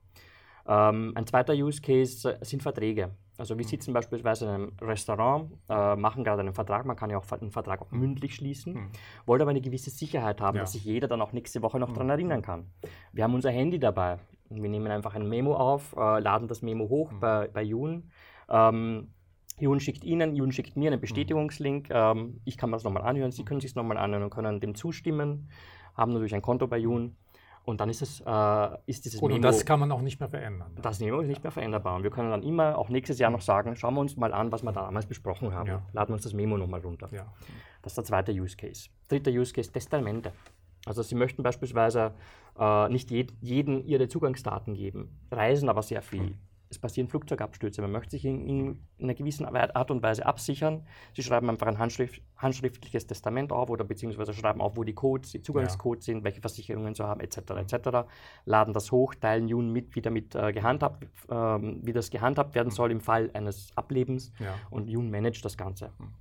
Ähm, 0.66 1.12
ein 1.14 1.26
zweiter 1.26 1.52
Use 1.54 1.80
Case 1.80 2.38
sind 2.42 2.62
Verträge. 2.62 3.10
Also 3.40 3.56
wir 3.56 3.64
sitzen 3.64 3.94
beispielsweise 3.94 4.44
in 4.44 4.50
einem 4.50 4.72
Restaurant, 4.82 5.50
äh, 5.70 5.96
machen 5.96 6.24
gerade 6.24 6.40
einen 6.40 6.52
Vertrag, 6.52 6.84
man 6.84 6.94
kann 6.94 7.08
ja 7.08 7.16
auch 7.16 7.24
einen 7.32 7.50
Vertrag 7.50 7.80
auch 7.80 7.90
mündlich 7.90 8.34
schließen, 8.34 8.74
mhm. 8.74 8.90
wollen 9.24 9.40
aber 9.40 9.50
eine 9.50 9.62
gewisse 9.62 9.88
Sicherheit 9.88 10.42
haben, 10.42 10.56
ja. 10.56 10.62
dass 10.62 10.72
sich 10.72 10.84
jeder 10.84 11.08
dann 11.08 11.22
auch 11.22 11.32
nächste 11.32 11.62
Woche 11.62 11.78
noch 11.78 11.88
mhm. 11.88 11.94
daran 11.94 12.10
erinnern 12.10 12.42
kann. 12.42 12.66
Wir 13.12 13.24
haben 13.24 13.34
unser 13.34 13.50
Handy 13.50 13.78
dabei. 13.78 14.18
Wir 14.50 14.68
nehmen 14.68 14.88
einfach 14.88 15.14
ein 15.14 15.26
Memo 15.26 15.54
auf, 15.54 15.96
äh, 15.96 16.20
laden 16.20 16.48
das 16.48 16.60
Memo 16.60 16.90
hoch 16.90 17.12
mhm. 17.12 17.20
bei, 17.20 17.48
bei 17.48 17.62
Jun. 17.62 18.10
Ähm, 18.50 19.08
Jun 19.58 19.80
schickt 19.80 20.04
Ihnen, 20.04 20.34
Jun 20.34 20.52
schickt 20.52 20.76
mir 20.76 20.90
einen 20.90 21.00
Bestätigungslink. 21.00 21.88
Ähm, 21.90 22.40
ich 22.44 22.58
kann 22.58 22.68
mir 22.68 22.76
das 22.76 22.84
nochmal 22.84 23.04
anhören, 23.04 23.32
Sie 23.32 23.44
können 23.46 23.60
sich 23.60 23.70
es 23.70 23.74
nochmal 23.74 23.96
anhören 23.96 24.24
und 24.24 24.30
können 24.30 24.60
dem 24.60 24.74
zustimmen, 24.74 25.48
haben 25.94 26.12
natürlich 26.12 26.34
ein 26.34 26.42
Konto 26.42 26.66
bei 26.66 26.76
Jun. 26.76 27.16
Und 27.64 27.80
dann 27.80 27.88
ist, 27.88 28.02
es, 28.02 28.20
äh, 28.20 28.68
ist 28.86 29.04
dieses 29.04 29.20
und, 29.20 29.28
Memo... 29.28 29.36
Und 29.36 29.42
das 29.42 29.64
kann 29.64 29.80
man 29.80 29.92
auch 29.92 30.00
nicht 30.00 30.18
mehr 30.18 30.28
verändern. 30.28 30.74
Das 30.80 30.98
Memo 31.00 31.20
ist 31.20 31.28
nicht 31.28 31.42
mehr 31.42 31.52
veränderbar. 31.52 31.96
Und 31.96 32.02
wir 32.02 32.10
können 32.10 32.30
dann 32.30 32.42
immer, 32.42 32.76
auch 32.78 32.88
nächstes 32.88 33.18
Jahr 33.18 33.30
noch 33.30 33.42
sagen, 33.42 33.76
schauen 33.76 33.94
wir 33.94 34.00
uns 34.00 34.16
mal 34.16 34.32
an, 34.32 34.50
was 34.50 34.62
wir 34.62 34.72
damals 34.72 35.06
besprochen 35.06 35.54
haben. 35.54 35.68
Ja. 35.68 35.82
Laden 35.92 36.10
wir 36.10 36.14
uns 36.14 36.24
das 36.24 36.32
Memo 36.32 36.56
nochmal 36.56 36.80
runter. 36.80 37.08
Ja. 37.12 37.32
Das 37.82 37.92
ist 37.92 37.96
der 37.98 38.04
zweite 38.04 38.32
Use 38.32 38.56
Case. 38.56 38.88
Dritter 39.08 39.30
Use 39.30 39.52
Case, 39.52 39.70
Testamente. 39.70 40.32
Also 40.86 41.02
Sie 41.02 41.14
möchten 41.14 41.42
beispielsweise 41.42 42.12
äh, 42.58 42.88
nicht 42.88 43.10
jed 43.10 43.34
jeden 43.40 43.84
Ihre 43.84 44.08
Zugangsdaten 44.08 44.74
geben, 44.74 45.20
reisen 45.30 45.68
aber 45.68 45.82
sehr 45.82 46.02
viel. 46.02 46.20
Hm 46.20 46.38
es 46.70 46.78
passieren 46.78 47.08
Flugzeugabstürze. 47.08 47.82
Man 47.82 47.90
möchte 47.90 48.12
sich 48.12 48.24
in, 48.24 48.46
in, 48.46 48.78
einer 49.00 49.14
gewissen 49.14 49.44
Art 49.44 49.90
und 49.90 50.02
Weise 50.02 50.24
absichern. 50.24 50.86
Sie 51.14 51.22
schreiben 51.22 51.50
einfach 51.50 51.66
ein 51.66 51.78
handschrift, 51.78 52.22
handschriftliches 52.36 53.08
Testament 53.08 53.50
auf 53.50 53.70
oder 53.70 53.84
beziehungsweise 53.84 54.32
schreiben 54.32 54.60
auf, 54.60 54.76
wo 54.76 54.84
die 54.84 54.94
Codes, 54.94 55.32
die 55.32 55.42
Zugangscodes 55.42 56.06
ja. 56.06 56.14
sind, 56.14 56.24
welche 56.24 56.40
Versicherungen 56.40 56.94
sie 56.94 57.04
haben, 57.04 57.20
etc. 57.20 57.38
etc. 57.56 58.08
Laden 58.44 58.72
das 58.72 58.92
hoch, 58.92 59.16
teilen 59.16 59.48
Jun 59.48 59.72
mit, 59.72 59.96
wie 59.96 60.00
damit 60.00 60.36
äh, 60.36 60.52
gehandhabt, 60.52 61.04
äh, 61.28 61.34
wie 61.34 61.92
das 61.92 62.10
gehandhabt 62.10 62.54
werden 62.54 62.70
soll 62.70 62.92
im 62.92 63.00
Fall 63.00 63.30
eines 63.34 63.76
Ablebens 63.76 64.32
ja. 64.38 64.54
und 64.70 64.88
Jun 64.88 65.10
managt 65.10 65.44
das 65.44 65.56
Ganze. 65.56 65.92
Hm. 65.98 66.14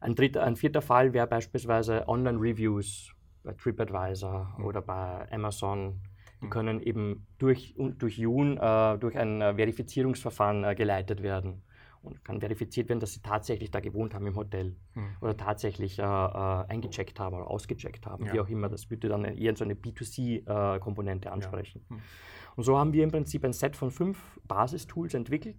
Ein, 0.00 0.14
dritter, 0.14 0.44
ein 0.44 0.56
vierter 0.56 0.82
Fall 0.82 1.12
wäre 1.14 1.26
beispielsweise 1.26 2.06
Online-Reviews 2.06 3.14
bei 3.42 3.54
TripAdvisor 3.54 4.56
mhm. 4.58 4.64
oder 4.64 4.82
bei 4.82 5.26
Amazon 5.32 6.00
die 6.42 6.48
können 6.48 6.80
eben 6.80 7.26
durch, 7.38 7.74
durch 7.76 8.18
Jun, 8.18 8.56
äh, 8.58 8.98
durch 8.98 9.16
ein 9.16 9.40
äh, 9.40 9.54
Verifizierungsverfahren 9.54 10.64
äh, 10.64 10.74
geleitet 10.74 11.22
werden. 11.22 11.62
Und 12.00 12.24
kann 12.24 12.40
verifiziert 12.40 12.88
werden, 12.88 13.00
dass 13.00 13.14
sie 13.14 13.22
tatsächlich 13.22 13.72
da 13.72 13.80
gewohnt 13.80 14.14
haben 14.14 14.26
im 14.26 14.36
Hotel 14.36 14.76
mhm. 14.94 15.16
oder 15.20 15.36
tatsächlich 15.36 15.98
äh, 15.98 16.02
äh, 16.02 16.64
eingecheckt 16.68 17.18
haben 17.18 17.34
oder 17.34 17.50
ausgecheckt 17.50 18.06
haben, 18.06 18.26
ja. 18.26 18.32
wie 18.32 18.40
auch 18.40 18.48
immer. 18.48 18.68
Das 18.68 18.88
würde 18.88 19.08
dann 19.08 19.24
eher 19.24 19.56
so 19.56 19.64
eine 19.64 19.74
B2C-Komponente 19.74 21.32
ansprechen. 21.32 21.82
Ja. 21.90 21.96
Mhm. 21.96 22.02
Und 22.54 22.64
so 22.64 22.78
haben 22.78 22.92
wir 22.92 23.02
im 23.04 23.10
Prinzip 23.10 23.44
ein 23.44 23.52
Set 23.52 23.76
von 23.76 23.90
fünf 23.90 24.40
Basistools 24.46 25.14
entwickelt, 25.14 25.56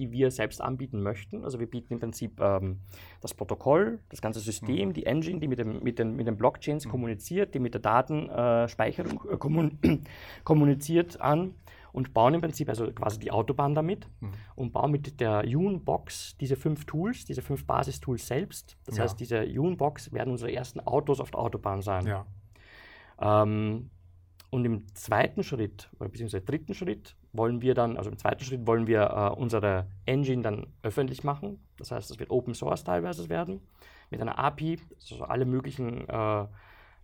die 0.00 0.12
wir 0.12 0.30
selbst 0.30 0.62
anbieten 0.62 1.02
möchten. 1.02 1.44
Also 1.44 1.60
wir 1.60 1.66
bieten 1.66 1.92
im 1.92 2.00
Prinzip 2.00 2.40
ähm, 2.40 2.80
das 3.20 3.34
Protokoll, 3.34 4.00
das 4.08 4.22
ganze 4.22 4.40
System, 4.40 4.88
mhm. 4.88 4.92
die 4.94 5.04
Engine, 5.04 5.40
die 5.40 5.48
mit, 5.48 5.58
dem, 5.58 5.82
mit, 5.82 5.98
den, 5.98 6.16
mit 6.16 6.26
den 6.26 6.38
Blockchains 6.38 6.86
mhm. 6.86 6.90
kommuniziert, 6.90 7.54
die 7.54 7.58
mit 7.58 7.74
der 7.74 7.82
Datenspeicherung 7.82 9.20
äh, 9.30 9.36
kommun 9.36 9.78
kommuniziert 10.44 11.20
an 11.20 11.54
und 11.92 12.14
bauen 12.14 12.32
im 12.32 12.40
Prinzip 12.40 12.70
also 12.70 12.90
quasi 12.92 13.18
die 13.18 13.30
Autobahn 13.30 13.74
damit 13.74 14.08
mhm. 14.20 14.32
und 14.54 14.72
bauen 14.72 14.90
mit 14.90 15.20
der 15.20 15.44
Unbox 15.44 16.36
diese 16.38 16.56
fünf 16.56 16.86
Tools, 16.86 17.26
diese 17.26 17.42
fünf 17.42 17.66
Basistools 17.66 18.26
selbst. 18.26 18.78
Das 18.86 18.96
ja. 18.96 19.02
heißt, 19.02 19.20
diese 19.20 19.44
Unbox 19.44 20.12
werden 20.12 20.30
unsere 20.30 20.50
ersten 20.50 20.80
Autos 20.80 21.20
auf 21.20 21.30
der 21.30 21.40
Autobahn 21.40 21.82
sein. 21.82 22.06
Ja. 22.06 22.26
Ähm, 23.20 23.90
und 24.50 24.64
im 24.64 24.86
zweiten 24.94 25.44
Schritt, 25.44 25.88
oder 25.98 26.08
beziehungsweise 26.08 26.44
dritten 26.44 26.74
Schritt, 26.74 27.16
wollen 27.32 27.62
wir 27.62 27.74
dann, 27.74 27.96
also 27.96 28.10
im 28.10 28.18
zweiten 28.18 28.42
Schritt 28.44 28.66
wollen 28.66 28.86
wir 28.86 29.02
äh, 29.02 29.40
unsere 29.40 29.86
Engine 30.06 30.42
dann 30.42 30.66
öffentlich 30.82 31.22
machen. 31.22 31.60
Das 31.78 31.92
heißt, 31.92 32.10
es 32.10 32.18
wird 32.18 32.30
Open 32.30 32.54
Source 32.54 32.82
teilweise 32.82 33.28
werden, 33.28 33.60
mit 34.10 34.20
einer 34.20 34.38
API, 34.38 34.78
also 34.98 35.24
alle 35.24 35.44
möglichen 35.44 36.08
äh, 36.08 36.46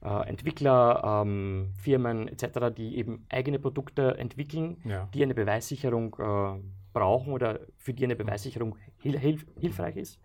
äh, 0.03 0.29
Entwickler, 0.29 1.23
ähm, 1.25 1.73
Firmen 1.79 2.29
etc., 2.29 2.75
die 2.77 2.99
eben 2.99 3.25
eigene 3.29 3.61
Produkte 3.61 4.19
entwickeln, 4.19 4.79
ja. 4.85 5.09
die 5.15 5.23
eine 5.23 5.35
Beweissicherung 5.35 6.17
äh, 6.19 6.61
brauchen 6.93 7.33
oder 7.33 7.61
für 7.77 7.95
die 7.95 8.05
eine 8.05 8.17
Beweissicherung 8.17 8.77
hil 8.99 9.19
hilf 9.19 9.47
hilfreich 9.59 9.97
ist, 9.97 10.19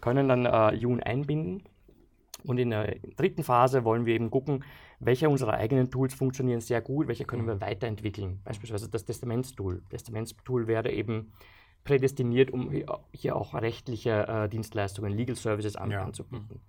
können 0.00 0.28
dann 0.28 0.46
äh, 0.46 0.74
Jun 0.74 1.02
einbinden 1.02 1.62
und 2.44 2.58
in 2.58 2.70
der 2.70 2.96
dritten 3.16 3.42
Phase 3.42 3.84
wollen 3.84 4.06
wir 4.06 4.14
eben 4.14 4.30
gucken, 4.30 4.64
welche 5.00 5.28
unserer 5.28 5.54
eigenen 5.54 5.90
Tools 5.90 6.14
funktionieren 6.14 6.60
sehr 6.60 6.80
gut, 6.80 7.08
welche 7.08 7.24
können 7.24 7.46
wir 7.46 7.56
mhm. 7.56 7.60
weiterentwickeln. 7.60 8.40
Beispielsweise 8.44 8.88
das 8.88 9.04
Testamentstool. 9.04 9.82
Testamentstool 9.90 10.66
wäre 10.66 10.90
eben 10.90 11.32
prädestiniert, 11.84 12.50
um 12.50 12.70
hier 13.12 13.36
auch 13.36 13.54
rechtliche 13.54 14.26
äh, 14.26 14.48
Dienstleistungen, 14.48 15.12
Legal 15.12 15.36
Services 15.36 15.76
an, 15.76 15.90
ja. 15.90 16.02
anzubieten. 16.02 16.56
Mhm. 16.56 16.60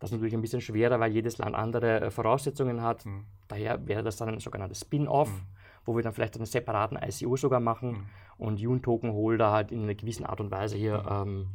Das 0.00 0.10
ist 0.10 0.14
natürlich 0.14 0.34
ein 0.34 0.40
bisschen 0.40 0.60
schwerer, 0.60 0.98
weil 0.98 1.12
jedes 1.12 1.38
Land 1.38 1.54
andere 1.54 2.00
äh, 2.00 2.10
Voraussetzungen 2.10 2.82
hat. 2.82 3.06
Mhm. 3.06 3.24
Daher 3.48 3.86
wäre 3.86 4.02
das 4.02 4.16
dann 4.16 4.28
ein 4.28 4.40
sogenanntes 4.40 4.80
Spin-off, 4.80 5.30
mhm. 5.30 5.46
wo 5.84 5.96
wir 5.96 6.02
dann 6.02 6.12
vielleicht 6.12 6.36
einen 6.36 6.46
separaten 6.46 6.98
ICO 7.00 7.36
sogar 7.36 7.60
machen 7.60 7.90
mhm. 7.90 8.06
und 8.36 8.60
June-Token-Holder 8.60 9.52
halt 9.52 9.70
in 9.70 9.84
einer 9.84 9.94
gewissen 9.94 10.26
Art 10.26 10.40
und 10.40 10.50
Weise 10.50 10.76
hier 10.76 10.98
mhm. 10.98 11.28
ähm, 11.28 11.46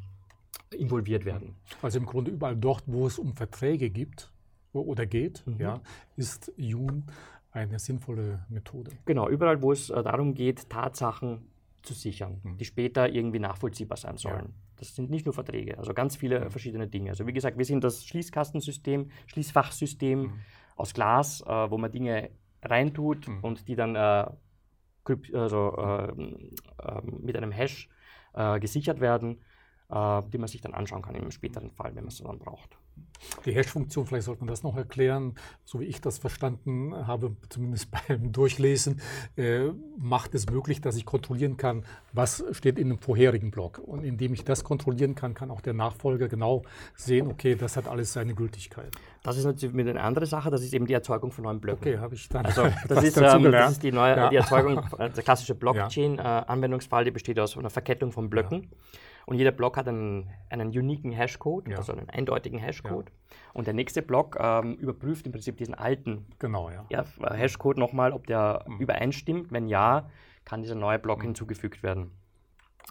involviert 0.73 1.25
werden. 1.25 1.55
Also 1.82 1.99
im 1.99 2.05
Grunde 2.05 2.32
überall 2.32 2.55
dort, 2.55 2.84
wo 2.86 3.08
es 3.08 3.19
um 3.19 3.34
Verträge 3.34 3.89
gibt 3.89 4.32
oder 4.73 5.05
geht, 5.05 5.45
mhm. 5.45 5.60
ja, 5.60 5.82
ist 6.15 6.51
Jun 6.58 7.05
eine 7.51 7.79
sinnvolle 7.79 8.45
Methode. 8.49 8.91
Genau, 9.05 9.27
überall, 9.27 9.62
wo 9.62 9.71
es 9.71 9.89
äh, 9.89 10.03
darum 10.03 10.34
geht, 10.34 10.69
Tatsachen 10.69 11.47
zu 11.82 11.93
sichern, 11.93 12.39
mhm. 12.43 12.58
die 12.58 12.65
später 12.65 13.10
irgendwie 13.10 13.39
nachvollziehbar 13.39 13.97
sein 13.97 14.17
sollen. 14.17 14.45
Ja. 14.45 14.53
Das 14.77 14.95
sind 14.95 15.10
nicht 15.10 15.25
nur 15.25 15.34
Verträge, 15.34 15.77
also 15.77 15.93
ganz 15.93 16.15
viele 16.15 16.45
mhm. 16.45 16.51
verschiedene 16.51 16.88
Dinge. 16.88 17.10
Also 17.10 17.25
wie 17.25 17.34
gesagt, 17.34 17.58
wir 17.58 17.65
sind 17.65 17.84
das 17.84 18.05
Schließkastensystem, 18.05 19.10
Schließfachsystem 19.27 20.21
mhm. 20.21 20.34
aus 20.75 20.93
Glas, 20.93 21.41
äh, 21.41 21.47
wo 21.47 21.77
man 21.77 21.91
Dinge 21.91 22.29
reintut 22.62 23.27
mhm. 23.27 23.39
und 23.41 23.67
die 23.67 23.75
dann 23.75 23.95
äh, 23.95 24.25
also, 25.34 25.75
äh, 25.75 26.13
mit 27.19 27.36
einem 27.36 27.51
Hash 27.51 27.89
äh, 28.36 28.60
gesichert 28.60 28.99
werden 28.99 29.39
die 29.89 30.38
man 30.38 30.47
sich 30.47 30.62
dann 30.62 30.73
anschauen 30.73 31.02
kann 31.02 31.15
im 31.15 31.32
späteren 31.32 31.71
Fall, 31.71 31.95
wenn 31.95 32.04
man 32.04 32.10
es 32.10 32.19
dann 32.19 32.39
braucht. 32.39 32.78
Die 33.45 33.54
Hash-Funktion, 33.54 34.06
vielleicht 34.06 34.25
sollte 34.25 34.41
man 34.41 34.49
das 34.49 34.63
noch 34.63 34.78
erklären, 34.78 35.36
so 35.65 35.80
wie 35.80 35.86
ich 35.86 35.99
das 35.99 36.17
verstanden 36.17 36.95
habe, 37.08 37.36
zumindest 37.49 37.89
beim 38.08 38.32
Durchlesen, 38.32 39.02
äh, 39.36 39.69
macht 39.97 40.36
es 40.36 40.49
möglich, 40.49 40.80
dass 40.82 40.95
ich 40.95 41.06
kontrollieren 41.06 41.58
kann, 41.58 41.84
was 42.13 42.43
steht 42.52 42.80
in 42.80 42.89
dem 42.89 42.97
vorherigen 42.97 43.52
Block. 43.52 43.80
Und 43.80 44.04
indem 44.04 44.34
ich 44.34 44.45
das 44.45 44.63
kontrollieren 44.63 45.15
kann, 45.15 45.34
kann 45.34 45.52
auch 45.52 45.62
der 45.62 45.73
Nachfolger 45.73 46.28
genau 46.28 46.63
sehen, 46.95 47.28
okay, 47.28 47.56
das 47.56 47.75
hat 47.75 47.88
alles 47.88 48.13
seine 48.13 48.36
Gültigkeit. 48.36 48.91
Das 49.23 49.38
ist 49.38 49.45
natürlich 49.45 49.75
mit 49.75 49.88
eine 49.88 50.02
andere 50.02 50.25
Sache, 50.25 50.49
das 50.49 50.63
ist 50.63 50.73
eben 50.73 50.86
die 50.86 50.93
Erzeugung 50.93 51.32
von 51.32 51.43
neuen 51.43 51.60
Blöcken. 51.60 51.82
Okay, 51.82 51.97
habe 51.97 52.15
ich 52.15 52.30
dann. 52.30 52.45
Also 52.45 52.67
das, 52.88 53.04
ist, 53.04 53.17
ähm, 53.17 53.52
das 53.52 53.73
ist, 53.73 53.84
die, 53.84 53.91
neue, 53.91 54.15
ja. 54.15 54.30
die 54.30 54.38
Erzeugung, 54.38 54.82
äh, 54.97 55.10
der 55.10 55.23
klassische 55.23 55.56
Blockchain-Anwendungsfall, 55.60 57.04
die 57.04 57.12
besteht 57.12 57.39
aus 57.39 57.58
einer 57.58 57.69
Verkettung 57.69 58.12
von 58.12 58.30
Blöcken. 58.30 58.63
Ja. 58.63 58.99
Und 59.30 59.38
jeder 59.38 59.52
Block 59.52 59.78
hat 59.78 59.88
einen, 59.88 60.28
einen 60.50 60.70
uniken 60.70 61.12
Hashcode, 61.12 61.68
ja. 61.68 61.78
also 61.78 61.92
einen 61.92 62.10
eindeutigen 62.10 62.58
Hashcode. 62.58 63.10
Ja. 63.10 63.36
Und 63.54 63.68
der 63.68 63.76
nächste 63.76 64.02
Block 64.02 64.36
ähm, 64.39 64.74
überprüft 64.78 65.28
im 65.28 65.32
Prinzip 65.32 65.56
diesen 65.56 65.76
alten 65.76 66.26
genau, 66.39 66.72
ja. 66.72 66.84
Ja, 66.89 67.06
Hashcode 67.32 67.78
nochmal, 67.78 68.12
ob 68.12 68.26
der 68.26 68.65
mhm. 68.65 68.80
übereinstimmt. 68.80 69.52
Wenn 69.52 69.68
ja, 69.68 70.10
kann 70.46 70.63
dieser 70.63 70.74
neue 70.74 70.98
Block 70.98 71.20
mhm. 71.20 71.26
hinzugefügt 71.26 71.84
werden. 71.84 72.10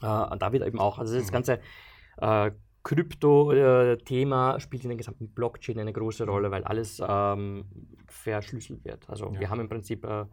Äh, 0.01 0.07
und 0.07 0.41
da 0.41 0.53
wird 0.53 0.65
eben 0.65 0.79
auch, 0.79 1.01
also 1.01 1.19
das 1.19 1.27
mhm. 1.27 1.33
ganze 1.33 1.59
äh, 2.19 2.53
Krypto-Thema 2.85 4.61
spielt 4.61 4.85
in 4.85 4.91
der 4.91 4.97
gesamten 4.97 5.31
Blockchain 5.31 5.81
eine 5.81 5.93
große 5.93 6.23
mhm. 6.23 6.31
Rolle, 6.31 6.51
weil 6.53 6.63
alles 6.63 7.03
ähm, 7.05 7.65
verschlüsselt 8.07 8.85
wird. 8.85 9.11
Also 9.11 9.37
wir 9.37 9.51
haben 9.51 9.59
im 9.59 9.69
Prinzip 9.69 10.05
äh, 10.05 10.25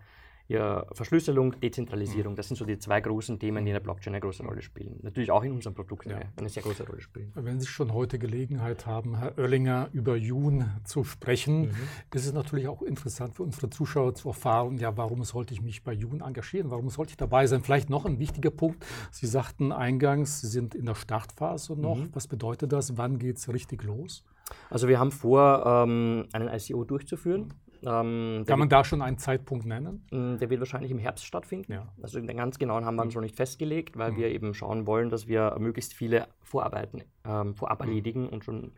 ja, 0.48 0.86
Verschlüsselung, 0.92 1.60
Dezentralisierung, 1.60 2.34
mhm. 2.34 2.36
das 2.38 2.48
sind 2.48 2.58
so 2.58 2.66
die 2.66 2.78
zwei 2.78 3.02
großen 3.02 3.40
Themen, 3.40 3.66
die 3.66 3.72
in 3.72 3.76
der 3.76 3.80
Blockchain 3.80 4.14
eine 4.14 4.22
große 4.22 4.44
Rolle 4.44 4.62
spielen. 4.62 5.00
Natürlich 5.02 5.32
auch 5.32 5.44
in 5.44 5.52
unserem 5.52 5.74
Produkt 5.74 6.06
ja. 6.06 6.20
eine 6.38 6.50
sehr 6.50 6.62
große 6.62 6.86
Rolle 6.86 7.02
spielen. 7.02 7.32
Wenn 7.34 7.60
Sie 7.60 7.66
schon 7.68 7.94
heute 7.94 8.20
Gelegenheit 8.20 8.86
haben, 8.86 9.18
Herr 9.18 9.38
Oerlinger, 9.38 9.90
über 9.92 10.16
Jun 10.16 10.66
zu 10.84 11.04
sprechen, 11.04 11.70
mhm. 11.70 11.76
ist 12.14 12.26
es 12.26 12.34
natürlich 12.34 12.68
auch 12.68 12.84
interessant 12.84 13.36
für 13.36 13.44
unsere 13.44 13.70
Zuschauer 13.70 14.14
zu 14.14 14.30
erfahren, 14.30 14.78
ja, 14.78 14.96
warum 14.98 15.24
sollte 15.24 15.54
ich 15.54 15.62
mich 15.62 15.84
bei 15.84 15.94
Jun 15.94 16.22
engagieren? 16.22 16.70
Warum 16.70 16.90
sollte 16.90 17.12
ich 17.12 17.18
dabei 17.18 17.48
sein? 17.48 17.62
Vielleicht 17.62 17.90
noch 17.90 18.06
ein 18.06 18.20
wichtiger 18.20 18.52
Punkt. 18.52 18.86
Sie 19.12 19.28
sagten 19.28 19.72
eingangs, 19.72 20.42
Sie 20.42 20.48
sind 20.48 20.76
in 20.76 20.86
der 20.86 20.96
Startphase 20.96 21.76
noch. 21.76 21.98
Mhm. 21.98 22.10
Was 22.14 22.28
bedeutet 22.28 22.72
das? 22.72 22.98
Wann 22.98 23.18
geht 23.18 23.38
es 23.38 23.52
richtig 23.52 23.84
los? 23.84 24.24
Also 24.70 24.88
wir 24.88 25.00
haben 25.00 25.12
vor, 25.12 25.66
ähm, 25.66 26.28
einen 26.34 26.50
ICO 26.50 26.84
durchzuführen. 26.84 27.54
Ähm, 27.86 28.44
Kann 28.48 28.60
man 28.60 28.70
da 28.70 28.84
schon 28.84 29.02
einen 29.02 29.18
Zeitpunkt 29.18 29.66
nennen? 29.66 30.06
Mm, 30.12 30.38
der 30.38 30.50
wird 30.50 30.60
wahrscheinlich 30.60 30.92
im 30.92 30.98
Herbst 30.98 31.26
stattfinden. 31.26 31.72
Ja. 31.72 31.88
Also 32.02 32.20
den 32.20 32.38
ganz 32.38 32.58
genauen 32.58 32.86
haben 32.86 32.96
wir 32.96 33.04
uns 33.04 33.14
mhm. 33.14 33.20
noch 33.20 33.24
nicht 33.24 33.36
festgelegt, 33.36 33.98
weil 33.98 34.12
mhm. 34.12 34.18
wir 34.18 34.30
eben 34.30 34.54
schauen 34.54 34.88
wollen, 34.88 35.10
dass 35.10 35.28
wir 35.28 35.56
möglichst 35.60 35.94
viele 35.94 36.28
Vorarbeiten 36.42 37.04
ähm, 37.26 37.56
vorab 37.56 37.82
mhm. 37.82 37.88
erledigen 37.88 38.30
und 38.30 38.44
schon 38.44 38.72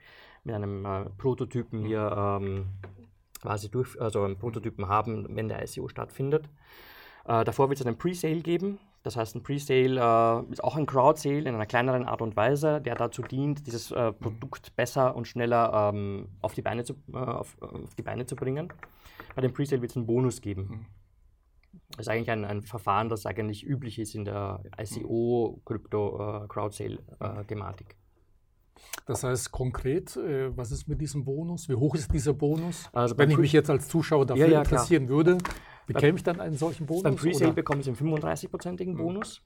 mit 0.43 0.55
einem 0.55 0.85
äh, 0.85 1.05
Prototypen 1.17 1.85
hier 1.85 2.39
ähm, 2.41 2.67
quasi 3.41 3.69
durch, 3.69 3.99
also 4.01 4.23
einen 4.23 4.37
Prototypen 4.37 4.87
haben, 4.87 5.27
wenn 5.35 5.47
der 5.47 5.63
ICO 5.63 5.87
stattfindet. 5.87 6.49
Äh, 7.25 7.43
davor 7.43 7.69
wird 7.69 7.79
es 7.79 7.85
einen 7.85 7.97
Pre-Sale 7.97 8.41
geben. 8.41 8.79
Das 9.07 9.15
heißt, 9.15 9.35
ein 9.37 9.41
Pre-Sale 9.41 10.01
äh, 10.01 10.51
ist 10.51 10.61
auch 10.61 10.75
ein 10.75 10.85
Crowd-Sale 10.85 11.39
in 11.39 11.55
einer 11.55 11.65
kleineren 11.65 12.03
Art 12.03 12.21
und 12.21 12.35
Weise, 12.35 12.81
der 12.81 12.95
dazu 12.95 13.21
dient, 13.21 13.65
dieses 13.65 13.89
äh, 13.91 14.11
Produkt 14.11 14.75
besser 14.75 15.15
und 15.15 15.29
schneller 15.29 15.93
ähm, 15.93 16.27
auf, 16.41 16.53
die 16.53 16.61
Beine 16.61 16.83
zu, 16.83 16.95
äh, 17.13 17.15
auf, 17.15 17.55
auf, 17.61 17.95
die 17.95 18.01
Beine 18.01 18.25
zu 18.25 18.35
bringen. 18.35 18.67
Bei 19.33 19.41
dem 19.41 19.53
Pre-Sale 19.53 19.81
wird 19.81 19.91
es 19.91 19.95
einen 19.95 20.07
Bonus 20.07 20.41
geben. 20.41 20.87
Das 21.91 22.01
ist 22.01 22.09
eigentlich 22.09 22.31
ein, 22.31 22.43
ein 22.43 22.63
Verfahren, 22.63 23.07
das 23.07 23.25
eigentlich 23.25 23.65
üblich 23.65 23.97
ist 23.97 24.13
in 24.13 24.25
der 24.25 24.61
ICO, 24.77 25.61
Krypto, 25.63 26.45
äh. 26.45 26.97
Äh, 27.21 27.45
das 29.05 29.23
heißt 29.23 29.53
konkret, 29.53 30.17
äh, 30.17 30.55
was 30.57 30.73
ist 30.73 30.89
mit 30.89 30.99
diesem 30.99 31.23
Bonus? 31.23 31.69
Wie 31.69 31.75
hoch 31.75 31.95
ist 31.95 32.13
dieser 32.13 32.33
Bonus? 32.33 32.89
Also 32.91 33.17
Wenn 33.17 33.31
ich 33.31 33.37
mich 33.37 33.53
jetzt 33.53 33.69
als 33.69 33.87
Zuschauer 33.87 34.25
dafür 34.25 34.47
ja, 34.47 34.51
ja, 34.51 34.59
interessieren 34.59 35.05
klar. 35.05 35.15
würde, 35.15 35.37
bekäme 35.87 36.17
ich 36.17 36.23
dann 36.23 36.39
einen 36.39 36.55
solchen 36.55 36.85
Bonus? 36.85 37.03
Beim 37.03 37.15
Presale 37.15 37.53
bekommen 37.53 37.81
Sie 37.81 37.89
einen 37.89 37.97
35-prozentigen 37.97 38.93
mhm. 38.93 38.97
Bonus. 38.97 39.41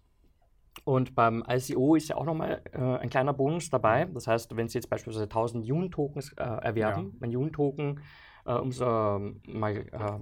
Und 0.84 1.16
beim 1.16 1.44
ICO 1.48 1.96
ist 1.96 2.10
ja 2.10 2.16
auch 2.16 2.26
nochmal 2.26 2.62
äh, 2.72 2.80
ein 2.80 3.10
kleiner 3.10 3.34
Bonus 3.34 3.70
dabei. 3.70 4.06
Das 4.06 4.28
heißt, 4.28 4.56
wenn 4.56 4.68
Sie 4.68 4.78
jetzt 4.78 4.90
beispielsweise 4.90 5.26
1000 5.26 5.66
Jun-Tokens 5.66 6.34
äh, 6.34 6.44
erwerben, 6.44 7.14
ja. 7.14 7.28
ein 7.28 7.32
Jun-Token, 7.32 8.02
äh, 8.46 8.54
um 8.54 8.72
so 8.72 8.86
mal, 8.86 9.76
äh, 9.76 10.20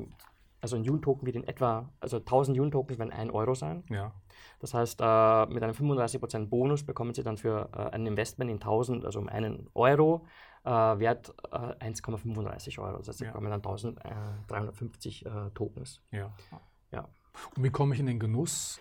also 0.62 0.76
ein 0.76 0.84
Jun-Token 0.84 1.26
wird 1.26 1.36
in 1.36 1.48
etwa, 1.48 1.90
also 2.00 2.18
1000 2.18 2.58
Jun-Tokens 2.58 3.00
werden 3.00 3.12
1 3.12 3.32
Euro 3.32 3.54
sein. 3.54 3.84
Ja. 3.90 4.14
Das 4.60 4.74
heißt, 4.74 5.00
äh, 5.02 5.46
mit 5.48 5.64
einem 5.64 5.74
35% 5.74 6.48
Bonus 6.48 6.84
bekommen 6.84 7.14
Sie 7.14 7.24
dann 7.24 7.38
für 7.38 7.70
äh, 7.74 7.96
ein 7.96 8.06
Investment 8.06 8.52
in 8.52 8.58
1000, 8.58 9.06
also 9.06 9.20
um 9.20 9.30
einen 9.30 9.70
Euro, 9.74 10.26
Wert 10.70 11.34
1,35 11.52 12.80
Euro. 12.80 12.98
Das 12.98 13.08
heißt, 13.08 13.20
Sie 13.20 13.26
ja. 13.26 13.32
bekommen 13.32 13.50
dann 13.50 13.62
1350 13.62 15.26
Tokens. 15.54 16.02
Ja. 16.12 16.32
ja. 16.92 17.08
Und 17.56 17.64
wie 17.64 17.70
komme 17.70 17.94
ich 17.94 18.00
in 18.00 18.06
den 18.06 18.20
Genuss 18.20 18.80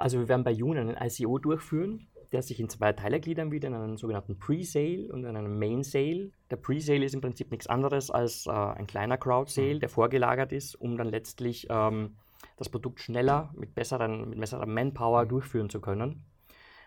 also 0.00 0.18
wir 0.18 0.28
werden 0.28 0.44
bei 0.44 0.50
Jun 0.50 0.78
einen 0.78 0.96
ICO 0.98 1.38
durchführen, 1.38 2.08
der 2.32 2.40
sich 2.42 2.58
in 2.58 2.70
zwei 2.70 2.92
Teile 2.94 3.20
gliedern 3.20 3.52
wird, 3.52 3.64
in 3.64 3.74
einen 3.74 3.98
sogenannten 3.98 4.38
Pre-Sale 4.38 5.12
und 5.12 5.24
in 5.24 5.36
einen 5.36 5.58
Main-Sale. 5.58 6.30
Der 6.50 6.56
Pre-Sale 6.56 7.04
ist 7.04 7.14
im 7.14 7.20
Prinzip 7.20 7.50
nichts 7.50 7.66
anderes 7.66 8.10
als 8.10 8.46
äh, 8.46 8.50
ein 8.50 8.86
kleiner 8.86 9.18
Crowd-Sale, 9.18 9.74
mhm. 9.74 9.80
der 9.80 9.88
vorgelagert 9.90 10.52
ist, 10.52 10.74
um 10.74 10.96
dann 10.96 11.08
letztlich 11.08 11.66
ähm, 11.68 12.16
das 12.56 12.70
Produkt 12.70 13.00
schneller 13.00 13.52
mit, 13.54 13.74
besseren, 13.74 14.30
mit 14.30 14.40
besserer 14.40 14.64
Manpower 14.64 15.24
mhm. 15.24 15.28
durchführen 15.28 15.68
zu 15.68 15.82
können. 15.82 16.24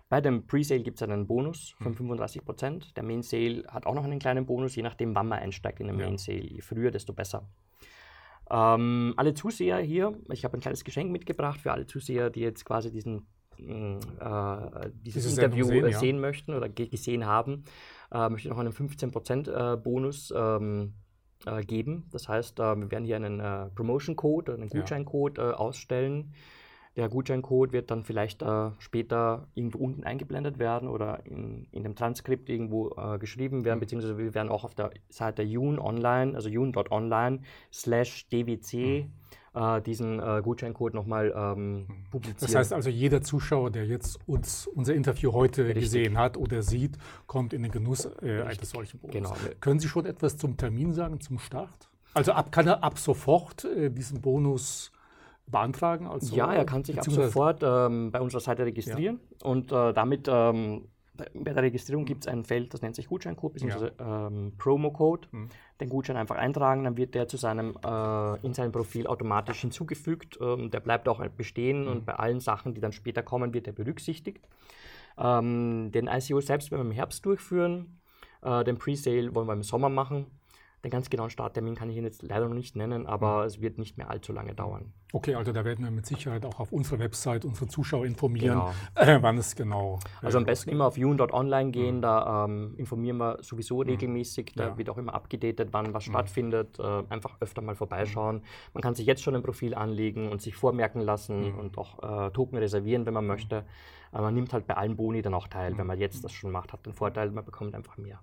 Bei 0.10 0.22
dem 0.22 0.46
Pre-Sale 0.46 0.82
gibt 0.82 1.02
es 1.02 1.04
einen 1.04 1.26
Bonus 1.26 1.76
von 1.82 1.96
35%. 1.96 2.70
Mhm. 2.70 2.80
Der 2.96 3.04
Main-Sale 3.04 3.64
hat 3.68 3.86
auch 3.86 3.96
noch 3.96 4.04
einen 4.04 4.20
kleinen 4.20 4.46
Bonus, 4.46 4.76
je 4.76 4.84
nachdem, 4.84 5.16
wann 5.16 5.28
man 5.28 5.40
einsteigt 5.40 5.80
in 5.80 5.88
den 5.88 5.98
Main-Sale. 5.98 6.44
Je 6.44 6.62
früher, 6.62 6.92
desto 6.92 7.14
besser. 7.14 7.50
Ähm, 8.52 9.14
alle 9.18 9.34
Zuseher 9.34 9.80
hier, 9.80 10.18
ich 10.32 10.44
habe 10.44 10.58
ein 10.58 10.60
kleines 10.60 10.84
Geschenk 10.84 11.12
mitgebracht 11.12 11.62
für 11.62 11.72
alle 11.72 11.88
Zuseher, 11.88 12.30
die 12.30 12.42
jetzt 12.42 12.66
quasi 12.66 12.92
diesen, 12.92 13.26
mm, 13.58 13.98
äh, 14.20 14.90
dieses, 14.94 15.24
dieses 15.24 15.38
Interview 15.38 15.66
sehen, 15.66 15.88
ja. 15.88 15.98
sehen, 15.98 16.20
möchten 16.20 16.54
oder 16.54 16.70
gesehen 16.70 17.26
haben, 17.26 17.64
äh, 18.12 18.30
möchte 18.30 18.48
ich 18.48 18.52
noch 18.52 18.60
einen 18.60 18.74
15% 18.74 19.48
äh, 19.48 19.78
Bonus 19.78 20.34
ähm, 20.36 20.94
äh, 21.46 21.64
geben. 21.64 22.08
Das 22.12 22.30
heißt, 22.30 22.60
äh, 22.60 22.76
wir 22.76 22.92
werden 22.92 23.06
hier 23.06 23.16
einen 23.16 23.40
äh, 23.40 23.70
Promotion-Code, 23.76 24.54
einen 24.54 24.70
Gutscheincode 24.70 25.40
ausstellen 25.40 26.34
der 26.96 27.10
Gutscheincode 27.10 27.72
wird 27.72 27.90
dann 27.90 28.04
vielleicht 28.04 28.42
äh, 28.42 28.70
später 28.78 29.48
irgendwo 29.56 29.80
unten 29.80 30.04
eingeblendet 30.04 30.60
werden 30.60 30.88
oder 30.88 31.26
in, 31.26 31.68
in 31.72 31.84
dem 31.84 31.96
Transkript 31.96 32.50
irgendwo 32.50 32.92
äh, 32.96 33.18
geschrieben 33.18 33.66
werden, 33.66 33.78
mhm. 33.78 33.82
beziehungsweise 33.82 34.18
wir 34.18 34.34
werden 34.36 34.50
auch 34.50 34.64
auf 34.64 34.76
der 34.76 34.92
Seite 35.10 35.42
Jun 35.42 35.80
online, 35.80 36.36
also 36.36 36.50
jun.online 36.50 37.42
slash 37.72 38.28
dwc 38.30 38.74
mhm. 38.74 39.60
äh, 39.60 39.82
diesen 39.82 40.20
äh, 40.20 40.42
Gutscheincode 40.44 40.94
nochmal 40.94 41.34
ähm, 41.36 41.78
mhm. 41.78 41.86
publizieren. 42.12 42.38
Das 42.42 42.56
heißt 42.56 42.74
also, 42.74 42.92
jeder 42.92 43.24
Zuschauer, 43.24 43.72
der 43.72 43.88
jetzt 43.88 44.20
uns 44.28 44.68
unser 44.68 44.94
Interview 44.94 45.34
heute 45.34 45.66
Richtig. 45.66 45.86
gesehen 45.86 46.18
hat 46.20 46.38
oder 46.38 46.62
sieht, 46.62 46.98
kommt 47.26 47.54
in 47.54 47.64
den 47.64 47.72
Genuss 47.72 48.06
äh, 48.22 48.42
eines 48.42 48.70
solchen 48.70 49.00
Bonus. 49.00 49.16
Genau. 49.16 49.34
Können 49.62 49.80
Sie 49.80 49.88
schon 49.88 50.06
etwas 50.06 50.38
zum 50.38 50.58
Termin 50.58 50.94
sagen, 50.94 51.20
zum 51.20 51.40
Start? 51.40 51.90
Also 52.14 52.34
ab, 52.34 52.52
kann 52.52 52.68
er 52.68 52.84
ab 52.84 53.00
sofort 53.00 53.66
äh, 53.66 53.90
diesen 53.90 54.22
Bonus 54.22 54.92
beantragen? 55.48 56.08
Also, 56.08 56.36
ja, 56.36 56.54
er 56.54 56.66
kann 56.66 56.84
sich 56.84 56.98
ab 56.98 57.06
sofort 57.06 57.62
ähm, 57.64 58.12
bei 58.12 58.22
unserer 58.22 58.42
Seite 58.42 58.66
registrieren 58.66 59.20
ja. 59.42 59.48
und 59.48 59.72
äh, 59.72 59.94
damit 59.94 60.28
ähm, 60.30 60.88
bei 61.16 61.54
der 61.54 61.64
Registrierung 61.64 62.06
gibt 62.06 62.26
es 62.26 62.28
ein 62.28 62.44
Feld, 62.44 62.74
das 62.74 62.82
nennt 62.82 62.96
sich 62.96 63.08
Gutscheincode 63.08 63.54
bzw. 63.54 63.92
Ja. 64.00 64.28
Ähm, 64.28 64.54
Promo-Code. 64.58 65.28
Mhm. 65.32 65.50
Den 65.80 65.90
Gutschein 65.90 66.18
einfach 66.18 66.38
eintragen, 66.38 66.84
dann 66.84 66.98
wird 66.98 67.14
der 67.14 67.28
zu 67.28 67.38
seinem, 67.38 67.78
äh, 67.86 68.46
in 68.46 68.54
seinem 68.54 68.72
Profil 68.72 69.06
automatisch 69.06 69.62
hinzugefügt. 69.62 70.40
Ähm, 70.42 70.72
der 70.72 70.80
bleibt 70.80 71.08
auch 71.08 71.26
bestehen 71.30 71.84
mhm. 71.84 71.88
und 71.88 72.06
bei 72.06 72.16
allen 72.16 72.40
Sachen, 72.40 72.74
die 72.74 72.82
dann 72.82 72.94
später 72.94 73.22
kommen, 73.22 73.54
wird 73.54 73.68
er 73.68 73.74
berücksichtigt. 73.74 74.48
Ähm, 75.18 75.92
den 75.92 76.08
ICO 76.08 76.42
selbst 76.42 76.72
werden 76.72 76.82
wir 76.82 76.90
im 76.90 76.96
Herbst 76.96 77.24
durchführen. 77.26 78.00
Äh, 78.42 78.64
den 78.64 78.78
Pre-Sale 78.78 79.36
wollen 79.36 79.48
wir 79.48 79.54
im 79.54 79.64
Sommer 79.64 79.90
machen. 79.90 80.26
Den 80.84 80.92
ganz 80.92 81.10
genauen 81.10 81.30
Starttermin 81.30 81.76
kann 81.76 81.90
ich 81.90 81.96
Ihnen 81.96 82.06
jetzt 82.06 82.24
leider 82.24 82.48
noch 82.48 82.56
nicht 82.56 82.76
nennen, 82.76 83.08
aber 83.08 83.42
mhm. 83.42 83.46
es 83.46 83.62
wird 83.62 83.78
nicht 83.78 83.98
mehr 83.98 84.10
allzu 84.10 84.34
lange 84.34 84.54
dauern. 84.54 84.92
Okay, 85.14 85.36
also 85.36 85.54
da 85.54 85.64
werden 85.64 85.86
wir 85.86 85.92
mit 85.92 86.06
Sicherheit 86.06 86.46
auch 86.46 86.60
auf 86.60 86.74
unserer 86.74 87.00
Website 87.00 87.46
unsere 87.46 87.68
Zuschauer 87.68 88.06
informieren, 88.06 88.60
genau. 88.60 88.74
äh, 88.96 89.22
wann 89.22 89.38
es 89.38 89.56
genau. 89.56 90.00
Also 90.22 90.40
am 90.40 90.46
besten 90.46 90.72
immer 90.72 90.88
auf 90.88 90.98
jun.online 90.98 91.72
gehen, 91.72 91.98
mhm. 91.98 92.02
da 92.02 92.46
ähm, 92.46 92.74
informieren 92.78 93.18
wir 93.18 93.38
sowieso 93.42 93.78
mhm. 93.78 93.90
regelmäßig, 93.92 94.54
da 94.56 94.70
ja. 94.70 94.78
wird 94.78 94.90
auch 94.90 94.98
immer 94.98 95.14
abgedatet, 95.14 95.70
wann 95.72 95.94
was 95.94 96.08
mhm. 96.08 96.12
stattfindet. 96.12 96.80
Äh, 96.80 97.04
einfach 97.10 97.38
öfter 97.40 97.62
mal 97.62 97.76
vorbeischauen. 97.76 98.38
Mhm. 98.38 98.42
Man 98.74 98.82
kann 98.82 98.96
sich 98.96 99.06
jetzt 99.06 99.22
schon 99.22 99.36
ein 99.36 99.44
Profil 99.44 99.76
anlegen 99.76 100.30
und 100.30 100.42
sich 100.42 100.56
vormerken 100.56 101.02
lassen 101.02 101.54
mhm. 101.54 101.60
und 101.60 101.78
auch 101.78 102.28
äh, 102.28 102.32
Token 102.32 102.58
reservieren, 102.58 103.06
wenn 103.06 103.14
man 103.14 103.26
möchte. 103.26 103.64
Aber 104.12 104.24
man 104.24 104.34
nimmt 104.34 104.52
halt 104.52 104.68
bei 104.68 104.76
allen 104.76 104.98
Boni 104.98 105.22
dann 105.22 105.34
auch 105.34 105.48
teil, 105.48 105.78
wenn 105.78 105.88
man 105.88 105.98
jetzt 105.98 106.24
das 106.24 106.34
schon 106.34 106.52
macht, 106.52 106.74
hat 106.74 106.86
den 106.86 106.94
Vorteil, 106.94 107.32
man 107.32 107.46
bekommt 107.46 107.74
einfach 107.74 107.98
mehr. 107.98 108.20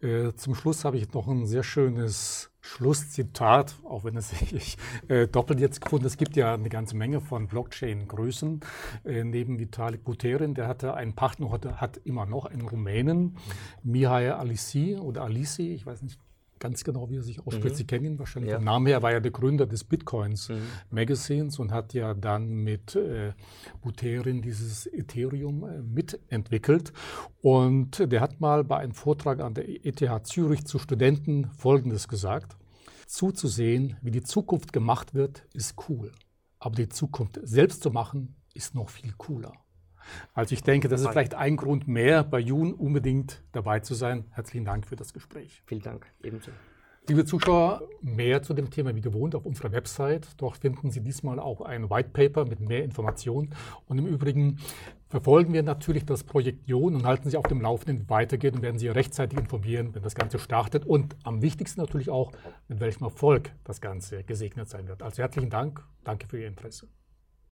Äh, 0.00 0.32
zum 0.34 0.54
Schluss 0.54 0.84
habe 0.84 0.96
ich 0.96 1.12
noch 1.12 1.28
ein 1.28 1.46
sehr 1.46 1.62
schönes 1.62 2.50
Schlusszitat, 2.60 3.76
auch 3.84 4.04
wenn 4.04 4.16
es 4.16 4.30
sich 4.50 4.76
äh, 5.08 5.28
doppelt 5.28 5.60
jetzt 5.60 5.80
gefunden. 5.80 6.06
Es 6.06 6.16
gibt 6.16 6.36
ja 6.36 6.54
eine 6.54 6.68
ganze 6.68 6.96
Menge 6.96 7.20
von 7.20 7.46
Blockchain-Größen. 7.46 8.60
Äh, 9.04 9.24
neben 9.24 9.58
Vitalik 9.58 10.04
Buterin, 10.04 10.54
der 10.54 10.66
hatte 10.66 10.94
einen 10.94 11.14
Partner, 11.14 11.50
hat, 11.50 11.66
hat 11.80 11.96
immer 11.98 12.26
noch 12.26 12.46
einen 12.46 12.62
Rumänen, 12.62 13.36
Mihai 13.82 14.32
Alisi 14.32 14.96
oder 14.96 15.22
Alisi, 15.22 15.72
ich 15.72 15.86
weiß 15.86 16.02
nicht 16.02 16.18
ganz 16.62 16.84
genau, 16.84 17.10
wie 17.10 17.16
er 17.16 17.22
sich 17.24 17.40
ausspricht. 17.44 17.74
Mhm. 17.74 17.78
Sie 17.78 17.86
kennen 17.86 18.04
ihn 18.04 18.18
wahrscheinlich 18.20 18.52
ja. 18.52 18.58
vom 18.58 18.64
Namen 18.64 18.86
her, 18.86 19.02
war 19.02 19.10
ja 19.10 19.18
der 19.18 19.32
Gründer 19.32 19.66
des 19.66 19.82
Bitcoins 19.82 20.48
mhm. 20.48 20.62
Magazines 20.90 21.58
und 21.58 21.72
hat 21.72 21.92
ja 21.92 22.14
dann 22.14 22.50
mit 22.50 22.94
äh, 22.94 23.32
Buterin 23.80 24.42
dieses 24.42 24.86
Ethereum 24.86 25.64
äh, 25.64 25.82
mitentwickelt. 25.82 26.92
Und 27.40 27.98
der 27.98 28.20
hat 28.20 28.40
mal 28.40 28.62
bei 28.62 28.76
einem 28.76 28.92
Vortrag 28.92 29.40
an 29.40 29.54
der 29.54 29.68
ETH 29.68 30.26
Zürich 30.26 30.64
zu 30.64 30.78
Studenten 30.78 31.50
Folgendes 31.50 32.06
gesagt. 32.06 32.56
Zuzusehen, 33.06 33.96
wie 34.00 34.12
die 34.12 34.22
Zukunft 34.22 34.72
gemacht 34.72 35.14
wird, 35.14 35.44
ist 35.54 35.74
cool. 35.88 36.12
Aber 36.60 36.76
die 36.76 36.88
Zukunft 36.88 37.40
selbst 37.42 37.82
zu 37.82 37.90
machen, 37.90 38.36
ist 38.54 38.76
noch 38.76 38.88
viel 38.88 39.12
cooler. 39.18 39.52
Also 40.34 40.54
ich 40.54 40.62
denke, 40.62 40.88
das 40.88 41.00
ist 41.00 41.08
vielleicht 41.08 41.34
ein 41.34 41.56
Grund 41.56 41.88
mehr, 41.88 42.24
bei 42.24 42.38
Jun 42.38 42.74
unbedingt 42.74 43.42
dabei 43.52 43.80
zu 43.80 43.94
sein. 43.94 44.24
Herzlichen 44.30 44.64
Dank 44.64 44.86
für 44.86 44.96
das 44.96 45.12
Gespräch. 45.12 45.62
Vielen 45.66 45.82
Dank, 45.82 46.06
ebenso. 46.22 46.50
Liebe 47.08 47.24
Zuschauer, 47.24 47.82
mehr 48.00 48.42
zu 48.42 48.54
dem 48.54 48.70
Thema 48.70 48.94
wie 48.94 49.00
gewohnt 49.00 49.34
auf 49.34 49.44
unserer 49.44 49.72
Website. 49.72 50.28
Dort 50.36 50.58
finden 50.58 50.92
Sie 50.92 51.00
diesmal 51.00 51.40
auch 51.40 51.60
ein 51.60 51.90
White 51.90 52.10
Paper 52.12 52.44
mit 52.44 52.60
mehr 52.60 52.84
Informationen. 52.84 53.52
Und 53.88 53.98
im 53.98 54.06
Übrigen 54.06 54.58
verfolgen 55.08 55.52
wir 55.52 55.64
natürlich 55.64 56.04
das 56.04 56.22
Projekt 56.22 56.68
Jon 56.68 56.94
und 56.94 57.04
halten 57.04 57.28
Sie 57.28 57.36
auf 57.36 57.48
dem 57.48 57.60
Laufenden, 57.60 58.04
wie 58.04 58.08
weitergeht 58.08 58.54
und 58.54 58.62
werden 58.62 58.78
Sie 58.78 58.86
rechtzeitig 58.86 59.36
informieren, 59.36 59.92
wenn 59.96 60.02
das 60.04 60.14
Ganze 60.14 60.38
startet. 60.38 60.86
Und 60.86 61.16
am 61.24 61.42
wichtigsten 61.42 61.80
natürlich 61.80 62.08
auch, 62.08 62.30
mit 62.68 62.78
welchem 62.78 63.02
Erfolg 63.02 63.50
das 63.64 63.80
Ganze 63.80 64.22
gesegnet 64.22 64.68
sein 64.68 64.86
wird. 64.86 65.02
Also 65.02 65.22
herzlichen 65.22 65.50
Dank. 65.50 65.84
Danke 66.04 66.28
für 66.28 66.40
Ihr 66.40 66.46
Interesse. 66.46 66.86